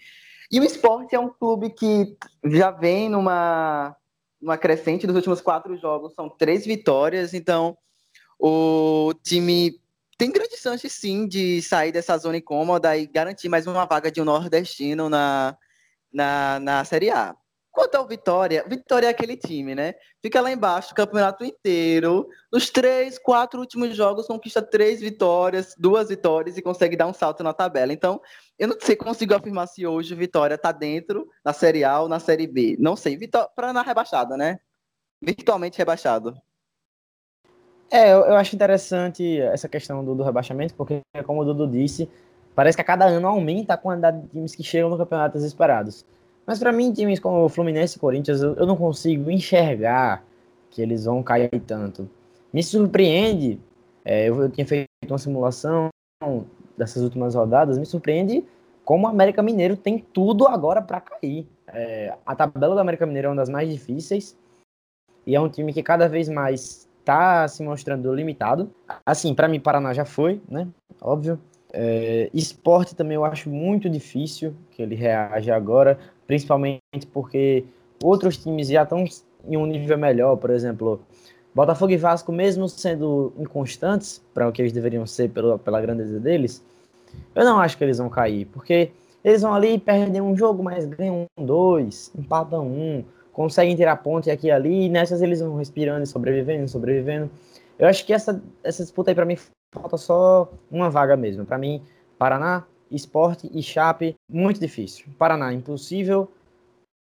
E 0.51 0.59
o 0.59 0.63
esporte 0.63 1.15
é 1.15 1.19
um 1.19 1.29
clube 1.29 1.69
que 1.69 2.17
já 2.43 2.71
vem 2.71 3.07
numa, 3.07 3.95
numa 4.41 4.57
crescente 4.57 5.07
dos 5.07 5.15
últimos 5.15 5.39
quatro 5.39 5.77
jogos, 5.77 6.13
são 6.15 6.27
três 6.27 6.65
vitórias, 6.65 7.33
então 7.33 7.77
o 8.37 9.13
time 9.23 9.79
tem 10.19 10.29
grandes 10.29 10.59
chances 10.59 10.91
sim 10.91 11.25
de 11.25 11.61
sair 11.61 11.93
dessa 11.93 12.17
zona 12.17 12.35
incômoda 12.35 12.95
e 12.97 13.07
garantir 13.07 13.47
mais 13.47 13.65
uma 13.65 13.85
vaga 13.85 14.11
de 14.11 14.21
um 14.21 14.25
nordestino 14.25 15.09
na, 15.09 15.57
na, 16.11 16.59
na 16.59 16.83
Série 16.83 17.09
A. 17.09 17.33
Quanto 17.71 17.95
ao 17.95 18.05
Vitória, 18.05 18.65
Vitória 18.67 19.07
é 19.07 19.09
aquele 19.11 19.37
time, 19.37 19.73
né? 19.73 19.93
Fica 20.21 20.41
lá 20.41 20.51
embaixo 20.51 20.91
o 20.91 20.95
campeonato 20.95 21.45
inteiro. 21.45 22.27
Nos 22.51 22.69
três, 22.69 23.17
quatro 23.17 23.61
últimos 23.61 23.95
jogos, 23.95 24.27
conquista 24.27 24.61
três 24.61 24.99
vitórias, 24.99 25.73
duas 25.77 26.09
vitórias 26.09 26.57
e 26.57 26.61
consegue 26.61 26.97
dar 26.97 27.07
um 27.07 27.13
salto 27.13 27.41
na 27.41 27.53
tabela. 27.53 27.93
Então, 27.93 28.19
eu 28.57 28.67
não 28.67 28.75
sei 28.77 28.97
consigo 28.97 29.33
afirmar 29.33 29.67
se 29.67 29.87
hoje 29.87 30.13
Vitória 30.15 30.55
está 30.55 30.73
dentro 30.73 31.29
na 31.45 31.53
Série 31.53 31.85
A 31.85 32.01
ou 32.01 32.09
na 32.09 32.19
Série 32.19 32.45
B. 32.45 32.75
Não 32.77 32.97
sei. 32.97 33.17
Para 33.55 33.71
na 33.71 33.81
rebaixada, 33.81 34.35
né? 34.35 34.59
Virtualmente 35.21 35.77
rebaixado. 35.77 36.35
É, 37.91 38.13
eu, 38.13 38.19
eu, 38.19 38.35
acho 38.35 38.55
interessante 38.55 39.39
essa 39.39 39.67
questão 39.67 40.05
do, 40.05 40.13
do 40.13 40.23
rebaixamento, 40.23 40.75
porque, 40.75 41.01
como 41.25 41.41
o 41.41 41.45
Dudu 41.45 41.67
disse, 41.67 42.07
parece 42.53 42.77
que 42.77 42.81
a 42.81 42.85
cada 42.85 43.05
ano 43.05 43.27
aumenta 43.27 43.73
a 43.73 43.77
quantidade 43.77 44.21
de 44.21 44.27
times 44.27 44.55
que 44.55 44.63
chegam 44.63 44.89
no 44.89 44.97
campeonato 44.97 45.37
desesperados. 45.37 46.05
Mas 46.45 46.59
para 46.59 46.71
mim, 46.71 46.93
times 46.93 47.19
como 47.19 47.49
Fluminense 47.49 47.97
e 47.97 47.99
Corinthians, 47.99 48.41
eu, 48.41 48.55
eu 48.55 48.65
não 48.65 48.75
consigo 48.75 49.29
enxergar 49.31 50.23
que 50.69 50.81
eles 50.81 51.05
vão 51.05 51.23
cair 51.23 51.49
tanto. 51.65 52.07
Me 52.53 52.63
surpreende, 52.63 53.59
é, 54.05 54.29
eu, 54.29 54.41
eu 54.41 54.49
tinha 54.49 54.65
feito 54.65 54.87
uma 55.07 55.17
simulação 55.17 55.89
dessas 56.77 57.01
últimas 57.01 57.33
rodadas, 57.35 57.77
me 57.77 57.85
surpreende 57.85 58.43
como 58.83 59.05
o 59.05 59.09
América 59.09 59.43
Mineiro 59.43 59.77
tem 59.77 59.99
tudo 59.99 60.47
agora 60.47 60.81
para 60.81 60.99
cair. 60.99 61.47
É, 61.67 62.15
a 62.25 62.35
tabela 62.35 62.73
do 62.73 62.81
América 62.81 63.05
Mineiro 63.05 63.27
é 63.27 63.29
uma 63.29 63.35
das 63.35 63.49
mais 63.49 63.69
difíceis 63.69 64.35
e 65.27 65.35
é 65.35 65.39
um 65.39 65.47
time 65.47 65.71
que 65.71 65.83
cada 65.83 66.09
vez 66.09 66.27
mais 66.27 66.88
está 67.09 67.47
se 67.47 67.63
mostrando 67.63 68.13
limitado. 68.13 68.69
Assim, 69.05 69.33
para 69.33 69.47
mim, 69.47 69.59
Paraná 69.59 69.93
já 69.93 70.05
foi, 70.05 70.41
né? 70.49 70.67
Óbvio. 71.01 71.39
É, 71.71 72.29
esporte 72.33 72.95
também 72.95 73.15
eu 73.15 73.23
acho 73.23 73.49
muito 73.49 73.89
difícil 73.89 74.55
que 74.71 74.81
ele 74.81 74.95
reaja 74.95 75.55
agora 75.55 75.99
principalmente 76.29 77.07
porque 77.11 77.65
outros 78.03 78.37
times 78.37 78.67
já 78.67 78.83
estão 78.83 79.03
em 79.47 79.57
um 79.57 79.65
nível 79.65 79.97
melhor, 79.97 80.35
por 80.35 80.51
exemplo, 80.51 81.01
Botafogo 81.55 81.91
e 81.91 81.97
Vasco, 81.97 82.31
mesmo 82.31 82.69
sendo 82.69 83.33
inconstantes 83.35 84.21
para 84.31 84.47
o 84.47 84.51
que 84.51 84.61
eles 84.61 84.71
deveriam 84.71 85.07
ser 85.07 85.31
pela, 85.31 85.57
pela 85.57 85.81
grandeza 85.81 86.19
deles, 86.19 86.63
eu 87.33 87.43
não 87.43 87.59
acho 87.59 87.75
que 87.75 87.83
eles 87.83 87.97
vão 87.97 88.09
cair, 88.09 88.45
porque 88.45 88.91
eles 89.25 89.41
vão 89.41 89.55
ali 89.55 89.79
perdem 89.79 90.21
um 90.21 90.37
jogo, 90.37 90.61
mas 90.61 90.85
ganham 90.85 91.25
um, 91.35 91.43
dois, 91.43 92.11
empatam 92.15 92.67
um, 92.67 93.03
conseguem 93.39 93.73
tirar 93.73 93.95
ponte 93.95 94.29
aqui 94.29 94.47
e 94.47 94.51
ali, 94.51 94.87
e 94.87 94.89
nessas 94.89 95.21
eles 95.21 95.39
vão 95.39 95.55
respirando 95.55 96.03
e 96.03 96.05
sobrevivendo, 96.05 96.67
sobrevivendo. 96.67 97.31
Eu 97.79 97.87
acho 97.87 98.05
que 98.05 98.11
essa, 98.11 98.43
essa 98.61 98.83
disputa 98.83 99.11
aí 99.11 99.15
para 99.15 99.23
mim 99.23 99.37
falta 99.73 99.95
só 99.95 100.51
uma 100.69 100.89
vaga 100.89 101.15
mesmo. 101.15 101.45
Para 101.45 101.57
mim, 101.57 101.81
Paraná, 102.17 102.65
Esporte 102.91 103.49
e 103.53 103.63
Chape, 103.63 104.13
muito 104.29 104.59
difícil. 104.59 105.05
Paraná, 105.17 105.53
impossível. 105.53 106.29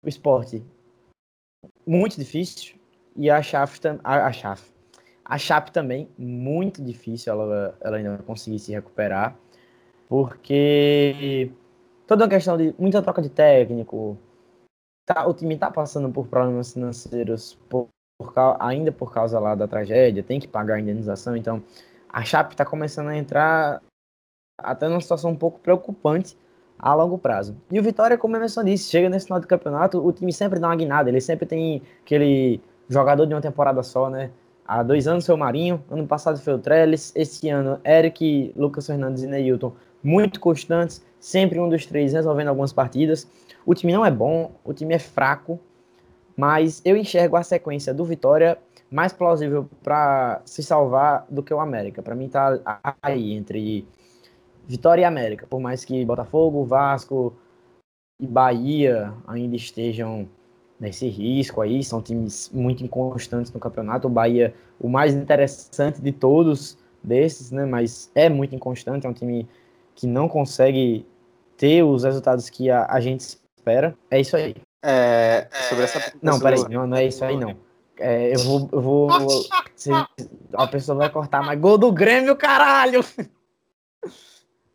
O 0.03 0.09
Esporte, 0.09 0.61
muito 1.85 2.17
difícil. 2.17 2.75
E 3.15 3.29
a 3.29 3.41
Chape, 3.41 3.79
a, 4.03 4.27
a 4.27 4.31
Chape, 4.33 4.63
a 5.23 5.37
Chape 5.37 5.71
também, 5.71 6.09
muito 6.17 6.83
difícil 6.83 7.31
ela, 7.31 7.77
ela 7.79 7.95
ainda 7.95 8.17
conseguir 8.17 8.59
se 8.59 8.73
recuperar. 8.73 9.33
Porque 10.09 11.53
toda 12.05 12.25
uma 12.25 12.29
questão 12.29 12.57
de 12.57 12.75
muita 12.77 13.01
troca 13.01 13.21
de 13.21 13.29
técnico, 13.29 14.17
tá, 15.07 15.25
o 15.25 15.33
time 15.33 15.55
está 15.55 15.71
passando 15.71 16.09
por 16.11 16.27
problemas 16.27 16.73
financeiros 16.73 17.57
por, 17.67 17.87
por, 18.19 18.33
ainda 18.59 18.91
por 18.91 19.11
causa 19.11 19.39
lá 19.39 19.55
da 19.55 19.67
tragédia, 19.67 20.21
tem 20.21 20.39
que 20.39 20.47
pagar 20.47 20.75
a 20.75 20.79
indenização, 20.79 21.35
então 21.35 21.63
a 22.09 22.23
Chape 22.23 22.53
está 22.53 22.65
começando 22.65 23.07
a 23.07 23.17
entrar 23.17 23.81
até 24.59 24.87
numa 24.87 25.01
situação 25.01 25.31
um 25.31 25.35
pouco 25.35 25.59
preocupante 25.59 26.37
a 26.77 26.93
longo 26.93 27.17
prazo. 27.17 27.55
E 27.71 27.79
o 27.79 27.83
Vitória, 27.83 28.17
como 28.17 28.35
eu 28.35 28.41
mencionei, 28.41 28.77
chega 28.77 29.09
nesse 29.09 29.25
final 29.25 29.39
do 29.39 29.47
campeonato, 29.47 30.05
o 30.05 30.11
time 30.11 30.31
sempre 30.31 30.59
dá 30.59 30.67
uma 30.67 30.75
guinada, 30.75 31.09
ele 31.09 31.21
sempre 31.21 31.45
tem 31.45 31.81
aquele 32.03 32.61
jogador 32.89 33.25
de 33.25 33.33
uma 33.33 33.41
temporada 33.41 33.81
só, 33.81 34.09
né? 34.09 34.29
Há 34.65 34.83
dois 34.83 35.07
anos 35.07 35.25
foi 35.25 35.33
o 35.33 35.37
Marinho, 35.37 35.81
ano 35.89 36.05
passado 36.05 36.37
foi 36.39 36.53
o 36.53 36.59
Trellis, 36.59 37.13
esse 37.15 37.49
ano 37.49 37.79
Eric, 37.85 38.53
Lucas 38.55 38.85
Fernandes 38.85 39.23
e 39.23 39.27
Neilton, 39.27 39.73
muito 40.03 40.39
constantes, 40.39 41.03
sempre 41.19 41.59
um 41.59 41.69
dos 41.69 41.85
três 41.85 42.13
resolvendo 42.13 42.49
algumas 42.49 42.73
partidas. 42.73 43.27
O 43.67 43.75
time 43.75 43.91
não 43.91 44.05
é 44.05 44.09
bom, 44.09 44.53
o 44.63 44.73
time 44.73 44.93
é 44.93 44.99
fraco, 44.99 45.59
mas 46.37 46.81
eu 46.85 46.95
enxergo 46.95 47.35
a 47.35 47.43
sequência 47.43 47.93
do 47.93 48.05
Vitória 48.05 48.57
mais 48.89 49.11
plausível 49.11 49.69
para 49.83 50.41
se 50.45 50.63
salvar 50.63 51.25
do 51.29 51.43
que 51.43 51.53
o 51.53 51.59
América. 51.59 52.01
Para 52.01 52.15
mim 52.15 52.29
tá 52.29 52.61
aí 53.01 53.33
entre 53.33 53.85
Vitória 54.65 55.01
e 55.01 55.03
América, 55.03 55.45
por 55.45 55.59
mais 55.59 55.83
que 55.83 56.05
Botafogo, 56.05 56.63
Vasco 56.63 57.35
e 58.21 58.25
Bahia 58.25 59.13
ainda 59.27 59.57
estejam 59.57 60.29
nesse 60.79 61.09
risco 61.09 61.59
aí, 61.59 61.83
são 61.83 62.01
times 62.01 62.49
muito 62.53 62.85
inconstantes 62.85 63.51
no 63.51 63.59
campeonato. 63.59 64.07
O 64.07 64.09
Bahia, 64.09 64.53
o 64.79 64.87
mais 64.87 65.13
interessante 65.13 66.01
de 66.01 66.13
todos 66.13 66.77
desses, 67.03 67.51
né, 67.51 67.65
mas 67.65 68.09
é 68.15 68.29
muito 68.29 68.55
inconstante, 68.55 69.05
é 69.05 69.09
um 69.09 69.13
time 69.13 69.45
que 69.93 70.07
não 70.07 70.29
consegue 70.29 71.05
ter 71.57 71.83
os 71.83 72.05
resultados 72.05 72.49
que 72.49 72.69
a, 72.69 72.85
a 72.85 73.01
gente 73.01 73.45
espera. 73.67 73.97
É 74.09 74.19
isso 74.19 74.37
aí. 74.37 74.55
É, 74.83 75.47
sobre 75.69 75.83
essa. 75.83 76.13
Não, 76.21 76.39
peraí, 76.39 76.63
não, 76.69 76.87
não 76.87 76.97
é 76.97 77.05
isso 77.05 77.23
aí 77.25 77.35
não. 77.35 77.57
É, 77.97 78.33
eu 78.33 78.39
vou. 78.39 78.69
Eu 78.71 78.81
vou 78.81 79.09
se, 79.75 79.89
a 80.53 80.67
pessoa 80.67 80.97
vai 80.97 81.09
cortar, 81.09 81.43
mas 81.43 81.59
gol 81.59 81.77
do 81.77 81.91
Grêmio, 81.91 82.35
caralho! 82.35 83.01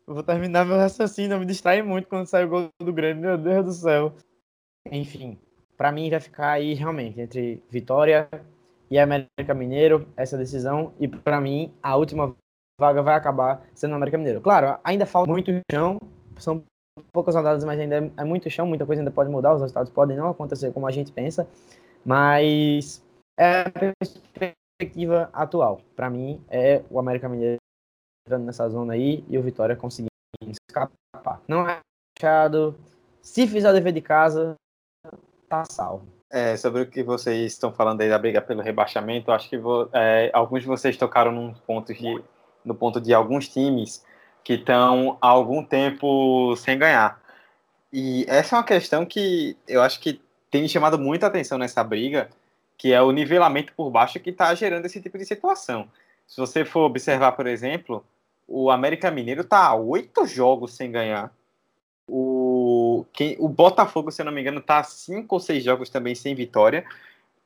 Eu 0.05 0.15
vou 0.15 0.23
terminar 0.23 0.65
meu 0.65 0.75
raciocínio, 0.75 1.29
não 1.29 1.39
me 1.39 1.45
distrai 1.45 1.81
muito 1.81 2.09
quando 2.09 2.27
sai 2.27 2.43
o 2.43 2.49
gol 2.49 2.67
do 2.77 2.91
Grêmio, 2.91 3.21
meu 3.21 3.37
Deus 3.37 3.65
do 3.65 3.71
céu. 3.71 4.13
Enfim, 4.91 5.39
para 5.77 5.93
mim 5.93 6.09
vai 6.09 6.19
ficar 6.19 6.51
aí 6.51 6.73
realmente 6.73 7.21
entre 7.21 7.63
Vitória 7.69 8.27
e 8.91 8.99
América 8.99 9.53
Mineiro 9.55 10.05
essa 10.17 10.37
decisão 10.37 10.93
e 10.99 11.07
para 11.07 11.39
mim 11.39 11.73
a 11.81 11.95
última 11.95 12.35
vaga 12.77 13.01
vai 13.01 13.15
acabar 13.15 13.65
sendo 13.73 13.93
o 13.93 13.95
América 13.95 14.17
Mineiro. 14.17 14.41
Claro, 14.41 14.77
ainda 14.83 15.05
falta 15.05 15.31
muito 15.31 15.49
chão, 15.71 15.97
são 16.37 16.61
poucas 17.11 17.35
rodadas, 17.35 17.63
mas 17.63 17.79
ainda 17.79 18.11
é 18.15 18.23
muito 18.23 18.49
chão, 18.49 18.65
muita 18.65 18.85
coisa 18.85 19.01
ainda 19.01 19.11
pode 19.11 19.29
mudar, 19.29 19.53
os 19.53 19.61
resultados 19.61 19.91
podem 19.91 20.17
não 20.17 20.29
acontecer 20.29 20.71
como 20.71 20.87
a 20.87 20.91
gente 20.91 21.11
pensa, 21.11 21.47
mas 22.05 23.03
é 23.37 23.61
a 23.61 23.71
perspectiva 24.79 25.29
atual. 25.33 25.81
Para 25.95 26.09
mim, 26.09 26.43
é 26.49 26.83
o 26.89 26.99
América 26.99 27.29
Mineiro 27.29 27.57
entrando 28.25 28.45
nessa 28.45 28.67
zona 28.69 28.93
aí 28.93 29.23
e 29.27 29.37
o 29.37 29.43
Vitória 29.43 29.75
conseguindo 29.75 30.09
escapar. 30.41 31.41
Não 31.47 31.67
é 31.67 31.79
fechado. 32.17 32.75
Se 33.21 33.47
fizer 33.47 33.69
o 33.69 33.73
dever 33.73 33.93
de 33.93 34.01
casa, 34.01 34.55
tá 35.47 35.63
salvo. 35.69 36.05
É, 36.31 36.57
sobre 36.57 36.81
o 36.81 36.89
que 36.89 37.03
vocês 37.03 37.53
estão 37.53 37.71
falando 37.71 38.01
aí 38.01 38.09
da 38.09 38.17
briga 38.17 38.41
pelo 38.41 38.61
rebaixamento, 38.61 39.31
acho 39.31 39.47
que 39.47 39.57
vou, 39.57 39.87
é, 39.93 40.31
alguns 40.33 40.61
de 40.61 40.67
vocês 40.67 40.97
tocaram 40.97 41.31
num 41.31 41.53
ponto 41.53 41.93
de, 41.93 42.23
no 42.65 42.73
ponto 42.73 42.99
de 42.99 43.13
alguns 43.13 43.47
times 43.47 44.03
que 44.43 44.53
estão 44.53 45.17
há 45.21 45.27
algum 45.27 45.63
tempo 45.63 46.55
sem 46.57 46.77
ganhar. 46.77 47.21
E 47.91 48.25
essa 48.27 48.55
é 48.55 48.57
uma 48.57 48.65
questão 48.65 49.05
que 49.05 49.55
eu 49.67 49.81
acho 49.81 49.99
que 49.99 50.21
tem 50.49 50.67
chamado 50.67 50.99
muita 50.99 51.27
atenção 51.27 51.57
nessa 51.57 51.83
briga, 51.83 52.29
que 52.77 52.91
é 52.91 53.01
o 53.01 53.11
nivelamento 53.11 53.73
por 53.73 53.89
baixo 53.89 54.19
que 54.19 54.31
está 54.31 54.53
gerando 54.55 54.85
esse 54.85 55.01
tipo 55.01 55.17
de 55.17 55.25
situação. 55.25 55.87
Se 56.27 56.37
você 56.37 56.65
for 56.65 56.81
observar, 56.81 57.33
por 57.33 57.47
exemplo, 57.47 58.03
o 58.47 58.69
América 58.69 59.11
Mineiro 59.11 59.41
está 59.41 59.67
há 59.67 59.75
oito 59.75 60.25
jogos 60.25 60.73
sem 60.73 60.91
ganhar. 60.91 61.31
O, 62.07 63.05
quem, 63.13 63.35
o 63.39 63.47
Botafogo, 63.47 64.11
se 64.11 64.21
eu 64.21 64.25
não 64.25 64.31
me 64.31 64.41
engano, 64.41 64.59
está 64.59 64.79
há 64.79 64.83
cinco 64.83 65.35
ou 65.35 65.39
seis 65.39 65.63
jogos 65.63 65.89
também 65.89 66.15
sem 66.15 66.35
vitória. 66.35 66.85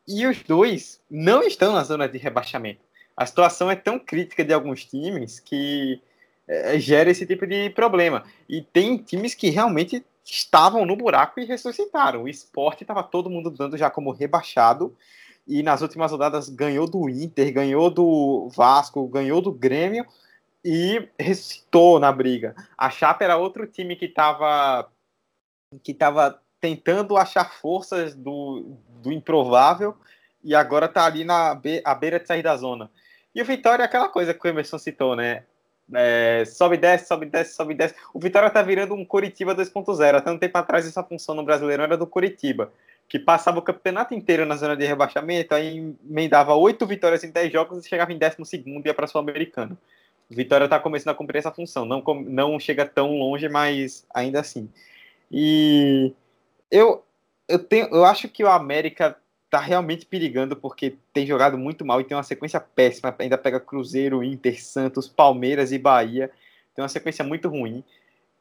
E 0.08 0.26
os 0.26 0.42
dois 0.42 1.02
não 1.10 1.44
estão 1.44 1.74
na 1.74 1.84
zona 1.84 2.08
de 2.08 2.18
rebaixamento. 2.18 2.82
A 3.16 3.26
situação 3.26 3.70
é 3.70 3.76
tão 3.76 4.00
crítica 4.00 4.44
de 4.44 4.54
alguns 4.54 4.86
times 4.86 5.40
que 5.40 6.02
é, 6.48 6.80
gera 6.80 7.10
esse 7.10 7.26
tipo 7.26 7.46
de 7.46 7.70
problema. 7.72 8.24
E 8.48 8.62
tem 8.62 8.98
times 8.98 9.36
que 9.36 9.50
realmente 9.50 10.06
estavam 10.24 10.86
no 10.86 10.96
buraco 10.96 11.40
e 11.40 11.46
ressuscitaram. 11.46 12.24
O 12.24 12.30
esporte 12.30 12.84
estava 12.84 13.04
todo 13.04 13.30
mundo 13.30 13.50
dando 13.50 13.78
já 13.78 13.90
como 13.90 14.12
rebaixado. 14.12 14.96
E 15.48 15.64
nas 15.64 15.82
últimas 15.82 16.12
rodadas 16.12 16.50
ganhou 16.50 16.88
do 16.88 17.10
Inter, 17.10 17.54
ganhou 17.54 17.90
do 17.90 18.50
Vasco, 18.54 19.08
ganhou 19.08 19.42
do 19.42 19.52
Grêmio 19.52 20.06
e 20.64 21.08
ressuscitou 21.18 22.00
na 22.00 22.12
briga. 22.12 22.54
A 22.78 22.90
Chape 22.90 23.24
era 23.24 23.38
outro 23.38 23.66
time 23.66 23.96
que 23.96 24.06
estava 24.06 24.90
que 25.84 25.94
tava 25.94 26.42
tentando 26.60 27.18
achar 27.18 27.54
forças 27.54 28.16
do, 28.16 28.78
do 29.02 29.12
improvável 29.12 29.96
e 30.44 30.56
agora 30.56 30.86
está 30.86 31.06
ali 31.06 31.24
na 31.24 31.54
be 31.56 31.82
à 31.86 31.94
beira 31.94 32.20
de 32.20 32.28
sair 32.28 32.44
da 32.44 32.56
zona. 32.56 32.92
E 33.34 33.42
o 33.42 33.46
Vitória 33.46 33.84
é 33.84 33.86
aquela 33.86 34.10
coisa 34.10 34.34
que 34.34 34.46
o 34.46 34.50
Emerson 34.50 34.78
citou, 34.78 35.16
né? 35.16 35.44
É, 35.94 36.44
sobe 36.46 36.76
e 36.76 36.80
desce, 36.80 37.08
sobe 37.08 37.26
e 37.26 37.30
desce, 37.30 37.56
sobe 37.56 37.74
e 37.74 37.78
desce. 37.78 37.96
O 38.14 38.20
Vitória 38.20 38.50
tá 38.50 38.62
virando 38.62 38.94
um 38.94 39.06
Curitiba 39.06 39.56
2.0. 39.56 40.16
Até 40.16 40.32
um 40.32 40.38
tempo 40.38 40.58
atrás 40.58 40.86
essa 40.86 41.04
função 41.04 41.34
no 41.34 41.44
Brasileirão 41.44 41.86
era 41.86 41.98
do 41.98 42.06
Curitiba, 42.06 42.72
que 43.08 43.18
passava 43.18 43.60
o 43.60 43.62
campeonato 43.62 44.14
inteiro 44.14 44.46
na 44.46 44.56
zona 44.56 44.76
de 44.76 44.86
rebaixamento, 44.86 45.56
aí 45.56 45.96
emendava 46.08 46.54
oito 46.56 46.86
vitórias 46.86 47.24
em 47.24 47.32
dez 47.32 47.52
jogos 47.52 47.86
e 47.86 47.90
chegava 47.90 48.12
em 48.12 48.18
décimo 48.18 48.46
segundo 48.46 48.86
e 48.86 48.90
ia 48.90 48.94
para 48.94 49.08
Sul-Americano. 49.08 49.78
Vitória 50.30 50.68
tá 50.68 50.78
começando 50.80 51.14
a 51.14 51.18
cumprir 51.18 51.40
essa 51.40 51.52
função. 51.52 51.86
Não, 51.86 52.04
não 52.26 52.60
chega 52.60 52.86
tão 52.86 53.18
longe, 53.18 53.48
mas 53.48 54.06
ainda 54.14 54.42
assim. 54.42 54.70
E 55.32 56.14
eu, 56.70 57.04
eu, 57.48 57.60
tenho, 57.60 57.88
eu 57.88 58.04
acho 58.04 58.28
que 58.28 58.44
o 58.44 58.50
América 58.50 59.18
tá 59.50 59.60
realmente 59.60 60.06
perigando 60.06 60.56
porque 60.56 60.98
tem 61.14 61.26
jogado 61.26 61.58
muito 61.58 61.86
mal 61.86 62.02
e 62.02 62.04
tem 62.04 62.16
uma 62.16 62.24
sequência 62.24 62.60
péssima. 62.60 63.16
Ainda 63.20 63.38
pega 63.38 63.60
Cruzeiro, 63.60 64.24
Inter, 64.24 64.62
Santos, 64.64 65.08
Palmeiras 65.08 65.72
e 65.72 65.78
Bahia. 65.78 66.30
Tem 66.76 66.84
uma 66.84 66.90
sequência 66.90 67.24
muito 67.24 67.48
ruim. 67.48 67.84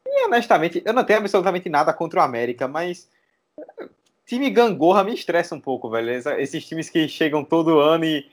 E 0.04 0.26
honestamente, 0.26 0.82
eu 0.84 0.92
não 0.92 1.04
tenho 1.04 1.20
absolutamente 1.20 1.68
nada 1.68 1.92
contra 1.92 2.20
o 2.20 2.22
América, 2.22 2.66
mas 2.66 3.08
time 4.26 4.50
gangorra 4.50 5.04
me 5.04 5.14
estressa 5.14 5.54
um 5.54 5.60
pouco, 5.60 5.88
velho. 5.90 6.10
Esses 6.38 6.66
times 6.66 6.90
que 6.90 7.08
chegam 7.08 7.44
todo 7.44 7.78
ano 7.78 8.04
e 8.04 8.28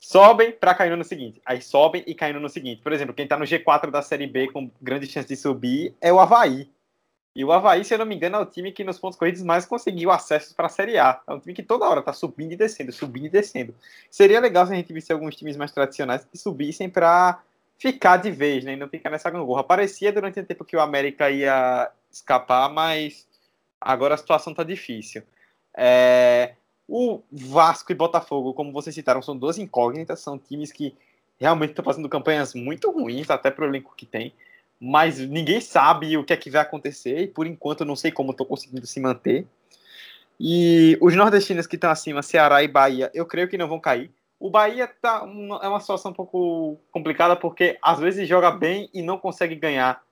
sobem 0.00 0.52
para 0.52 0.74
cair 0.74 0.88
no 0.88 0.94
ano 0.94 1.04
seguinte. 1.04 1.40
Aí 1.44 1.60
sobem 1.60 2.02
e 2.06 2.14
caem 2.14 2.32
no 2.32 2.38
ano 2.38 2.48
seguinte. 2.48 2.80
Por 2.82 2.92
exemplo, 2.92 3.14
quem 3.14 3.26
tá 3.26 3.38
no 3.38 3.44
G4 3.44 3.90
da 3.90 4.02
Série 4.02 4.26
B 4.26 4.50
com 4.50 4.70
grande 4.80 5.06
chance 5.06 5.28
de 5.28 5.36
subir 5.36 5.94
é 6.00 6.12
o 6.12 6.18
Havaí. 6.18 6.68
E 7.36 7.44
o 7.44 7.52
Havaí, 7.52 7.84
se 7.84 7.92
eu 7.92 7.98
não 7.98 8.06
me 8.06 8.14
engano, 8.14 8.36
é 8.36 8.40
o 8.40 8.46
time 8.46 8.72
que 8.72 8.82
nos 8.82 8.98
pontos 8.98 9.18
corridos 9.18 9.42
mais 9.42 9.66
conseguiu 9.66 10.10
acesso 10.10 10.54
para 10.54 10.68
a 10.68 10.70
Série 10.70 10.96
A. 10.96 11.20
É 11.28 11.34
um 11.34 11.38
time 11.38 11.52
que 11.52 11.62
toda 11.62 11.86
hora 11.86 12.00
está 12.00 12.10
subindo 12.10 12.52
e 12.52 12.56
descendo, 12.56 12.90
subindo 12.92 13.26
e 13.26 13.28
descendo. 13.28 13.74
Seria 14.10 14.40
legal 14.40 14.66
se 14.66 14.72
a 14.72 14.76
gente 14.76 14.90
visse 14.90 15.12
alguns 15.12 15.36
times 15.36 15.54
mais 15.54 15.70
tradicionais 15.70 16.24
que 16.24 16.38
subissem 16.38 16.88
para 16.88 17.38
ficar 17.76 18.16
de 18.16 18.30
vez, 18.30 18.64
né? 18.64 18.72
E 18.72 18.76
não 18.76 18.88
ficar 18.88 19.10
nessa 19.10 19.28
gangorra. 19.28 19.62
Parecia 19.62 20.10
durante 20.10 20.40
o 20.40 20.46
tempo 20.46 20.64
que 20.64 20.74
o 20.74 20.80
América 20.80 21.30
ia 21.30 21.90
escapar, 22.10 22.72
mas 22.72 23.28
agora 23.78 24.14
a 24.14 24.16
situação 24.16 24.54
está 24.54 24.64
difícil. 24.64 25.22
É... 25.76 26.54
O 26.88 27.20
Vasco 27.30 27.92
e 27.92 27.94
Botafogo, 27.94 28.54
como 28.54 28.72
vocês 28.72 28.94
citaram, 28.94 29.20
são 29.20 29.36
duas 29.36 29.58
incógnitas, 29.58 30.20
são 30.20 30.38
times 30.38 30.72
que 30.72 30.94
realmente 31.38 31.70
estão 31.70 31.84
fazendo 31.84 32.08
campanhas 32.08 32.54
muito 32.54 32.90
ruins, 32.90 33.28
até 33.28 33.50
para 33.50 33.66
o 33.66 33.68
elenco 33.68 33.92
que 33.94 34.06
tem 34.06 34.32
mas 34.80 35.18
ninguém 35.18 35.60
sabe 35.60 36.16
o 36.16 36.24
que 36.24 36.32
é 36.32 36.36
que 36.36 36.50
vai 36.50 36.60
acontecer 36.62 37.20
e 37.20 37.26
por 37.26 37.46
enquanto 37.46 37.80
eu 37.80 37.86
não 37.86 37.96
sei 37.96 38.10
como 38.10 38.32
estou 38.32 38.46
conseguindo 38.46 38.86
se 38.86 39.00
manter. 39.00 39.46
E 40.38 40.98
os 41.00 41.14
nordestinos 41.14 41.66
que 41.66 41.76
estão 41.76 41.90
acima, 41.90 42.22
Ceará 42.22 42.62
e 42.62 42.68
Bahia, 42.68 43.10
eu 43.14 43.24
creio 43.24 43.48
que 43.48 43.56
não 43.56 43.68
vão 43.68 43.80
cair. 43.80 44.10
O 44.38 44.50
Bahia 44.50 44.86
tá 44.86 45.22
uma, 45.22 45.60
é 45.62 45.68
uma 45.68 45.80
situação 45.80 46.10
um 46.10 46.14
pouco 46.14 46.78
complicada 46.92 47.34
porque 47.34 47.78
às 47.80 47.98
vezes 47.98 48.28
joga 48.28 48.50
bem 48.50 48.90
e 48.92 49.00
não 49.00 49.18
consegue 49.18 49.54
ganhar. 49.54 50.02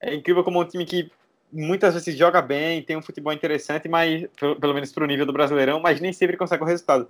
É 0.00 0.14
incrível 0.14 0.42
como 0.42 0.60
um 0.60 0.64
time 0.64 0.86
que 0.86 1.10
muitas 1.52 1.94
vezes 1.94 2.16
joga 2.16 2.40
bem, 2.40 2.82
tem 2.82 2.96
um 2.96 3.02
futebol 3.02 3.32
interessante, 3.32 3.88
mas 3.88 4.26
pelo, 4.38 4.56
pelo 4.56 4.74
menos 4.74 4.92
para 4.92 5.04
o 5.04 5.06
nível 5.06 5.26
do 5.26 5.32
Brasileirão, 5.32 5.78
mas 5.78 6.00
nem 6.00 6.12
sempre 6.12 6.36
consegue 6.38 6.62
o 6.62 6.66
resultado. 6.66 7.08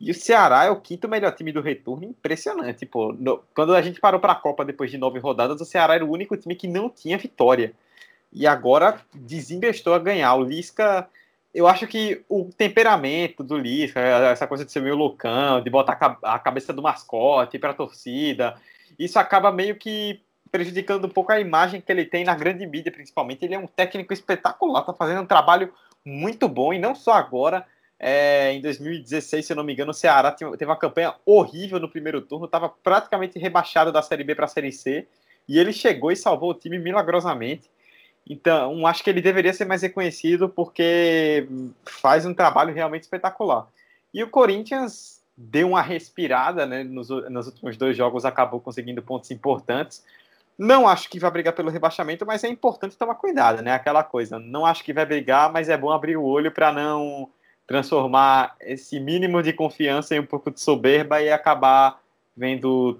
E 0.00 0.10
o 0.10 0.14
Ceará 0.14 0.64
é 0.64 0.70
o 0.70 0.80
quinto 0.80 1.08
melhor 1.08 1.32
time 1.32 1.50
do 1.50 1.60
retorno, 1.60 2.04
impressionante. 2.04 2.86
Pô. 2.86 3.12
No, 3.12 3.42
quando 3.54 3.74
a 3.74 3.82
gente 3.82 4.00
parou 4.00 4.20
para 4.20 4.32
a 4.32 4.36
Copa 4.36 4.64
depois 4.64 4.90
de 4.90 4.98
nove 4.98 5.18
rodadas, 5.18 5.60
o 5.60 5.64
Ceará 5.64 5.94
era 5.94 6.04
o 6.04 6.10
único 6.10 6.36
time 6.36 6.54
que 6.54 6.68
não 6.68 6.88
tinha 6.88 7.18
vitória. 7.18 7.72
E 8.32 8.46
agora 8.46 9.00
desinvestou 9.12 9.94
a 9.94 9.98
ganhar. 9.98 10.34
O 10.34 10.44
Lisca, 10.44 11.08
eu 11.52 11.66
acho 11.66 11.86
que 11.86 12.22
o 12.28 12.44
temperamento 12.56 13.42
do 13.42 13.58
Lisca, 13.58 13.98
essa 14.00 14.46
coisa 14.46 14.64
de 14.64 14.70
ser 14.70 14.80
meio 14.80 14.94
loucão, 14.94 15.60
de 15.60 15.70
botar 15.70 16.18
a 16.22 16.38
cabeça 16.38 16.72
do 16.72 16.82
mascote 16.82 17.58
para 17.58 17.70
a 17.70 17.74
torcida, 17.74 18.54
isso 18.98 19.18
acaba 19.18 19.50
meio 19.50 19.74
que 19.76 20.20
prejudicando 20.50 21.06
um 21.06 21.10
pouco 21.10 21.32
a 21.32 21.40
imagem 21.40 21.80
que 21.80 21.90
ele 21.90 22.04
tem 22.04 22.24
na 22.24 22.34
grande 22.34 22.66
mídia, 22.66 22.92
principalmente. 22.92 23.44
Ele 23.44 23.54
é 23.54 23.58
um 23.58 23.66
técnico 23.66 24.12
espetacular, 24.12 24.80
está 24.80 24.94
fazendo 24.94 25.22
um 25.22 25.26
trabalho 25.26 25.72
muito 26.04 26.48
bom, 26.48 26.72
e 26.72 26.78
não 26.78 26.94
só 26.94 27.14
agora. 27.14 27.66
É, 28.00 28.52
em 28.52 28.60
2016, 28.60 29.44
se 29.44 29.52
eu 29.52 29.56
não 29.56 29.64
me 29.64 29.72
engano, 29.72 29.90
o 29.90 29.94
Ceará 29.94 30.30
teve 30.30 30.64
uma 30.64 30.76
campanha 30.76 31.14
horrível 31.26 31.80
no 31.80 31.88
primeiro 31.88 32.20
turno, 32.20 32.44
estava 32.44 32.68
praticamente 32.68 33.38
rebaixado 33.38 33.90
da 33.90 34.02
Série 34.02 34.22
B 34.22 34.34
para 34.34 34.44
a 34.44 34.48
Série 34.48 34.70
C, 34.70 35.06
e 35.48 35.58
ele 35.58 35.72
chegou 35.72 36.12
e 36.12 36.16
salvou 36.16 36.50
o 36.50 36.54
time 36.54 36.78
milagrosamente. 36.78 37.68
Então, 38.28 38.86
acho 38.86 39.02
que 39.02 39.10
ele 39.10 39.22
deveria 39.22 39.54
ser 39.54 39.64
mais 39.64 39.82
reconhecido 39.82 40.48
porque 40.48 41.48
faz 41.84 42.26
um 42.26 42.34
trabalho 42.34 42.74
realmente 42.74 43.04
espetacular. 43.04 43.66
E 44.12 44.22
o 44.22 44.28
Corinthians 44.28 45.22
deu 45.36 45.68
uma 45.68 45.80
respirada, 45.80 46.66
né? 46.66 46.84
Nos, 46.84 47.08
nos 47.08 47.46
últimos 47.46 47.76
dois 47.76 47.96
jogos 47.96 48.24
acabou 48.24 48.60
conseguindo 48.60 49.02
pontos 49.02 49.30
importantes. 49.30 50.04
Não 50.58 50.86
acho 50.86 51.08
que 51.08 51.18
vai 51.18 51.30
brigar 51.30 51.54
pelo 51.54 51.70
rebaixamento, 51.70 52.26
mas 52.26 52.44
é 52.44 52.48
importante 52.48 52.98
tomar 52.98 53.14
cuidado, 53.14 53.62
né? 53.62 53.72
Aquela 53.72 54.04
coisa. 54.04 54.38
Não 54.38 54.66
acho 54.66 54.84
que 54.84 54.92
vai 54.92 55.06
brigar, 55.06 55.50
mas 55.50 55.68
é 55.68 55.76
bom 55.76 55.90
abrir 55.90 56.16
o 56.16 56.24
olho 56.24 56.52
para 56.52 56.70
não 56.70 57.30
transformar 57.68 58.56
esse 58.60 58.98
mínimo 58.98 59.42
de 59.42 59.52
confiança 59.52 60.16
em 60.16 60.20
um 60.20 60.26
pouco 60.26 60.50
de 60.50 60.58
soberba 60.58 61.20
e 61.20 61.30
acabar 61.30 62.00
vendo 62.34 62.98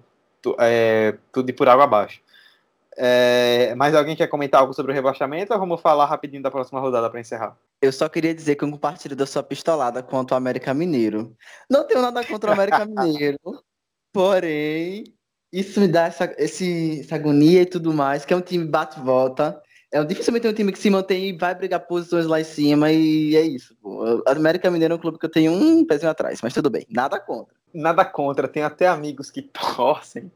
é, 0.60 1.16
tudo 1.32 1.52
por 1.54 1.68
água 1.68 1.84
abaixo. 1.84 2.20
É, 3.00 3.74
mais 3.76 3.94
alguém 3.94 4.14
quer 4.14 4.26
comentar 4.26 4.60
algo 4.60 4.74
sobre 4.74 4.92
o 4.92 4.94
rebaixamento 4.94 5.52
ou 5.52 5.58
vamos 5.58 5.80
falar 5.80 6.04
rapidinho 6.04 6.42
da 6.42 6.50
próxima 6.50 6.80
rodada 6.80 7.08
para 7.08 7.20
encerrar? 7.20 7.56
Eu 7.80 7.92
só 7.92 8.08
queria 8.08 8.34
dizer 8.34 8.56
que 8.56 8.64
eu 8.64 8.70
compartilho 8.70 9.16
da 9.16 9.24
sua 9.24 9.42
pistolada 9.42 10.02
quanto 10.02 10.32
ao 10.32 10.38
América 10.38 10.74
Mineiro. 10.74 11.34
Não 11.70 11.86
tenho 11.86 12.02
nada 12.02 12.22
contra 12.24 12.50
o 12.50 12.52
América 12.52 12.84
Mineiro, 12.84 13.38
porém, 14.12 15.04
isso 15.50 15.80
me 15.80 15.88
dá 15.88 16.06
essa, 16.06 16.34
esse, 16.36 17.00
essa 17.00 17.14
agonia 17.14 17.62
e 17.62 17.66
tudo 17.66 17.94
mais, 17.94 18.26
que 18.26 18.34
é 18.34 18.36
um 18.36 18.42
time 18.42 18.66
bate-volta. 18.66 19.62
É 19.90 20.04
dificilmente 20.04 20.46
um 20.46 20.52
time 20.52 20.70
que 20.70 20.78
se 20.78 20.90
mantém 20.90 21.28
e 21.28 21.32
vai 21.32 21.54
brigar 21.54 21.80
posições 21.80 22.26
lá 22.26 22.38
em 22.40 22.44
cima, 22.44 22.92
e 22.92 23.34
é 23.34 23.40
isso. 23.40 23.74
Pô. 23.80 24.22
A 24.26 24.32
América 24.32 24.70
Mineiro 24.70 24.94
é 24.94 24.96
um 24.96 25.00
clube 25.00 25.18
que 25.18 25.24
eu 25.24 25.30
tenho 25.30 25.50
um 25.50 25.84
pezinho 25.84 26.10
atrás, 26.10 26.40
mas 26.42 26.52
tudo 26.52 26.68
bem, 26.68 26.86
nada 26.90 27.18
contra. 27.18 27.56
Nada 27.72 28.04
contra, 28.04 28.48
tem 28.48 28.62
até 28.62 28.86
amigos 28.86 29.30
que 29.30 29.42
torcem, 29.76 30.30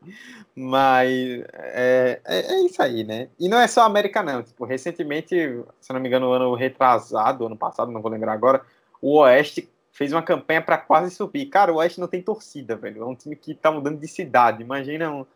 mas 0.54 1.10
é, 1.52 2.20
é, 2.24 2.54
é, 2.54 2.64
isso 2.64 2.82
aí, 2.82 3.04
né? 3.04 3.28
E 3.38 3.48
não 3.48 3.58
é 3.58 3.66
só 3.66 3.82
a 3.82 3.86
América, 3.86 4.22
não. 4.22 4.42
Tipo, 4.42 4.64
recentemente, 4.64 5.34
se 5.80 5.92
não 5.92 6.00
me 6.00 6.08
engano, 6.08 6.26
no 6.26 6.32
ano 6.32 6.54
retrasado, 6.54 7.46
ano 7.46 7.56
passado, 7.56 7.92
não 7.92 8.00
vou 8.00 8.10
lembrar 8.10 8.32
agora, 8.32 8.62
o 9.00 9.18
Oeste 9.18 9.68
fez 9.92 10.12
uma 10.12 10.22
campanha 10.22 10.62
para 10.62 10.78
quase 10.78 11.14
subir. 11.14 11.46
Cara, 11.46 11.72
o 11.72 11.76
Oeste 11.76 12.00
não 12.00 12.08
tem 12.08 12.22
torcida, 12.22 12.74
velho. 12.74 13.02
É 13.02 13.04
um 13.04 13.14
time 13.14 13.36
que 13.36 13.54
tá 13.54 13.70
mudando 13.70 13.98
de 13.98 14.08
cidade. 14.08 14.62
Imagina 14.62 15.10
um, 15.10 15.26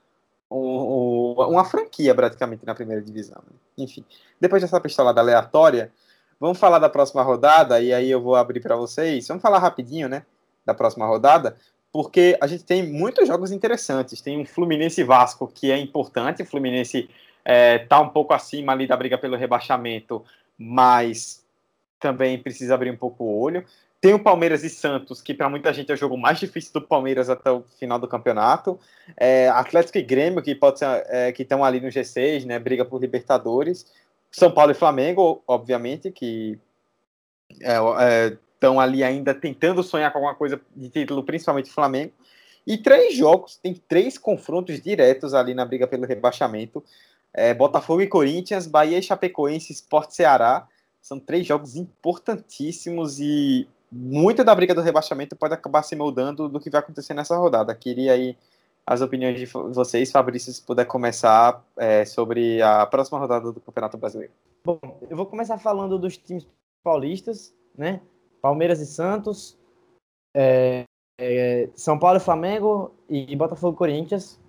um, 0.50 1.34
uma 1.36 1.64
franquia 1.64 2.14
praticamente 2.14 2.64
na 2.64 2.74
primeira 2.74 3.02
divisão. 3.02 3.42
Né? 3.46 3.56
Enfim, 3.78 4.04
depois 4.40 4.62
dessa 4.62 4.80
pistolada 4.80 5.20
aleatória, 5.20 5.92
vamos 6.38 6.58
falar 6.58 6.78
da 6.78 6.88
próxima 6.88 7.22
rodada 7.22 7.80
e 7.80 7.92
aí 7.92 8.10
eu 8.10 8.20
vou 8.20 8.36
abrir 8.36 8.60
para 8.60 8.76
vocês. 8.76 9.26
Vamos 9.28 9.42
falar 9.42 9.58
rapidinho, 9.58 10.08
né? 10.08 10.24
Da 10.64 10.74
próxima 10.74 11.06
rodada, 11.06 11.56
porque 11.92 12.36
a 12.40 12.46
gente 12.46 12.64
tem 12.64 12.82
muitos 12.86 13.28
jogos 13.28 13.52
interessantes. 13.52 14.20
Tem 14.20 14.40
um 14.40 14.44
Fluminense 14.44 15.02
Vasco 15.04 15.46
que 15.46 15.70
é 15.70 15.78
importante. 15.78 16.42
O 16.42 16.46
Fluminense 16.46 17.08
é, 17.44 17.78
tá 17.78 18.00
um 18.00 18.08
pouco 18.08 18.34
acima 18.34 18.72
ali 18.72 18.86
da 18.86 18.96
briga 18.96 19.16
pelo 19.16 19.36
rebaixamento, 19.36 20.24
mas 20.58 21.44
também 22.00 22.42
precisa 22.42 22.74
abrir 22.74 22.90
um 22.90 22.96
pouco 22.96 23.24
o 23.24 23.40
olho. 23.40 23.64
Tem 24.00 24.12
o 24.12 24.22
Palmeiras 24.22 24.62
e 24.62 24.70
Santos, 24.70 25.22
que 25.22 25.32
para 25.32 25.48
muita 25.48 25.72
gente 25.72 25.90
é 25.90 25.94
o 25.94 25.96
jogo 25.96 26.16
mais 26.18 26.38
difícil 26.38 26.72
do 26.72 26.82
Palmeiras 26.82 27.30
até 27.30 27.50
o 27.50 27.62
final 27.78 27.98
do 27.98 28.06
campeonato. 28.06 28.78
É, 29.16 29.48
Atlético 29.48 29.98
e 29.98 30.02
Grêmio, 30.02 30.42
que 30.42 30.54
pode 30.54 30.78
ser, 30.78 31.04
é, 31.08 31.32
que 31.32 31.42
estão 31.42 31.64
ali 31.64 31.80
no 31.80 31.88
G6, 31.88 32.44
né? 32.44 32.58
Briga 32.58 32.84
por 32.84 33.00
Libertadores. 33.00 33.90
São 34.30 34.50
Paulo 34.50 34.72
e 34.72 34.74
Flamengo, 34.74 35.42
obviamente, 35.48 36.10
que 36.10 36.58
estão 37.50 38.80
é, 38.80 38.84
é 38.84 38.86
ali 38.86 39.02
ainda 39.02 39.34
tentando 39.34 39.82
sonhar 39.82 40.12
com 40.12 40.18
alguma 40.18 40.34
coisa 40.34 40.60
de 40.74 40.90
título, 40.90 41.24
principalmente 41.24 41.70
Flamengo. 41.70 42.12
E 42.66 42.76
três 42.76 43.16
jogos, 43.16 43.56
tem 43.56 43.74
três 43.74 44.18
confrontos 44.18 44.80
diretos 44.80 45.32
ali 45.32 45.54
na 45.54 45.64
briga 45.64 45.86
pelo 45.86 46.04
rebaixamento. 46.04 46.84
É, 47.32 47.54
Botafogo 47.54 48.02
e 48.02 48.06
Corinthians, 48.06 48.66
Bahia 48.66 48.98
e 48.98 49.02
Chapecoense, 49.02 49.72
Sport 49.72 50.10
Ceará. 50.10 50.68
São 51.00 51.20
três 51.20 51.46
jogos 51.46 51.76
importantíssimos 51.76 53.20
e 53.20 53.68
muito 53.96 54.44
da 54.44 54.54
briga 54.54 54.74
do 54.74 54.80
rebaixamento 54.80 55.34
pode 55.36 55.54
acabar 55.54 55.82
se 55.82 55.96
moldando 55.96 56.48
do 56.48 56.60
que 56.60 56.70
vai 56.70 56.80
acontecer 56.80 57.14
nessa 57.14 57.36
rodada. 57.36 57.74
Queria 57.74 58.12
aí 58.12 58.36
as 58.86 59.00
opiniões 59.00 59.38
de 59.38 59.46
vocês, 59.46 60.12
Fabrício, 60.12 60.52
se 60.52 60.62
puder 60.62 60.84
começar 60.84 61.64
é, 61.76 62.04
sobre 62.04 62.62
a 62.62 62.86
próxima 62.86 63.18
rodada 63.18 63.50
do 63.50 63.60
Campeonato 63.60 63.98
Brasileiro. 63.98 64.32
Bom, 64.64 64.78
eu 65.10 65.16
vou 65.16 65.26
começar 65.26 65.58
falando 65.58 65.98
dos 65.98 66.16
times 66.16 66.46
paulistas, 66.84 67.52
né? 67.76 68.00
Palmeiras 68.40 68.80
e 68.80 68.86
Santos, 68.86 69.58
é, 70.34 70.84
é, 71.18 71.68
São 71.74 71.98
Paulo 71.98 72.18
e 72.18 72.20
Flamengo 72.20 72.94
e 73.08 73.34
Botafogo 73.34 73.74
e 73.74 73.78
Corinthians, 73.78 74.40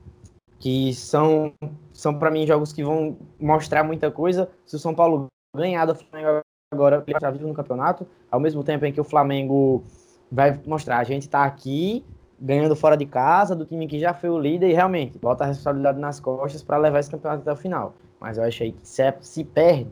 que 0.59 0.93
são, 0.93 1.53
são 1.91 2.17
para 2.17 2.29
mim 2.29 2.45
jogos 2.45 2.71
que 2.71 2.83
vão 2.83 3.17
mostrar 3.39 3.83
muita 3.83 4.11
coisa. 4.11 4.51
Se 4.65 4.75
o 4.75 4.79
São 4.79 4.93
Paulo 4.93 5.27
ganhar 5.55 5.85
do 5.85 5.95
Flamengo 5.95 6.41
agora 6.71 7.01
já 7.21 7.31
vive 7.31 7.45
no 7.45 7.53
campeonato, 7.53 8.05
ao 8.29 8.41
mesmo 8.41 8.61
tempo 8.61 8.85
em 8.85 8.91
que 8.91 8.99
o 8.99 9.03
Flamengo 9.03 9.83
vai 10.29 10.59
mostrar, 10.65 10.97
a 10.97 11.03
gente 11.03 11.21
está 11.21 11.45
aqui 11.45 12.03
ganhando 12.39 12.75
fora 12.75 12.97
de 12.97 13.05
casa 13.05 13.55
do 13.55 13.65
time 13.65 13.87
que 13.87 13.97
já 13.97 14.13
foi 14.13 14.29
o 14.29 14.37
líder 14.37 14.69
e 14.69 14.73
realmente 14.73 15.17
bota 15.17 15.45
a 15.45 15.47
responsabilidade 15.47 15.97
nas 15.97 16.19
costas 16.19 16.61
para 16.61 16.77
levar 16.77 16.99
esse 16.99 17.09
campeonato 17.09 17.41
até 17.41 17.51
o 17.53 17.55
final. 17.55 17.95
Mas 18.19 18.37
eu 18.37 18.43
achei 18.43 18.73
que 18.73 18.79
se, 18.83 19.01
é, 19.01 19.15
se 19.21 19.43
perde, 19.45 19.89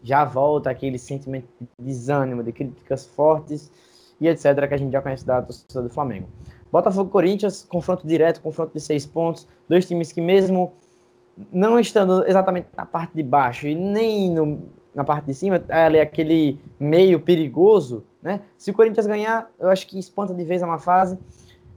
já 0.00 0.24
volta 0.24 0.70
aquele 0.70 0.96
sentimento 0.96 1.48
de 1.60 1.68
desânimo, 1.78 2.42
de 2.42 2.52
críticas 2.52 3.06
fortes 3.06 3.70
e 4.20 4.28
etc. 4.28 4.68
que 4.68 4.74
a 4.74 4.76
gente 4.76 4.92
já 4.92 5.02
conhece 5.02 5.26
da 5.26 5.42
torcida 5.42 5.82
do 5.82 5.90
Flamengo. 5.90 6.28
Botafogo 6.70 7.10
Corinthians, 7.10 7.66
confronto 7.68 8.06
direto, 8.06 8.40
confronto 8.40 8.72
de 8.72 8.80
seis 8.80 9.04
pontos, 9.04 9.46
dois 9.68 9.86
times 9.86 10.12
que 10.12 10.20
mesmo 10.20 10.72
não 11.52 11.80
estando 11.80 12.24
exatamente 12.26 12.68
na 12.76 12.86
parte 12.86 13.14
de 13.14 13.22
baixo 13.22 13.66
e 13.66 13.74
nem 13.74 14.30
no, 14.30 14.62
na 14.94 15.04
parte 15.04 15.26
de 15.26 15.34
cima, 15.34 15.62
é 15.68 15.84
ali 15.84 16.00
aquele 16.00 16.58
meio 16.78 17.20
perigoso, 17.20 18.04
né? 18.22 18.40
Se 18.56 18.70
o 18.70 18.74
Corinthians 18.74 19.06
ganhar, 19.06 19.50
eu 19.58 19.68
acho 19.68 19.86
que 19.86 19.98
espanta 19.98 20.34
de 20.34 20.44
vez 20.44 20.62
a 20.62 20.66
uma 20.66 20.78
fase. 20.78 21.18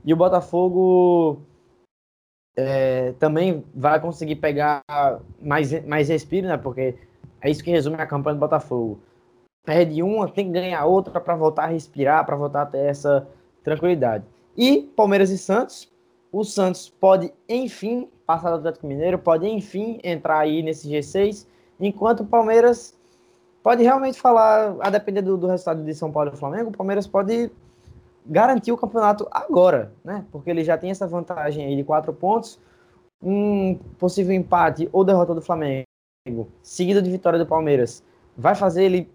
E 0.04 0.14
o 0.14 0.18
Botafogo 0.18 1.40
é, 2.56 3.14
também 3.14 3.64
vai 3.74 4.00
conseguir 4.00 4.36
pegar 4.36 4.82
mais, 5.42 5.86
mais 5.86 6.10
respiro, 6.10 6.48
né? 6.48 6.58
Porque 6.58 6.96
é 7.42 7.50
isso 7.50 7.64
que 7.64 7.72
resume 7.72 7.96
a 7.96 8.06
campanha 8.06 8.36
do 8.36 8.40
Botafogo. 8.40 9.00
Perde 9.66 10.04
uma, 10.04 10.30
tem 10.30 10.46
que 10.46 10.52
ganhar 10.52 10.86
outra 10.86 11.20
para 11.20 11.36
voltar 11.36 11.64
a 11.64 11.68
respirar, 11.68 12.26
para 12.26 12.36
voltar 12.36 12.62
a 12.64 12.66
ter 12.66 12.86
essa 12.86 13.28
tranquilidade. 13.64 14.24
E 14.56 14.84
Palmeiras 14.96 15.32
e 15.32 15.38
Santos, 15.38 15.92
o 16.32 16.44
Santos 16.44 16.88
pode, 16.88 17.34
enfim, 17.50 18.10
passar 18.26 18.52
do 18.52 18.58
Atlético 18.58 18.88
Mineiro, 18.88 19.18
pode, 19.18 19.48
enfim, 19.48 20.00
entrar 20.04 20.40
aí 20.40 20.62
nesse 20.62 20.90
G6, 20.90 21.48
enquanto 21.80 22.22
o 22.22 22.26
Palmeiras 22.26 22.95
pode 23.66 23.82
realmente 23.82 24.22
falar, 24.22 24.76
a 24.80 24.92
depender 24.92 25.24
do, 25.24 25.36
do 25.36 25.48
resultado 25.48 25.84
de 25.84 25.92
São 25.96 26.12
Paulo 26.12 26.30
e 26.32 26.38
Flamengo, 26.38 26.70
o 26.70 26.78
Palmeiras 26.78 27.08
pode 27.08 27.50
garantir 28.24 28.72
o 28.72 28.78
campeonato 28.78 29.28
agora, 29.32 29.92
né? 30.04 30.24
Porque 30.32 30.52
ele 30.52 30.64
já 30.64 30.78
tem 30.78 30.92
essa 30.92 31.08
vantagem 31.08 31.66
aí 31.66 31.76
de 31.76 31.84
quatro 31.84 32.14
pontos, 32.14 32.60
um 33.24 33.74
possível 33.98 34.36
empate 34.36 34.88
ou 34.94 35.04
derrota 35.04 35.34
do 35.34 35.42
Flamengo, 35.42 35.84
seguida 36.62 37.02
de 37.02 37.10
vitória 37.10 37.40
do 37.40 37.46
Palmeiras, 37.48 38.04
vai 38.38 38.54
fazer 38.54 38.84
ele 38.84 39.10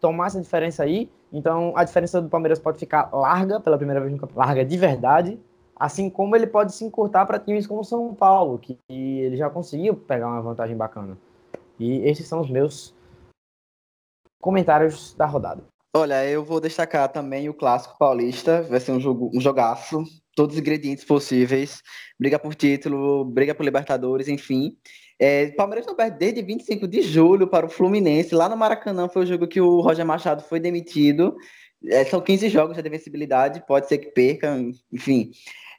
tomar 0.00 0.28
essa 0.28 0.40
diferença 0.40 0.82
aí. 0.82 1.10
Então 1.30 1.74
a 1.76 1.84
diferença 1.84 2.22
do 2.22 2.28
Palmeiras 2.30 2.58
pode 2.58 2.78
ficar 2.78 3.10
larga 3.12 3.60
pela 3.60 3.76
primeira 3.76 4.00
vez 4.00 4.10
no 4.14 4.18
campeonato, 4.18 4.48
larga 4.48 4.64
de 4.64 4.78
verdade, 4.78 5.38
assim 5.76 6.08
como 6.08 6.34
ele 6.34 6.46
pode 6.46 6.72
se 6.72 6.86
encurtar 6.86 7.26
para 7.26 7.38
times 7.38 7.66
como 7.66 7.84
São 7.84 8.14
Paulo, 8.14 8.58
que 8.58 8.78
ele 8.88 9.36
já 9.36 9.50
conseguiu 9.50 9.94
pegar 9.94 10.26
uma 10.26 10.40
vantagem 10.40 10.74
bacana. 10.74 11.18
E 11.78 11.98
esses 12.08 12.26
são 12.26 12.40
os 12.40 12.48
meus 12.48 12.98
comentários 14.40 15.14
da 15.14 15.26
rodada. 15.26 15.62
Olha, 15.94 16.24
eu 16.24 16.44
vou 16.44 16.60
destacar 16.60 17.08
também 17.08 17.48
o 17.48 17.54
clássico 17.54 17.98
paulista. 17.98 18.62
Vai 18.62 18.78
ser 18.78 18.92
um 18.92 19.00
jogo, 19.00 19.30
um 19.34 19.40
jogaço, 19.40 20.04
todos 20.36 20.54
os 20.54 20.60
ingredientes 20.60 21.04
possíveis. 21.04 21.82
Briga 22.18 22.38
por 22.38 22.54
título, 22.54 23.24
briga 23.24 23.54
por 23.54 23.64
Libertadores, 23.64 24.28
enfim. 24.28 24.76
É, 25.18 25.48
Palmeiras 25.48 25.86
não 25.86 25.94
perde 25.94 26.16
desde 26.18 26.42
25 26.42 26.86
de 26.86 27.02
julho 27.02 27.48
para 27.48 27.66
o 27.66 27.68
Fluminense. 27.68 28.34
Lá 28.34 28.48
no 28.48 28.56
Maracanã 28.56 29.08
foi 29.08 29.24
o 29.24 29.26
jogo 29.26 29.48
que 29.48 29.60
o 29.60 29.80
Roger 29.80 30.06
Machado 30.06 30.42
foi 30.42 30.60
demitido. 30.60 31.36
É, 31.86 32.04
são 32.04 32.20
15 32.20 32.48
jogos 32.48 32.76
de 32.76 32.88
vencibilidade, 32.88 33.64
pode 33.66 33.88
ser 33.88 33.98
que 33.98 34.12
perca, 34.12 34.56
enfim. 34.92 35.30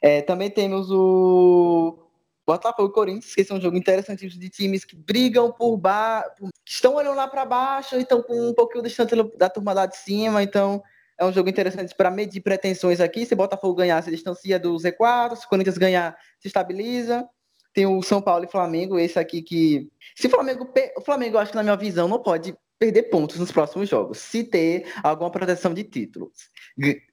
É, 0.02 0.20
também 0.20 0.50
temos 0.50 0.90
o 0.90 2.01
Botafogo 2.46 2.88
e 2.90 2.92
Corinthians, 2.92 3.34
que 3.34 3.44
são 3.44 3.56
um 3.56 3.60
jogo 3.60 3.76
interessante 3.76 4.28
de 4.28 4.48
times 4.48 4.84
que 4.84 4.96
brigam 4.96 5.52
por 5.52 5.76
baixo, 5.76 6.48
que 6.64 6.72
estão 6.72 6.94
olhando 6.94 7.16
lá 7.16 7.28
para 7.28 7.44
baixo 7.44 7.96
e 7.96 8.02
estão 8.02 8.22
com 8.22 8.50
um 8.50 8.54
pouquinho 8.54 8.82
distante 8.82 9.14
da 9.36 9.48
turma 9.48 9.72
lá 9.72 9.86
de 9.86 9.96
cima, 9.96 10.42
então 10.42 10.82
é 11.18 11.24
um 11.24 11.32
jogo 11.32 11.48
interessante 11.48 11.94
para 11.94 12.10
medir 12.10 12.40
pretensões 12.40 13.00
aqui. 13.00 13.24
Se 13.24 13.34
Botafogo 13.34 13.74
ganhar, 13.74 14.02
se 14.02 14.10
distancia 14.10 14.58
do 14.58 14.74
Z4, 14.74 15.36
se 15.36 15.48
Corinthians 15.48 15.78
ganhar, 15.78 16.16
se 16.40 16.48
estabiliza. 16.48 17.28
Tem 17.72 17.86
o 17.86 18.02
São 18.02 18.20
Paulo 18.20 18.44
e 18.44 18.50
Flamengo, 18.50 18.98
esse 18.98 19.18
aqui 19.18 19.40
que. 19.40 19.88
Se 20.16 20.26
o 20.26 20.30
Flamengo. 20.30 20.68
O 20.96 21.00
Flamengo, 21.00 21.38
acho 21.38 21.52
que 21.52 21.56
na 21.56 21.62
minha 21.62 21.76
visão, 21.76 22.08
não 22.08 22.22
pode 22.22 22.54
perder 22.78 23.04
pontos 23.04 23.38
nos 23.38 23.52
próximos 23.52 23.88
jogos, 23.88 24.18
se 24.18 24.42
ter 24.42 24.92
alguma 25.04 25.30
proteção 25.30 25.72
de 25.72 25.84
títulos. 25.84 26.50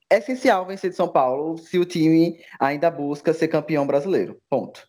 É 0.10 0.18
essencial 0.18 0.66
vencer 0.66 0.90
de 0.90 0.96
São 0.96 1.08
Paulo 1.08 1.60
se 1.60 1.78
o 1.78 1.86
time 1.86 2.44
ainda 2.60 2.90
busca 2.90 3.32
ser 3.32 3.48
campeão 3.48 3.86
brasileiro. 3.86 4.42
Ponto. 4.50 4.82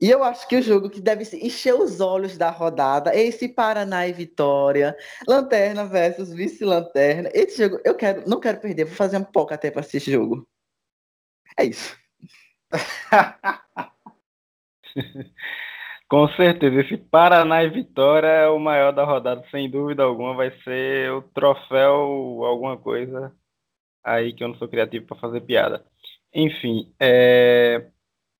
E 0.00 0.10
eu 0.10 0.24
acho 0.24 0.46
que 0.48 0.56
o 0.56 0.62
jogo 0.62 0.90
que 0.90 1.00
deve 1.00 1.24
encher 1.36 1.74
os 1.74 2.00
olhos 2.00 2.36
da 2.36 2.50
rodada 2.50 3.14
é 3.14 3.22
esse 3.22 3.48
Paraná 3.48 4.06
e 4.06 4.12
Vitória, 4.12 4.96
Lanterna 5.26 5.86
versus 5.86 6.32
Vice-Lanterna. 6.32 7.30
Esse 7.32 7.62
jogo 7.62 7.80
eu 7.84 7.94
quero, 7.94 8.28
não 8.28 8.40
quero 8.40 8.60
perder, 8.60 8.84
vou 8.84 8.94
fazer 8.96 9.16
um 9.18 9.24
pouco 9.24 9.54
até 9.54 9.70
para 9.70 9.80
assistir 9.80 9.98
esse 9.98 10.12
jogo. 10.12 10.46
É 11.58 11.64
isso. 11.64 11.96
Com 16.08 16.28
certeza, 16.36 16.80
esse 16.80 16.96
Paraná 16.96 17.64
e 17.64 17.70
Vitória 17.70 18.28
é 18.28 18.48
o 18.48 18.58
maior 18.58 18.92
da 18.92 19.04
rodada, 19.04 19.44
sem 19.50 19.70
dúvida 19.70 20.02
alguma. 20.02 20.34
Vai 20.34 20.50
ser 20.62 21.10
o 21.12 21.22
troféu, 21.22 22.44
alguma 22.44 22.76
coisa 22.76 23.34
aí 24.04 24.32
que 24.32 24.44
eu 24.44 24.48
não 24.48 24.56
sou 24.56 24.68
criativo 24.68 25.06
para 25.06 25.16
fazer 25.16 25.40
piada. 25.40 25.84
Enfim, 26.32 26.94
é... 27.00 27.90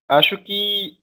acho 0.09 0.37
que 0.39 0.99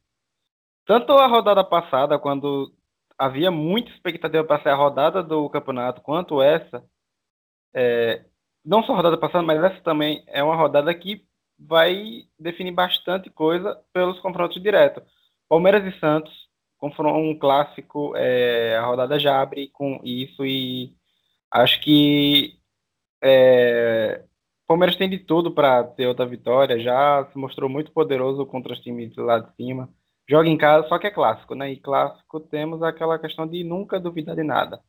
tanto 0.85 1.13
a 1.13 1.27
rodada 1.27 1.63
passada, 1.63 2.19
quando 2.19 2.73
havia 3.17 3.51
muita 3.51 3.91
expectativa 3.91 4.43
para 4.43 4.61
ser 4.63 4.69
a 4.69 4.75
rodada 4.75 5.23
do 5.23 5.49
campeonato, 5.49 6.01
quanto 6.01 6.41
essa, 6.41 6.83
é... 7.73 8.25
não 8.65 8.83
só 8.83 8.93
a 8.93 8.95
rodada 8.97 9.17
passada, 9.17 9.43
mas 9.43 9.63
essa 9.63 9.81
também 9.81 10.23
é 10.27 10.43
uma 10.43 10.55
rodada 10.55 10.93
que 10.93 11.25
vai 11.59 12.23
definir 12.39 12.71
bastante 12.71 13.29
coisa 13.29 13.79
pelos 13.93 14.19
confrontos 14.19 14.61
diretos. 14.61 15.03
Palmeiras 15.47 15.85
e 15.85 15.99
Santos 15.99 16.51
um 16.81 17.37
clássico, 17.37 18.13
é, 18.15 18.75
a 18.77 18.85
rodada 18.85 19.19
já 19.19 19.41
abre 19.41 19.67
com 19.69 19.99
isso 20.03 20.45
e 20.45 20.95
acho 21.51 21.79
que 21.81 22.59
é, 23.23 24.23
Palmeiras 24.67 24.95
tem 24.95 25.09
de 25.09 25.19
tudo 25.19 25.51
para 25.53 25.83
ter 25.83 26.07
outra 26.07 26.25
vitória, 26.25 26.79
já 26.79 27.27
se 27.31 27.37
mostrou 27.37 27.69
muito 27.69 27.91
poderoso 27.91 28.45
contra 28.45 28.73
os 28.73 28.79
times 28.79 29.15
lá 29.17 29.39
de 29.39 29.53
cima. 29.55 29.89
Joga 30.29 30.49
em 30.49 30.57
casa, 30.57 30.87
só 30.87 30.97
que 30.97 31.07
é 31.07 31.11
clássico, 31.11 31.55
né? 31.55 31.71
E 31.71 31.77
clássico 31.77 32.39
temos 32.39 32.81
aquela 32.83 33.19
questão 33.19 33.47
de 33.47 33.63
nunca 33.63 33.99
duvidar 33.99 34.35
de 34.35 34.43
nada. 34.43 34.81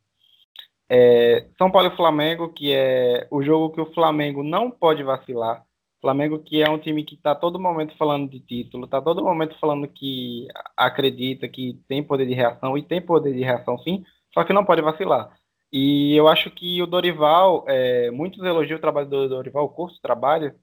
É, 0.89 1.49
São 1.59 1.71
Paulo 1.71 1.89
e 1.89 1.97
Flamengo, 1.97 2.53
que 2.53 2.73
é 2.73 3.27
o 3.31 3.43
jogo 3.43 3.75
que 3.75 3.81
o 3.81 3.93
Flamengo 3.95 4.43
não 4.43 4.71
pode 4.71 5.03
vacilar. 5.03 5.65
Flamengo 6.03 6.41
que 6.41 6.61
é 6.63 6.69
um 6.69 6.79
time 6.79 7.05
que 7.05 7.15
está 7.15 7.35
todo 7.35 7.61
momento 7.61 7.97
falando 7.97 8.29
de 8.29 8.41
título, 8.41 8.87
está 8.87 9.01
todo 9.01 9.23
momento 9.25 9.57
falando 9.61 9.87
que 9.89 10.49
acredita 10.77 11.49
que 11.49 11.81
tem 11.89 12.03
poder 12.03 12.27
de 12.27 12.35
reação 12.35 12.77
e 12.77 12.83
tem 12.83 13.01
poder 13.01 13.33
de 13.33 13.43
reação 13.43 13.79
sim, 13.79 14.05
só 14.35 14.45
que 14.45 14.53
não 14.53 14.65
pode 14.65 14.83
vacilar. 14.83 15.31
E 15.73 16.15
eu 16.17 16.29
acho 16.29 16.51
que 16.51 16.83
o 16.83 16.87
Dorival, 16.87 17.65
é, 17.69 18.11
muitos 18.11 18.43
elogiam 18.45 18.79
o 18.79 18.81
trabalho 18.81 19.09
do 19.09 19.29
Dorival, 19.29 19.65
o 19.65 19.69
curto 19.71 20.01
trabalho, 20.03 20.55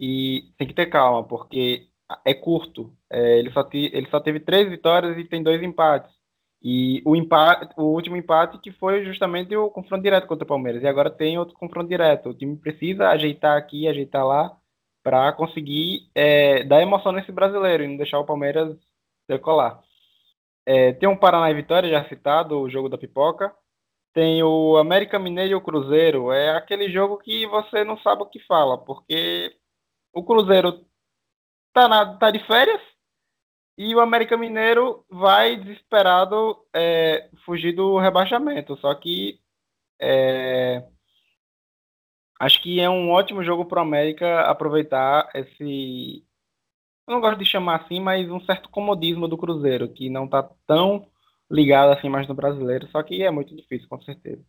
e 0.00 0.52
tem 0.58 0.66
que 0.66 0.74
ter 0.74 0.86
calma, 0.86 1.24
porque 1.24 1.89
é 2.24 2.34
curto. 2.34 2.92
É, 3.10 3.38
ele, 3.38 3.50
só 3.52 3.62
te, 3.64 3.90
ele 3.92 4.08
só 4.10 4.20
teve 4.20 4.40
três 4.40 4.68
vitórias 4.68 5.16
e 5.18 5.24
tem 5.24 5.42
dois 5.42 5.62
empates. 5.62 6.10
E 6.62 7.02
o, 7.06 7.16
empate, 7.16 7.72
o 7.76 7.84
último 7.84 8.16
empate 8.16 8.58
que 8.58 8.70
foi 8.72 9.04
justamente 9.04 9.56
o 9.56 9.70
confronto 9.70 10.02
direto 10.02 10.26
contra 10.26 10.44
o 10.44 10.48
Palmeiras. 10.48 10.82
E 10.82 10.86
agora 10.86 11.10
tem 11.10 11.38
outro 11.38 11.54
confronto 11.54 11.88
direto. 11.88 12.30
O 12.30 12.34
time 12.34 12.56
precisa 12.56 13.08
ajeitar 13.08 13.56
aqui, 13.56 13.88
ajeitar 13.88 14.26
lá 14.26 14.56
para 15.02 15.32
conseguir 15.32 16.10
é, 16.14 16.62
dar 16.64 16.82
emoção 16.82 17.12
nesse 17.12 17.32
brasileiro 17.32 17.82
e 17.84 17.88
não 17.88 17.96
deixar 17.96 18.18
o 18.18 18.26
Palmeiras 18.26 18.76
decolar. 19.28 19.82
É, 20.66 20.92
tem 20.92 21.08
um 21.08 21.16
Paraná 21.16 21.50
e 21.50 21.54
Vitória, 21.54 21.88
já 21.88 22.06
citado, 22.08 22.60
o 22.60 22.68
jogo 22.68 22.88
da 22.88 22.98
pipoca. 22.98 23.54
Tem 24.12 24.42
o 24.42 24.76
América 24.76 25.18
Mineiro 25.18 25.52
e 25.52 25.54
o 25.54 25.60
Cruzeiro. 25.60 26.32
É 26.32 26.56
aquele 26.56 26.90
jogo 26.90 27.18
que 27.18 27.46
você 27.46 27.84
não 27.84 27.96
sabe 27.98 28.22
o 28.22 28.26
que 28.26 28.40
fala, 28.40 28.76
porque 28.78 29.56
o 30.12 30.22
Cruzeiro 30.24 30.84
tá, 31.72 31.88
na, 31.88 32.16
tá 32.16 32.30
de 32.30 32.38
férias 32.46 32.80
e 33.78 33.94
o 33.94 34.00
América 34.00 34.36
Mineiro 34.36 35.04
vai 35.10 35.56
desesperado 35.56 36.56
é, 36.74 37.30
fugir 37.44 37.72
do 37.72 37.98
rebaixamento. 37.98 38.76
Só 38.76 38.94
que 38.94 39.40
é, 40.00 40.84
acho 42.38 42.62
que 42.62 42.80
é 42.80 42.88
um 42.88 43.10
ótimo 43.10 43.44
jogo 43.44 43.64
para 43.64 43.80
o 43.80 43.82
América 43.82 44.42
aproveitar 44.42 45.30
esse. 45.34 46.24
Eu 47.06 47.14
não 47.14 47.20
gosto 47.20 47.38
de 47.38 47.44
chamar 47.44 47.80
assim, 47.80 48.00
mas 48.00 48.30
um 48.30 48.40
certo 48.40 48.68
comodismo 48.70 49.26
do 49.28 49.38
Cruzeiro, 49.38 49.88
que 49.88 50.08
não 50.10 50.26
está 50.26 50.42
tão 50.66 51.06
ligado 51.50 51.92
assim 51.92 52.08
mais 52.08 52.28
no 52.28 52.34
brasileiro, 52.34 52.88
só 52.88 53.02
que 53.02 53.22
é 53.22 53.30
muito 53.30 53.54
difícil, 53.56 53.88
com 53.88 54.00
certeza. 54.02 54.44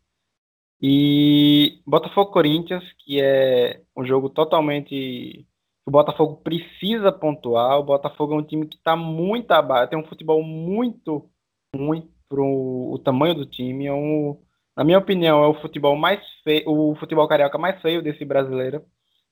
E 0.81 1.81
Botafogo 1.85 2.31
Corinthians, 2.31 2.83
que 2.99 3.21
é 3.21 3.81
um 3.95 4.03
jogo 4.05 4.29
totalmente. 4.29 5.47
O 5.91 5.99
Botafogo 5.99 6.37
precisa 6.37 7.11
pontuar. 7.11 7.77
O 7.77 7.83
Botafogo 7.83 8.33
é 8.33 8.37
um 8.37 8.43
time 8.43 8.65
que 8.65 8.77
está 8.77 8.95
muito 8.95 9.51
abaixo, 9.51 9.89
tem 9.89 9.99
um 9.99 10.05
futebol 10.05 10.41
muito, 10.41 11.29
muito 11.75 12.09
pro 12.29 12.45
o 12.93 12.97
tamanho 12.99 13.35
do 13.35 13.45
time. 13.45 13.87
É 13.87 13.93
um, 13.93 14.41
na 14.73 14.85
minha 14.85 14.97
opinião, 14.97 15.43
é 15.43 15.47
o 15.47 15.61
futebol 15.61 15.97
mais 15.97 16.21
feio, 16.45 16.63
o 16.65 16.95
futebol 16.95 17.27
carioca 17.27 17.57
mais 17.57 17.81
feio 17.81 18.01
desse 18.01 18.23
brasileiro, 18.23 18.85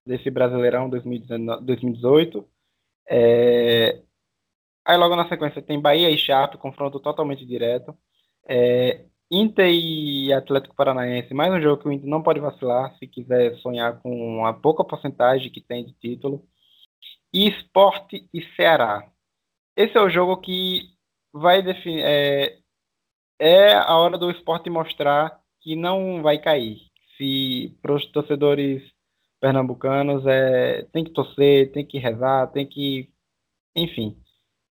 desse 0.05 0.29
Brasileirão 0.29 0.89
2018. 0.89 2.45
É... 3.09 4.01
Aí 4.85 4.97
logo 4.97 5.15
na 5.15 5.29
sequência 5.29 5.61
tem 5.61 5.79
Bahia 5.79 6.09
e 6.09 6.17
Chape, 6.17 6.57
confronto 6.57 6.99
totalmente 6.99 7.45
direto. 7.45 7.97
É... 8.45 9.05
Inter 9.31 9.69
e 9.69 10.33
Atlético 10.33 10.75
Paranaense, 10.75 11.33
mais 11.35 11.53
um 11.53 11.61
jogo 11.61 11.83
que 11.83 11.87
o 11.87 11.91
Inter 11.91 12.09
não 12.09 12.23
pode 12.23 12.39
vacilar 12.39 12.97
se 12.97 13.05
quiser 13.05 13.55
sonhar 13.57 14.01
com 14.01 14.43
a 14.43 14.53
pouca 14.53 14.83
porcentagem 14.83 15.51
que 15.51 15.61
tem 15.61 15.85
de 15.85 15.93
título. 15.93 16.43
E 17.31 17.47
Esporte 17.47 18.27
e 18.33 18.41
Ceará. 18.55 19.07
Esse 19.77 19.95
é 19.97 20.01
o 20.01 20.09
jogo 20.09 20.37
que 20.37 20.89
vai 21.31 21.61
definir. 21.61 22.03
É, 22.03 22.59
é 23.39 23.73
a 23.73 23.95
hora 23.97 24.17
do 24.17 24.31
esporte 24.31 24.67
mostrar 24.67 25.39
que 25.61 25.75
não 25.75 26.23
vai 26.23 26.39
cair. 26.39 26.79
Se 27.15 27.77
para 27.83 27.93
os 27.93 28.05
torcedores 28.07 28.81
pernambucanos 29.39 30.25
é 30.25 30.83
tem 30.91 31.03
que 31.03 31.11
torcer, 31.11 31.71
tem 31.71 31.85
que 31.85 31.99
rezar, 31.99 32.47
tem 32.47 32.67
que, 32.67 33.09
enfim, 33.75 34.17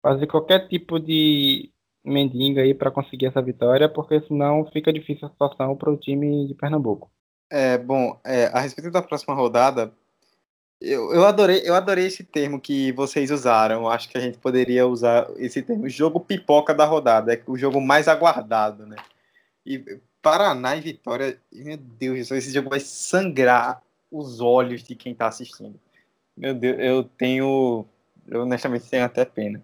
fazer 0.02 0.28
qualquer 0.28 0.68
tipo 0.68 1.00
de 1.00 1.72
mendiga 2.04 2.62
aí 2.62 2.74
para 2.74 2.92
conseguir 2.92 3.28
essa 3.28 3.42
vitória, 3.42 3.88
porque 3.88 4.22
senão 4.22 4.66
fica 4.72 4.92
difícil 4.92 5.28
a 5.28 5.32
situação 5.32 5.76
para 5.76 5.92
o 5.92 5.98
time 5.98 6.48
de 6.48 6.54
Pernambuco. 6.54 7.12
É, 7.50 7.78
bom, 7.78 8.20
é, 8.24 8.46
a 8.48 8.60
respeito 8.60 8.92
da 8.92 9.02
próxima 9.02 9.34
rodada, 9.34 9.94
eu, 10.80 11.14
eu, 11.14 11.26
adorei, 11.26 11.62
eu 11.64 11.76
adorei 11.76 12.08
esse 12.08 12.24
termo 12.24 12.60
que 12.60 12.92
vocês 12.94 13.30
usaram. 13.30 13.88
Acho 13.88 14.10
que 14.10 14.18
a 14.18 14.22
gente 14.22 14.38
poderia 14.38 14.88
usar 14.88 15.28
esse 15.38 15.62
termo, 15.62 15.88
jogo 15.88 16.20
pipoca 16.20 16.74
da 16.74 16.86
rodada, 16.86 17.34
é 17.34 17.42
o 17.46 17.58
jogo 17.58 17.80
mais 17.80 18.08
aguardado, 18.08 18.88
né? 18.88 18.96
E 19.66 20.00
Paraná 20.22 20.76
e 20.76 20.82
Vitória, 20.82 21.38
meu 21.52 21.78
Deus 21.78 22.32
esse 22.32 22.52
jogo 22.52 22.70
vai 22.70 22.80
sangrar 22.80 23.82
os 24.12 24.40
olhos 24.40 24.84
de 24.84 24.96
quem 24.96 25.12
está 25.12 25.28
assistindo. 25.28 25.80
Meu 26.36 26.54
Deus, 26.54 26.78
eu 26.80 27.04
tenho. 27.04 27.86
Eu 28.28 28.42
honestamente 28.42 28.90
tenho 28.90 29.06
até 29.06 29.26
pena. 29.26 29.62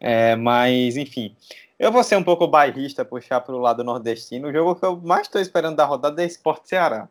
É, 0.00 0.36
mas, 0.36 0.96
enfim. 0.96 1.36
Eu 1.78 1.92
vou 1.92 2.02
ser 2.02 2.16
um 2.16 2.24
pouco 2.24 2.46
bairrista, 2.48 3.04
puxar 3.04 3.40
para 3.40 3.54
o 3.54 3.58
lado 3.58 3.84
nordestino. 3.84 4.48
O 4.48 4.52
jogo 4.52 4.74
que 4.74 4.84
eu 4.84 4.96
mais 4.96 5.22
estou 5.22 5.40
esperando 5.40 5.76
da 5.76 5.84
rodada 5.84 6.22
é 6.22 6.26
Esporte 6.26 6.68
Ceará. 6.68 7.08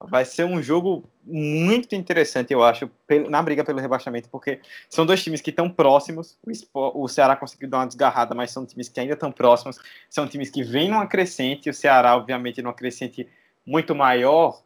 Vai 0.00 0.24
ser 0.24 0.44
um 0.44 0.60
jogo 0.62 1.08
muito 1.24 1.94
interessante, 1.94 2.52
eu 2.52 2.62
acho, 2.62 2.88
na 3.28 3.42
briga 3.42 3.64
pelo 3.64 3.80
rebaixamento, 3.80 4.28
porque 4.28 4.60
são 4.88 5.04
dois 5.04 5.22
times 5.22 5.40
que 5.40 5.50
estão 5.50 5.68
próximos. 5.68 6.38
O, 6.72 7.08
Ceará 7.08 7.34
conseguiu 7.36 7.68
dar 7.68 7.78
uma 7.78 7.86
desgarrada, 7.86 8.34
mas 8.34 8.50
são 8.50 8.64
times 8.64 8.88
que 8.88 9.00
ainda 9.00 9.14
estão 9.14 9.30
próximos. 9.30 9.78
São 10.08 10.26
times 10.26 10.50
que 10.50 10.62
vêm 10.62 10.88
numa 10.88 11.06
crescente. 11.06 11.70
O 11.70 11.74
Ceará, 11.74 12.16
obviamente, 12.16 12.62
numa 12.62 12.74
crescente 12.74 13.28
muito 13.66 13.94
maior, 13.94 14.62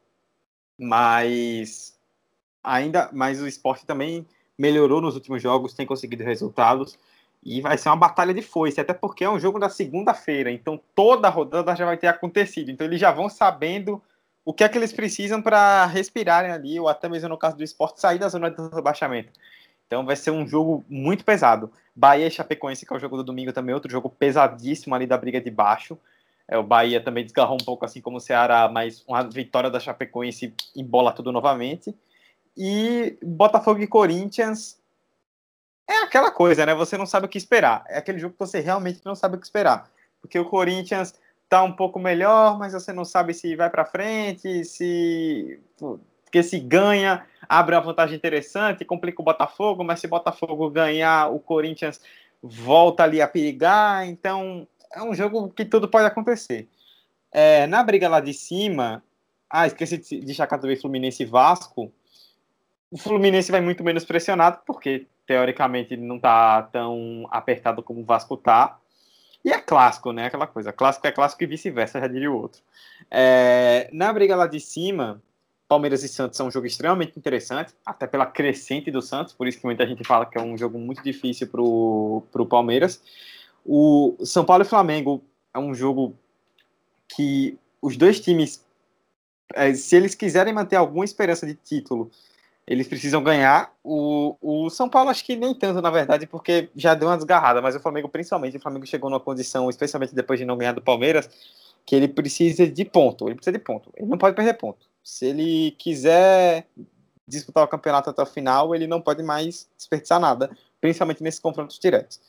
mas 0.78 1.98
ainda, 2.62 3.10
mas 3.12 3.40
o 3.40 3.46
esporte 3.46 3.84
também 3.84 4.26
melhorou 4.56 5.00
nos 5.00 5.14
últimos 5.14 5.42
jogos, 5.42 5.74
tem 5.74 5.86
conseguido 5.86 6.24
resultados. 6.24 6.98
E 7.42 7.60
vai 7.60 7.76
ser 7.76 7.88
uma 7.88 7.96
batalha 7.96 8.32
de 8.32 8.42
foice, 8.42 8.80
até 8.80 8.94
porque 8.94 9.24
é 9.24 9.30
um 9.30 9.38
jogo 9.38 9.58
da 9.58 9.68
segunda-feira, 9.68 10.50
então 10.50 10.80
toda 10.94 11.26
a 11.26 11.30
rodada 11.30 11.74
já 11.74 11.84
vai 11.84 11.96
ter 11.96 12.06
acontecido. 12.06 12.70
Então 12.70 12.86
eles 12.86 13.00
já 13.00 13.10
vão 13.10 13.28
sabendo 13.28 14.00
o 14.44 14.52
que 14.52 14.62
é 14.62 14.68
que 14.68 14.78
eles 14.78 14.92
precisam 14.92 15.42
para 15.42 15.86
respirarem 15.86 16.52
ali, 16.52 16.78
ou 16.78 16.88
até 16.88 17.08
mesmo 17.08 17.28
no 17.28 17.38
caso 17.38 17.56
do 17.56 17.64
esporte, 17.64 18.00
sair 18.00 18.18
da 18.18 18.28
zona 18.28 18.50
de 18.50 18.62
rebaixamento. 18.74 19.32
Então 19.86 20.04
vai 20.04 20.16
ser 20.16 20.30
um 20.30 20.46
jogo 20.46 20.84
muito 20.88 21.24
pesado. 21.24 21.70
Bahia 21.94 22.26
e 22.26 22.30
Chapecoense, 22.30 22.86
que 22.86 22.92
é 22.92 22.96
o 22.96 23.00
jogo 23.00 23.16
do 23.16 23.24
domingo, 23.24 23.52
também 23.52 23.74
outro 23.74 23.90
jogo 23.90 24.08
pesadíssimo 24.08 24.94
ali 24.94 25.06
da 25.06 25.18
briga 25.18 25.40
de 25.40 25.50
baixo. 25.50 25.98
É, 26.48 26.56
o 26.56 26.62
Bahia 26.62 27.00
também 27.00 27.24
desgarrou 27.24 27.56
um 27.60 27.64
pouco 27.64 27.84
assim 27.84 28.00
como 28.00 28.16
o 28.16 28.20
Ceará, 28.20 28.68
mas 28.72 29.04
uma 29.06 29.22
vitória 29.22 29.70
da 29.70 29.78
Chapecoense 29.78 30.54
embola 30.74 31.12
tudo 31.12 31.30
novamente. 31.30 31.94
E 32.56 33.16
Botafogo 33.22 33.80
e 33.80 33.86
Corinthians 33.86 34.78
é 35.88 36.02
aquela 36.02 36.30
coisa, 36.30 36.64
né? 36.64 36.74
Você 36.74 36.96
não 36.96 37.06
sabe 37.06 37.26
o 37.26 37.28
que 37.28 37.38
esperar. 37.38 37.84
É 37.88 37.98
aquele 37.98 38.18
jogo 38.18 38.34
que 38.34 38.40
você 38.40 38.60
realmente 38.60 39.00
não 39.04 39.14
sabe 39.14 39.36
o 39.36 39.38
que 39.38 39.46
esperar. 39.46 39.90
Porque 40.20 40.38
o 40.38 40.44
Corinthians 40.44 41.14
tá 41.48 41.62
um 41.62 41.72
pouco 41.72 41.98
melhor, 41.98 42.58
mas 42.58 42.72
você 42.72 42.92
não 42.92 43.04
sabe 43.04 43.34
se 43.34 43.54
vai 43.56 43.68
para 43.68 43.84
frente, 43.84 44.64
se 44.64 45.60
porque 46.24 46.42
se 46.42 46.58
ganha, 46.58 47.26
abre 47.46 47.74
uma 47.74 47.82
vantagem 47.82 48.16
interessante, 48.16 48.86
complica 48.86 49.20
o 49.20 49.24
Botafogo, 49.24 49.84
mas 49.84 50.00
se 50.00 50.06
o 50.06 50.08
Botafogo 50.08 50.70
ganhar, 50.70 51.30
o 51.30 51.38
Corinthians 51.38 52.00
volta 52.42 53.02
ali 53.02 53.20
a 53.20 53.28
perigar, 53.28 54.08
então 54.08 54.66
é 54.94 55.02
um 55.02 55.14
jogo 55.14 55.50
que 55.50 55.62
tudo 55.62 55.86
pode 55.88 56.06
acontecer. 56.06 56.66
É, 57.30 57.66
na 57.66 57.84
briga 57.84 58.08
lá 58.08 58.18
de 58.18 58.32
cima, 58.32 59.04
ah, 59.50 59.66
esqueci 59.66 59.98
de 59.98 60.20
destacar 60.20 60.58
também 60.58 60.76
Fluminense 60.76 61.22
e 61.22 61.26
Vasco, 61.26 61.92
o 62.90 62.96
Fluminense 62.96 63.52
vai 63.52 63.60
muito 63.60 63.84
menos 63.84 64.02
pressionado, 64.02 64.60
porque 64.66 65.06
teoricamente 65.26 65.96
não 65.96 66.16
está 66.16 66.62
tão 66.62 67.26
apertado 67.30 67.82
como 67.82 68.00
o 68.00 68.04
Vasco 68.04 68.34
está. 68.34 68.78
E 69.44 69.50
é 69.50 69.58
clássico, 69.58 70.12
né? 70.12 70.26
Aquela 70.26 70.46
coisa. 70.46 70.72
Clássico 70.72 71.06
é 71.06 71.12
clássico 71.12 71.42
e 71.42 71.46
vice-versa, 71.46 72.00
já 72.00 72.06
diria 72.06 72.30
o 72.30 72.36
outro. 72.36 72.62
É, 73.10 73.88
na 73.92 74.12
briga 74.12 74.36
lá 74.36 74.46
de 74.46 74.60
cima, 74.60 75.20
Palmeiras 75.66 76.04
e 76.04 76.08
Santos 76.08 76.38
é 76.38 76.44
um 76.44 76.50
jogo 76.50 76.66
extremamente 76.66 77.18
interessante, 77.18 77.72
até 77.84 78.06
pela 78.06 78.26
crescente 78.26 78.90
do 78.90 79.00
Santos, 79.00 79.32
por 79.32 79.48
isso 79.48 79.58
que 79.58 79.64
muita 79.64 79.86
gente 79.86 80.04
fala 80.04 80.26
que 80.26 80.38
é 80.38 80.40
um 80.40 80.56
jogo 80.56 80.78
muito 80.78 81.02
difícil 81.02 81.48
para 81.48 81.62
o 81.62 82.46
Palmeiras. 82.48 83.02
O 83.64 84.16
São 84.24 84.44
Paulo 84.44 84.64
e 84.64 84.66
Flamengo 84.66 85.24
é 85.54 85.58
um 85.58 85.74
jogo 85.74 86.16
que 87.08 87.58
os 87.80 87.96
dois 87.96 88.20
times, 88.20 88.64
é, 89.54 89.72
se 89.74 89.96
eles 89.96 90.14
quiserem 90.14 90.52
manter 90.52 90.76
alguma 90.76 91.04
esperança 91.04 91.46
de 91.46 91.54
título, 91.54 92.10
eles 92.66 92.86
precisam 92.86 93.22
ganhar. 93.22 93.72
O, 93.82 94.36
o 94.40 94.70
São 94.70 94.88
Paulo, 94.88 95.10
acho 95.10 95.24
que 95.24 95.36
nem 95.36 95.54
tanto, 95.54 95.80
na 95.80 95.90
verdade, 95.90 96.26
porque 96.26 96.70
já 96.74 96.94
deu 96.94 97.08
uma 97.08 97.16
desgarrada, 97.16 97.60
mas 97.60 97.74
o 97.74 97.80
Flamengo, 97.80 98.08
principalmente, 98.08 98.56
o 98.56 98.60
Flamengo 98.60 98.86
chegou 98.86 99.10
numa 99.10 99.20
condição, 99.20 99.68
especialmente 99.68 100.14
depois 100.14 100.38
de 100.38 100.44
não 100.44 100.56
ganhar 100.56 100.72
do 100.72 100.82
Palmeiras, 100.82 101.28
que 101.84 101.96
ele 101.96 102.08
precisa 102.08 102.66
de 102.66 102.84
ponto. 102.84 103.26
Ele 103.26 103.34
precisa 103.34 103.56
de 103.56 103.62
ponto. 103.62 103.92
Ele 103.96 104.08
não 104.08 104.18
pode 104.18 104.36
perder 104.36 104.54
ponto. 104.54 104.86
Se 105.02 105.26
ele 105.26 105.72
quiser 105.72 106.66
disputar 107.26 107.64
o 107.64 107.68
campeonato 107.68 108.10
até 108.10 108.22
o 108.22 108.26
final, 108.26 108.74
ele 108.74 108.86
não 108.86 109.00
pode 109.00 109.22
mais 109.22 109.68
desperdiçar 109.76 110.20
nada, 110.20 110.50
principalmente 110.80 111.22
nesses 111.22 111.40
confrontos 111.40 111.78
diretos. 111.78 112.20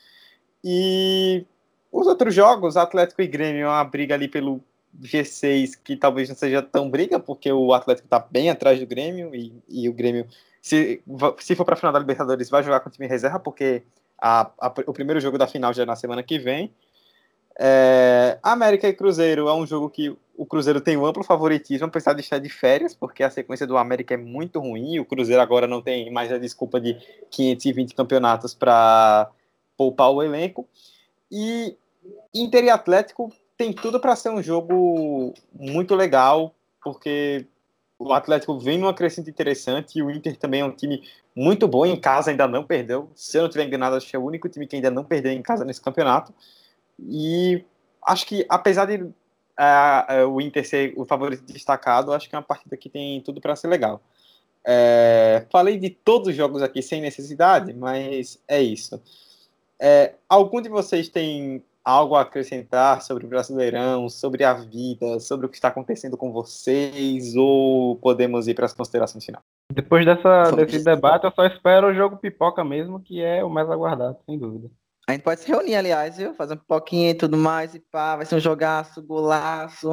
E 0.63 1.45
os 1.91 2.07
outros 2.07 2.33
jogos, 2.33 2.77
Atlético 2.77 3.21
e 3.21 3.27
Grêmio, 3.27 3.65
é 3.65 3.69
uma 3.69 3.83
briga 3.83 4.15
ali 4.15 4.27
pelo 4.27 4.63
G6 5.01 5.77
que 5.83 5.95
talvez 5.95 6.29
não 6.29 6.35
seja 6.35 6.61
tão 6.61 6.89
briga, 6.89 7.19
porque 7.19 7.51
o 7.51 7.73
Atlético 7.73 8.05
está 8.05 8.19
bem 8.19 8.49
atrás 8.49 8.79
do 8.79 8.85
Grêmio 8.85 9.33
e, 9.33 9.53
e 9.67 9.89
o 9.89 9.93
Grêmio, 9.93 10.27
se, 10.61 11.01
se 11.39 11.55
for 11.55 11.65
para 11.65 11.73
a 11.73 11.77
final 11.77 11.93
da 11.93 11.99
Libertadores, 11.99 12.49
vai 12.49 12.63
jogar 12.63 12.79
com 12.79 12.89
o 12.89 12.91
time 12.91 13.07
reserva, 13.07 13.39
porque 13.39 13.83
a, 14.19 14.51
a, 14.59 14.73
o 14.85 14.93
primeiro 14.93 15.19
jogo 15.19 15.37
da 15.37 15.47
final 15.47 15.73
já 15.73 15.83
é 15.83 15.85
na 15.85 15.95
semana 15.95 16.23
que 16.23 16.37
vem. 16.39 16.71
É, 17.59 18.39
América 18.41 18.87
e 18.87 18.93
Cruzeiro 18.93 19.47
é 19.47 19.53
um 19.53 19.65
jogo 19.65 19.89
que 19.89 20.15
o 20.35 20.45
Cruzeiro 20.45 20.81
tem 20.81 20.97
um 20.97 21.05
amplo 21.05 21.23
favoritismo, 21.23 21.87
apesar 21.87 22.13
de 22.13 22.21
estar 22.21 22.39
de 22.39 22.49
férias, 22.49 22.95
porque 22.95 23.23
a 23.23 23.29
sequência 23.29 23.67
do 23.67 23.77
América 23.77 24.15
é 24.15 24.17
muito 24.17 24.59
ruim. 24.59 24.99
O 24.99 25.05
Cruzeiro 25.05 25.41
agora 25.41 25.67
não 25.67 25.81
tem 25.81 26.11
mais 26.11 26.31
a 26.31 26.37
desculpa 26.37 26.79
de 26.79 26.97
520 27.29 27.93
campeonatos 27.93 28.53
para 28.55 29.29
poupar 29.77 30.09
o 30.11 30.23
elenco. 30.23 30.67
E 31.31 31.75
Inter 32.33 32.63
e 32.63 32.69
Atlético 32.69 33.31
tem 33.63 33.71
tudo 33.71 33.97
para 33.97 34.15
ser 34.15 34.29
um 34.29 34.43
jogo 34.43 35.33
muito 35.53 35.95
legal, 35.95 36.53
porque 36.83 37.47
o 37.97 38.11
Atlético 38.11 38.59
vem 38.59 38.77
numa 38.77 38.93
crescente 38.93 39.29
interessante 39.29 39.97
e 39.97 40.03
o 40.03 40.11
Inter 40.11 40.35
também 40.35 40.59
é 40.59 40.65
um 40.65 40.71
time 40.71 41.01
muito 41.33 41.65
bom 41.65 41.85
em 41.85 41.97
casa, 41.97 42.29
ainda 42.29 42.45
não 42.45 42.65
perdeu. 42.65 43.09
Se 43.15 43.37
eu 43.37 43.43
não 43.43 43.47
estiver 43.47 43.65
enganado, 43.65 43.95
acho 43.95 44.09
que 44.09 44.15
é 44.17 44.19
o 44.19 44.25
único 44.25 44.49
time 44.49 44.67
que 44.67 44.75
ainda 44.75 44.91
não 44.91 45.05
perdeu 45.05 45.31
em 45.31 45.41
casa 45.41 45.63
nesse 45.63 45.81
campeonato. 45.81 46.33
E 46.99 47.63
acho 48.05 48.25
que, 48.25 48.45
apesar 48.49 48.85
de 48.85 49.01
uh, 49.01 50.27
o 50.29 50.41
Inter 50.41 50.67
ser 50.67 50.93
o 50.97 51.05
favorito 51.05 51.43
destacado, 51.45 52.11
acho 52.11 52.27
que 52.27 52.35
é 52.35 52.37
uma 52.37 52.43
partida 52.43 52.75
que 52.75 52.89
tem 52.89 53.21
tudo 53.21 53.39
para 53.39 53.55
ser 53.55 53.69
legal. 53.69 54.01
É, 54.65 55.45
falei 55.49 55.77
de 55.77 55.89
todos 55.89 56.27
os 56.27 56.35
jogos 56.35 56.61
aqui 56.61 56.81
sem 56.81 56.99
necessidade, 56.99 57.73
mas 57.73 58.41
é 58.45 58.61
isso. 58.61 59.01
É, 59.79 60.15
algum 60.27 60.61
de 60.61 60.67
vocês 60.67 61.07
tem 61.07 61.63
algo 61.83 62.15
a 62.15 62.21
acrescentar 62.21 63.01
sobre 63.01 63.25
o 63.25 63.29
Brasileirão, 63.29 64.09
sobre 64.09 64.43
a 64.43 64.53
vida, 64.53 65.19
sobre 65.19 65.45
o 65.45 65.49
que 65.49 65.55
está 65.55 65.67
acontecendo 65.67 66.15
com 66.15 66.31
vocês, 66.31 67.35
ou 67.35 67.97
podemos 67.97 68.47
ir 68.47 68.53
para 68.53 68.65
as 68.65 68.73
considerações 68.73 69.25
finais? 69.25 69.43
Depois 69.71 70.05
dessa, 70.05 70.51
desse 70.51 70.83
debate, 70.83 71.25
eu 71.25 71.31
só 71.31 71.45
espero 71.45 71.87
o 71.87 71.93
jogo 71.93 72.17
pipoca 72.17 72.63
mesmo, 72.63 72.99
que 72.99 73.21
é 73.21 73.43
o 73.43 73.49
mais 73.49 73.69
aguardado, 73.69 74.17
sem 74.25 74.37
dúvida. 74.37 74.69
A 75.07 75.11
gente 75.11 75.23
pode 75.23 75.41
se 75.41 75.47
reunir, 75.47 75.75
aliás, 75.75 76.15
viu? 76.17 76.33
Fazer 76.33 76.53
um 76.53 76.57
pipoquinha 76.57 77.09
e 77.09 77.15
tudo 77.15 77.35
mais, 77.35 77.75
e 77.75 77.79
pá, 77.79 78.15
vai 78.15 78.25
ser 78.25 78.35
um 78.35 78.39
jogaço, 78.39 79.01
golaço. 79.01 79.89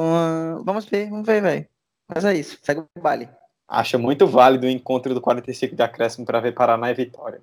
Vamos 0.63 0.85
ver, 0.85 1.09
vamos 1.09 1.25
ver, 1.25 1.41
velho. 1.41 1.67
Mas 2.07 2.23
é 2.23 2.33
isso, 2.33 2.57
segue 2.61 2.81
o 2.81 3.01
baile. 3.01 3.29
Acho 3.67 3.99
muito 3.99 4.27
válido 4.27 4.67
o 4.67 4.69
encontro 4.69 5.13
do 5.13 5.21
45 5.21 5.75
de 5.75 5.81
acréscimo 5.81 6.25
para 6.25 6.39
ver 6.39 6.53
Paraná 6.53 6.91
e 6.91 6.93
Vitória. 6.93 7.41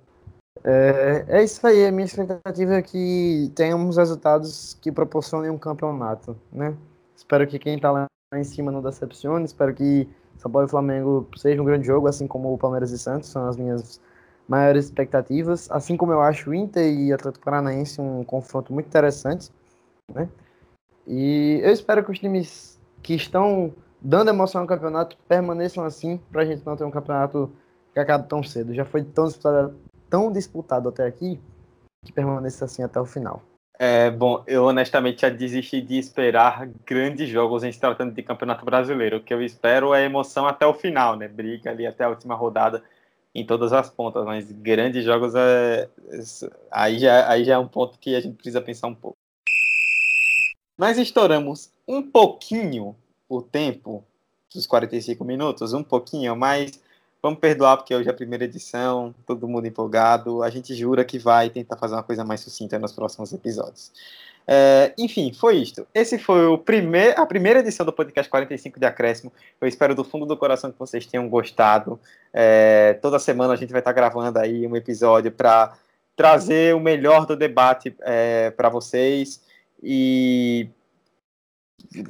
É, 0.70 1.24
é 1.28 1.42
isso 1.42 1.66
aí, 1.66 1.86
a 1.86 1.90
minha 1.90 2.04
expectativa 2.04 2.74
é 2.74 2.82
que 2.82 3.50
tenhamos 3.54 3.96
resultados 3.96 4.76
que 4.82 4.92
proporcionem 4.92 5.50
um 5.50 5.56
campeonato, 5.56 6.36
né? 6.52 6.76
Espero 7.16 7.46
que 7.46 7.58
quem 7.58 7.78
tá 7.78 7.90
lá 7.90 8.06
em 8.34 8.44
cima 8.44 8.70
não 8.70 8.82
decepcione, 8.82 9.46
espero 9.46 9.72
que 9.72 10.06
São 10.36 10.50
Paulo 10.50 10.68
e 10.68 10.70
Flamengo 10.70 11.26
seja 11.38 11.62
um 11.62 11.64
grande 11.64 11.86
jogo, 11.86 12.06
assim 12.06 12.26
como 12.26 12.52
o 12.52 12.58
Palmeiras 12.58 12.90
e 12.90 12.98
Santos, 12.98 13.30
são 13.30 13.48
as 13.48 13.56
minhas 13.56 13.98
maiores 14.46 14.84
expectativas, 14.84 15.70
assim 15.70 15.96
como 15.96 16.12
eu 16.12 16.20
acho 16.20 16.50
o 16.50 16.54
Inter 16.54 16.92
e 16.92 17.14
Atlético 17.14 17.46
Paranaense 17.46 17.98
um 17.98 18.22
confronto 18.22 18.70
muito 18.70 18.88
interessante, 18.88 19.50
né? 20.14 20.28
E 21.06 21.60
eu 21.62 21.72
espero 21.72 22.04
que 22.04 22.10
os 22.10 22.18
times 22.18 22.78
que 23.02 23.14
estão 23.14 23.72
dando 24.02 24.28
emoção 24.28 24.60
ao 24.60 24.66
campeonato 24.66 25.16
permaneçam 25.26 25.82
assim, 25.82 26.20
para 26.30 26.42
a 26.42 26.44
gente 26.44 26.64
não 26.66 26.76
ter 26.76 26.84
um 26.84 26.90
campeonato 26.90 27.50
que 27.94 27.98
acabe 27.98 28.28
tão 28.28 28.42
cedo. 28.42 28.74
Já 28.74 28.84
foi 28.84 29.02
tão 29.02 29.24
disputado, 29.24 29.74
tão 30.08 30.32
disputado 30.32 30.88
até 30.88 31.06
aqui 31.06 31.40
que 32.04 32.12
permaneça 32.12 32.64
assim 32.64 32.82
até 32.82 33.00
o 33.00 33.06
final. 33.06 33.42
É, 33.78 34.10
bom, 34.10 34.42
eu 34.46 34.64
honestamente 34.64 35.20
já 35.22 35.28
desisti 35.28 35.80
de 35.80 35.98
esperar 35.98 36.68
grandes 36.84 37.28
jogos 37.28 37.62
em 37.62 37.70
se 37.70 37.78
tratando 37.78 38.12
de 38.12 38.22
Campeonato 38.22 38.64
Brasileiro. 38.64 39.18
O 39.18 39.22
que 39.22 39.32
eu 39.32 39.40
espero 39.40 39.94
é 39.94 40.04
emoção 40.04 40.48
até 40.48 40.66
o 40.66 40.74
final, 40.74 41.16
né? 41.16 41.28
Briga 41.28 41.70
ali 41.70 41.86
até 41.86 42.02
a 42.04 42.08
última 42.08 42.34
rodada 42.34 42.82
em 43.32 43.46
todas 43.46 43.72
as 43.72 43.88
pontas, 43.88 44.24
mas 44.24 44.50
grandes 44.50 45.04
jogos 45.04 45.32
é. 45.36 45.88
Aí 46.72 46.98
já, 46.98 47.30
aí 47.30 47.44
já 47.44 47.54
é 47.54 47.58
um 47.58 47.68
ponto 47.68 47.98
que 47.98 48.16
a 48.16 48.20
gente 48.20 48.34
precisa 48.34 48.60
pensar 48.60 48.88
um 48.88 48.94
pouco. 48.94 49.16
Nós 50.76 50.98
estouramos 50.98 51.72
um 51.86 52.02
pouquinho 52.02 52.96
o 53.28 53.42
tempo 53.42 54.04
dos 54.52 54.66
45 54.66 55.24
minutos, 55.24 55.72
um 55.72 55.84
pouquinho, 55.84 56.34
mas 56.34 56.80
Vamos 57.20 57.40
perdoar 57.40 57.76
porque 57.76 57.94
hoje 57.94 58.08
é 58.08 58.12
a 58.12 58.14
primeira 58.14 58.44
edição, 58.44 59.12
todo 59.26 59.48
mundo 59.48 59.66
empolgado. 59.66 60.42
A 60.42 60.50
gente 60.50 60.74
jura 60.74 61.04
que 61.04 61.18
vai 61.18 61.50
tentar 61.50 61.76
fazer 61.76 61.94
uma 61.94 62.02
coisa 62.02 62.24
mais 62.24 62.40
sucinta 62.40 62.78
nos 62.78 62.92
próximos 62.92 63.32
episódios. 63.32 63.92
É, 64.46 64.94
enfim, 64.96 65.32
foi 65.32 65.56
isto. 65.56 65.86
Esse 65.92 66.16
foi 66.16 66.46
o 66.46 66.56
primeir, 66.56 67.18
a 67.18 67.26
primeira 67.26 67.58
edição 67.58 67.84
do 67.84 67.92
podcast 67.92 68.30
45 68.30 68.78
de 68.78 68.86
Acréscimo. 68.86 69.32
Eu 69.60 69.66
espero 69.66 69.94
do 69.94 70.04
fundo 70.04 70.24
do 70.24 70.36
coração 70.36 70.70
que 70.70 70.78
vocês 70.78 71.04
tenham 71.06 71.28
gostado. 71.28 72.00
É, 72.32 72.94
toda 73.02 73.18
semana 73.18 73.52
a 73.52 73.56
gente 73.56 73.72
vai 73.72 73.80
estar 73.80 73.92
gravando 73.92 74.38
aí 74.38 74.66
um 74.66 74.76
episódio 74.76 75.32
para 75.32 75.76
trazer 76.16 76.74
o 76.74 76.80
melhor 76.80 77.26
do 77.26 77.36
debate 77.36 77.94
é, 78.00 78.50
para 78.52 78.68
vocês. 78.68 79.42
E 79.82 80.70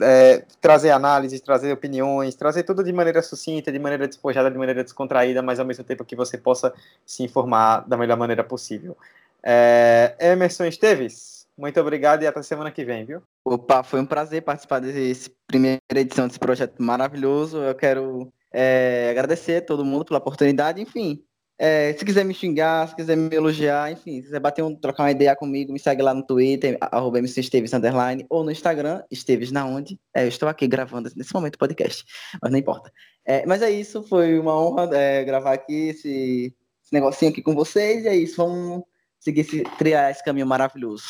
é, 0.00 0.44
trazer 0.60 0.90
análises, 0.90 1.40
trazer 1.40 1.72
opiniões, 1.72 2.34
trazer 2.34 2.62
tudo 2.62 2.82
de 2.82 2.92
maneira 2.92 3.22
sucinta, 3.22 3.70
de 3.70 3.78
maneira 3.78 4.06
despojada, 4.08 4.50
de 4.50 4.58
maneira 4.58 4.82
descontraída, 4.82 5.42
mas 5.42 5.60
ao 5.60 5.66
mesmo 5.66 5.84
tempo 5.84 6.04
que 6.04 6.16
você 6.16 6.36
possa 6.36 6.72
se 7.06 7.22
informar 7.22 7.86
da 7.86 7.96
melhor 7.96 8.16
maneira 8.16 8.42
possível. 8.42 8.96
É, 9.42 10.16
Emerson 10.18 10.64
Esteves, 10.64 11.46
muito 11.56 11.80
obrigado 11.80 12.22
e 12.22 12.26
até 12.26 12.42
semana 12.42 12.70
que 12.70 12.84
vem, 12.84 13.04
viu? 13.04 13.22
Opa, 13.44 13.82
foi 13.82 14.00
um 14.00 14.06
prazer 14.06 14.42
participar 14.42 14.80
dessa 14.80 15.30
primeira 15.46 15.80
edição 15.90 16.26
desse 16.26 16.38
projeto 16.38 16.82
maravilhoso. 16.82 17.58
Eu 17.58 17.74
quero 17.74 18.32
é, 18.52 19.08
agradecer 19.10 19.62
a 19.62 19.66
todo 19.66 19.84
mundo 19.84 20.04
pela 20.04 20.18
oportunidade, 20.18 20.80
enfim. 20.80 21.22
É, 21.60 21.92
se 21.92 22.04
quiser 22.04 22.24
me 22.24 22.32
xingar, 22.32 22.88
se 22.88 22.94
quiser 22.94 23.16
me 23.16 23.34
elogiar, 23.34 23.90
enfim, 23.90 24.18
se 24.18 24.26
quiser 24.26 24.38
bater 24.38 24.62
um, 24.62 24.76
trocar 24.76 25.02
uma 25.02 25.10
ideia 25.10 25.34
comigo, 25.34 25.72
me 25.72 25.78
segue 25.78 26.00
lá 26.00 26.14
no 26.14 26.24
Twitter, 26.24 26.78
arroba 26.80 27.20
mcesteves, 27.20 27.74
underline, 27.74 28.24
ou 28.30 28.44
no 28.44 28.52
Instagram, 28.52 29.02
Esteves 29.10 29.50
na 29.50 29.66
onde. 29.66 29.98
É, 30.14 30.22
eu 30.22 30.28
estou 30.28 30.48
aqui 30.48 30.68
gravando 30.68 31.10
nesse 31.16 31.34
momento 31.34 31.56
o 31.56 31.58
podcast, 31.58 32.04
mas 32.40 32.52
não 32.52 32.58
importa. 32.58 32.92
É, 33.24 33.44
mas 33.44 33.60
é 33.60 33.70
isso, 33.70 34.04
foi 34.04 34.38
uma 34.38 34.56
honra 34.56 34.88
é, 34.96 35.24
gravar 35.24 35.52
aqui 35.52 35.88
esse, 35.88 36.54
esse, 36.84 36.92
negocinho 36.92 37.32
aqui 37.32 37.42
com 37.42 37.54
vocês, 37.54 38.04
e 38.04 38.08
é 38.08 38.16
isso, 38.16 38.36
vamos 38.36 38.84
seguir, 39.18 39.40
esse, 39.40 39.62
criar 39.78 40.12
esse 40.12 40.22
caminho 40.24 40.46
maravilhoso. 40.46 41.06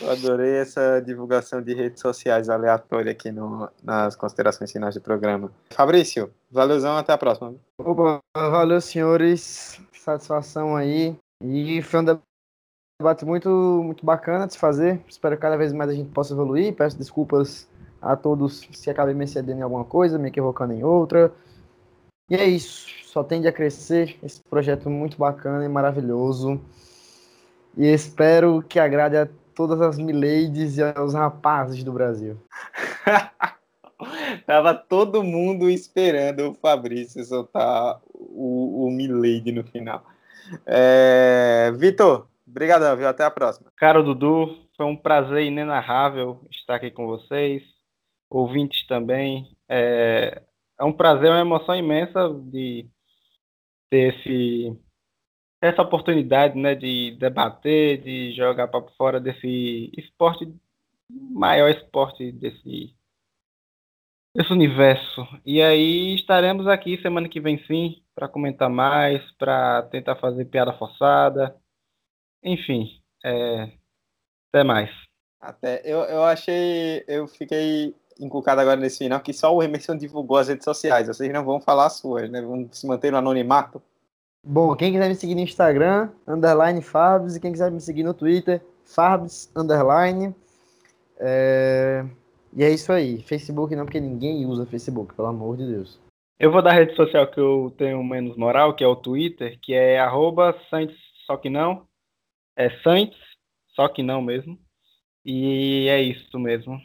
Eu 0.00 0.10
adorei 0.10 0.56
essa 0.56 1.00
divulgação 1.00 1.62
de 1.62 1.74
redes 1.74 2.00
sociais 2.00 2.48
aleatória 2.48 3.12
aqui 3.12 3.30
no, 3.30 3.70
nas 3.82 4.16
considerações 4.16 4.72
finais 4.72 4.94
do 4.94 5.00
programa. 5.00 5.52
Fabrício, 5.70 6.32
valeuzão, 6.50 6.96
até 6.96 7.12
a 7.12 7.18
próxima. 7.18 7.54
Opa, 7.78 8.20
valeu, 8.34 8.80
senhores. 8.80 9.80
Satisfação 9.92 10.74
aí. 10.74 11.16
E 11.44 11.80
foi 11.82 12.00
um 12.00 12.20
debate 13.00 13.24
muito, 13.24 13.48
muito 13.84 14.04
bacana 14.04 14.46
de 14.46 14.54
se 14.54 14.58
fazer. 14.58 15.00
Espero 15.08 15.36
que 15.36 15.42
cada 15.42 15.56
vez 15.56 15.72
mais 15.72 15.90
a 15.90 15.94
gente 15.94 16.10
possa 16.10 16.34
evoluir. 16.34 16.74
Peço 16.74 16.98
desculpas 16.98 17.68
a 18.00 18.16
todos 18.16 18.68
se 18.72 18.90
acabei 18.90 19.14
me 19.14 19.24
excedendo 19.24 19.60
em 19.60 19.62
alguma 19.62 19.84
coisa, 19.84 20.18
me 20.18 20.28
equivocando 20.28 20.72
em 20.72 20.82
outra. 20.82 21.32
E 22.28 22.34
é 22.34 22.44
isso. 22.44 22.88
Só 23.04 23.22
tende 23.22 23.46
a 23.46 23.52
crescer. 23.52 24.18
Esse 24.22 24.40
projeto 24.50 24.90
muito 24.90 25.16
bacana 25.16 25.64
e 25.64 25.68
maravilhoso. 25.68 26.60
E 27.76 27.86
espero 27.86 28.62
que 28.68 28.78
agrade 28.78 29.16
a 29.16 29.28
todas 29.54 29.80
as 29.80 29.98
miladies 29.98 30.78
e 30.78 30.82
aos 30.82 31.14
rapazes 31.14 31.82
do 31.82 31.92
Brasil. 31.92 32.40
Tava 34.46 34.74
todo 34.74 35.22
mundo 35.22 35.70
esperando 35.70 36.50
o 36.50 36.54
Fabrício 36.54 37.24
soltar 37.24 38.00
o, 38.12 38.86
o 38.86 38.90
Milady 38.90 39.52
no 39.52 39.64
final. 39.64 40.04
É... 40.66 41.72
Vitor, 41.76 42.26
obrigado, 42.46 42.96
viu? 42.96 43.08
Até 43.08 43.24
a 43.24 43.30
próxima. 43.30 43.70
Cara, 43.76 44.02
Dudu, 44.02 44.56
foi 44.76 44.86
um 44.86 44.96
prazer 44.96 45.44
inenarrável 45.44 46.40
estar 46.50 46.76
aqui 46.76 46.90
com 46.90 47.06
vocês, 47.06 47.62
ouvintes 48.28 48.86
também. 48.86 49.56
É, 49.68 50.42
é 50.80 50.84
um 50.84 50.92
prazer, 50.92 51.30
uma 51.30 51.40
emoção 51.40 51.76
imensa 51.76 52.28
de 52.28 52.88
ter 53.88 54.14
esse, 54.14 54.76
essa 55.62 55.80
oportunidade 55.80 56.58
né, 56.58 56.74
de 56.74 57.16
debater, 57.20 58.02
de 58.02 58.32
jogar 58.32 58.66
para 58.66 58.82
fora 58.98 59.20
desse 59.20 59.92
esporte, 59.96 60.52
maior 61.08 61.70
esporte 61.70 62.32
desse 62.32 62.92
esse 64.34 64.50
universo. 64.50 65.28
E 65.44 65.62
aí 65.62 66.14
estaremos 66.14 66.66
aqui 66.66 67.00
semana 67.00 67.28
que 67.28 67.38
vem 67.38 67.62
sim, 67.66 68.02
para 68.14 68.28
comentar 68.28 68.68
mais, 68.68 69.22
para 69.32 69.82
tentar 69.84 70.16
fazer 70.16 70.46
piada 70.46 70.72
forçada. 70.72 71.54
Enfim, 72.42 73.00
é... 73.24 73.70
até 74.48 74.64
mais. 74.64 74.90
Até 75.40 75.82
eu, 75.84 76.00
eu 76.04 76.24
achei, 76.24 77.04
eu 77.06 77.28
fiquei 77.28 77.94
inculcado 78.18 78.60
agora 78.60 78.80
nesse 78.80 78.98
final 78.98 79.20
que 79.20 79.32
só 79.32 79.54
o 79.54 79.62
Emerson 79.62 79.96
divulgou 79.96 80.38
as 80.38 80.48
redes 80.48 80.64
sociais. 80.64 81.08
Vocês 81.08 81.32
não 81.32 81.44
vão 81.44 81.60
falar 81.60 81.86
as 81.86 81.98
suas, 81.98 82.30
né? 82.30 82.40
Vão 82.40 82.68
se 82.72 82.86
manter 82.86 83.12
no 83.12 83.18
anonimato. 83.18 83.82
Bom, 84.44 84.74
quem 84.74 84.92
quiser 84.92 85.08
me 85.08 85.14
seguir 85.14 85.36
no 85.36 85.40
Instagram, 85.40 86.10
underline 86.26 86.82
Fabs, 86.82 87.36
e 87.36 87.40
quem 87.40 87.52
quiser 87.52 87.70
me 87.70 87.80
seguir 87.80 88.02
no 88.02 88.12
Twitter, 88.12 88.60
Fabs, 88.84 89.50
underline. 89.54 90.34
É... 91.18 92.04
E 92.52 92.64
é 92.64 92.70
isso 92.70 92.92
aí. 92.92 93.22
Facebook 93.22 93.74
não, 93.76 93.84
porque 93.84 94.00
ninguém 94.00 94.44
usa 94.44 94.66
Facebook, 94.66 95.14
pelo 95.14 95.28
amor 95.28 95.56
de 95.56 95.66
Deus. 95.66 96.00
Eu 96.38 96.50
vou 96.50 96.60
dar 96.60 96.70
a 96.70 96.74
rede 96.74 96.96
social 96.96 97.30
que 97.30 97.38
eu 97.38 97.72
tenho 97.78 98.02
menos 98.02 98.36
moral, 98.36 98.74
que 98.74 98.82
é 98.82 98.86
o 98.86 98.96
Twitter, 98.96 99.58
que 99.60 99.74
é 99.74 100.00
arroba 100.00 100.54
só 101.24 101.36
que 101.36 101.48
não. 101.48 101.86
É 102.56 102.68
Santos, 102.80 103.16
só 103.76 103.88
que 103.88 104.02
não 104.02 104.20
mesmo. 104.20 104.58
E 105.24 105.86
é 105.88 106.02
isso 106.02 106.36
mesmo. 106.38 106.80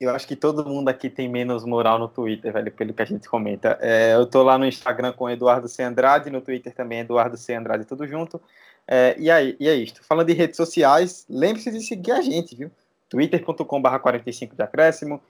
Eu 0.00 0.10
acho 0.14 0.26
que 0.26 0.34
todo 0.34 0.64
mundo 0.64 0.88
aqui 0.88 1.10
tem 1.10 1.28
menos 1.28 1.62
moral 1.62 1.98
no 1.98 2.08
Twitter, 2.08 2.50
velho, 2.50 2.72
pelo 2.72 2.94
que 2.94 3.02
a 3.02 3.04
gente 3.04 3.28
comenta. 3.28 3.78
É, 3.82 4.14
eu 4.14 4.24
tô 4.24 4.42
lá 4.42 4.56
no 4.56 4.64
Instagram 4.64 5.12
com 5.12 5.28
Eduardo 5.28 5.68
C. 5.68 5.82
Andrade, 5.82 6.30
no 6.30 6.40
Twitter 6.40 6.74
também 6.74 7.00
Eduardo 7.00 7.36
C. 7.36 7.54
Andrade, 7.54 7.84
tudo 7.84 8.06
junto. 8.06 8.40
É, 8.88 9.14
e, 9.18 9.30
aí, 9.30 9.54
e 9.60 9.68
é 9.68 9.74
isto. 9.74 10.02
Falando 10.02 10.28
de 10.28 10.32
redes 10.32 10.56
sociais, 10.56 11.26
lembre-se 11.28 11.70
de 11.70 11.82
seguir 11.82 12.12
a 12.12 12.22
gente, 12.22 12.56
viu? 12.56 12.70
twitter.com.br 13.10 13.98
45 13.98 14.56
de 14.56 14.62
acréscimo, 14.62 15.20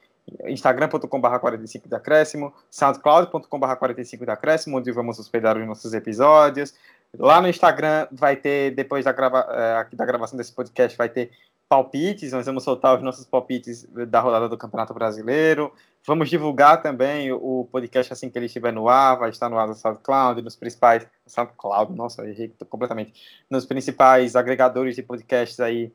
instagram.com.br 0.47 1.39
45 1.41 1.89
de 1.89 1.95
acréscimo, 1.97 2.55
soundcloud.com.br 2.71 3.75
45 3.75 4.25
de 4.25 4.31
acréscimo, 4.31 4.79
onde 4.79 4.93
vamos 4.93 5.19
hospedar 5.19 5.59
os 5.59 5.67
nossos 5.67 5.93
episódios. 5.95 6.75
Lá 7.19 7.41
no 7.41 7.49
Instagram 7.49 8.07
vai 8.13 8.37
ter, 8.37 8.71
depois 8.73 9.05
da, 9.05 9.11
grava, 9.11 9.47
é, 9.51 9.97
da 9.97 10.05
gravação 10.05 10.37
desse 10.37 10.53
podcast, 10.53 10.97
vai 10.97 11.09
ter 11.09 11.33
palpites, 11.71 12.33
nós 12.33 12.47
vamos 12.47 12.65
soltar 12.65 12.97
os 12.97 13.03
nossos 13.03 13.25
palpites 13.25 13.87
da 14.09 14.19
rodada 14.19 14.49
do 14.49 14.59
Campeonato 14.59 14.93
Brasileiro. 14.93 15.73
Vamos 16.05 16.29
divulgar 16.29 16.83
também 16.83 17.31
o 17.31 17.69
podcast 17.71 18.13
assim 18.13 18.29
que 18.29 18.37
ele 18.37 18.47
estiver 18.47 18.73
no 18.73 18.89
ar, 18.89 19.17
vai 19.17 19.31
estar 19.31 19.49
no 19.49 19.57
ar 19.57 19.69
do 19.69 19.75
SoundCloud, 19.75 20.43
nos 20.43 20.57
principais. 20.57 21.07
SoundCloud, 21.29 21.95
nossa, 21.95 22.27
errei 22.29 22.53
completamente. 22.69 23.15
Nos 23.49 23.65
principais 23.65 24.35
agregadores 24.35 24.97
de 24.97 25.03
podcasts 25.05 25.61
aí 25.61 25.93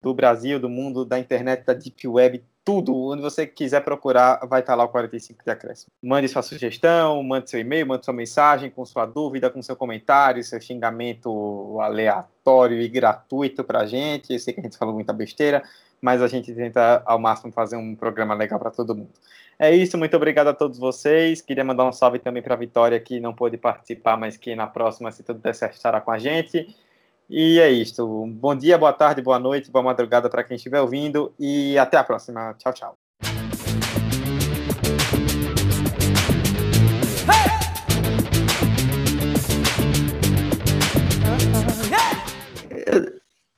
do 0.00 0.14
Brasil, 0.14 0.60
do 0.60 0.68
mundo, 0.68 1.04
da 1.04 1.18
internet, 1.18 1.64
da 1.64 1.72
Deep 1.72 2.06
Web, 2.06 2.44
tudo. 2.64 2.94
Onde 2.94 3.22
você 3.22 3.46
quiser 3.46 3.82
procurar, 3.82 4.46
vai 4.46 4.60
estar 4.60 4.74
lá 4.74 4.84
o 4.84 4.88
45 4.88 5.42
de 5.44 5.50
acréscimo. 5.50 5.90
Mande 6.02 6.28
sua 6.28 6.42
sugestão, 6.42 7.22
mande 7.22 7.48
seu 7.48 7.58
e-mail, 7.58 7.86
mande 7.86 8.04
sua 8.04 8.14
mensagem 8.14 8.70
com 8.70 8.84
sua 8.84 9.06
dúvida, 9.06 9.48
com 9.50 9.62
seu 9.62 9.74
comentário, 9.74 10.44
seu 10.44 10.60
xingamento 10.60 11.80
aleatório 11.80 12.80
e 12.80 12.88
gratuito 12.88 13.64
pra 13.64 13.86
gente. 13.86 14.32
Eu 14.32 14.38
sei 14.38 14.54
que 14.54 14.60
a 14.60 14.62
gente 14.62 14.76
falou 14.76 14.94
muita 14.94 15.12
besteira, 15.12 15.62
mas 16.00 16.20
a 16.20 16.28
gente 16.28 16.52
tenta 16.54 17.02
ao 17.06 17.18
máximo 17.18 17.52
fazer 17.52 17.76
um 17.76 17.94
programa 17.94 18.34
legal 18.34 18.58
para 18.58 18.70
todo 18.70 18.94
mundo. 18.94 19.10
É 19.58 19.74
isso, 19.74 19.98
muito 19.98 20.16
obrigado 20.16 20.48
a 20.48 20.54
todos 20.54 20.78
vocês. 20.78 21.40
Queria 21.40 21.64
mandar 21.64 21.84
um 21.84 21.92
salve 21.92 22.20
também 22.20 22.42
para 22.42 22.54
a 22.54 22.58
Vitória, 22.58 23.00
que 23.00 23.18
não 23.18 23.34
pôde 23.34 23.56
participar, 23.56 24.16
mas 24.16 24.36
que 24.36 24.54
na 24.54 24.68
próxima, 24.68 25.10
se 25.10 25.24
tudo 25.24 25.40
der 25.40 25.54
certo, 25.54 25.74
estará 25.74 26.00
com 26.00 26.12
a 26.12 26.18
gente. 26.18 26.76
E 27.30 27.60
é 27.60 27.70
isto. 27.70 28.26
Bom 28.26 28.56
dia, 28.56 28.78
boa 28.78 28.92
tarde, 28.92 29.20
boa 29.20 29.38
noite, 29.38 29.70
boa 29.70 29.82
madrugada 29.82 30.30
para 30.30 30.42
quem 30.42 30.56
estiver 30.56 30.80
ouvindo 30.80 31.34
e 31.38 31.76
até 31.78 31.98
a 31.98 32.04
próxima. 32.04 32.54
Tchau, 32.54 32.72
tchau. 32.72 32.98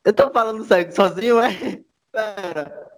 Eu 0.04 0.12
tô 0.14 0.30
falando 0.30 0.66
sozinho, 0.92 1.38
é? 1.40 1.80
Pera. 2.10 2.90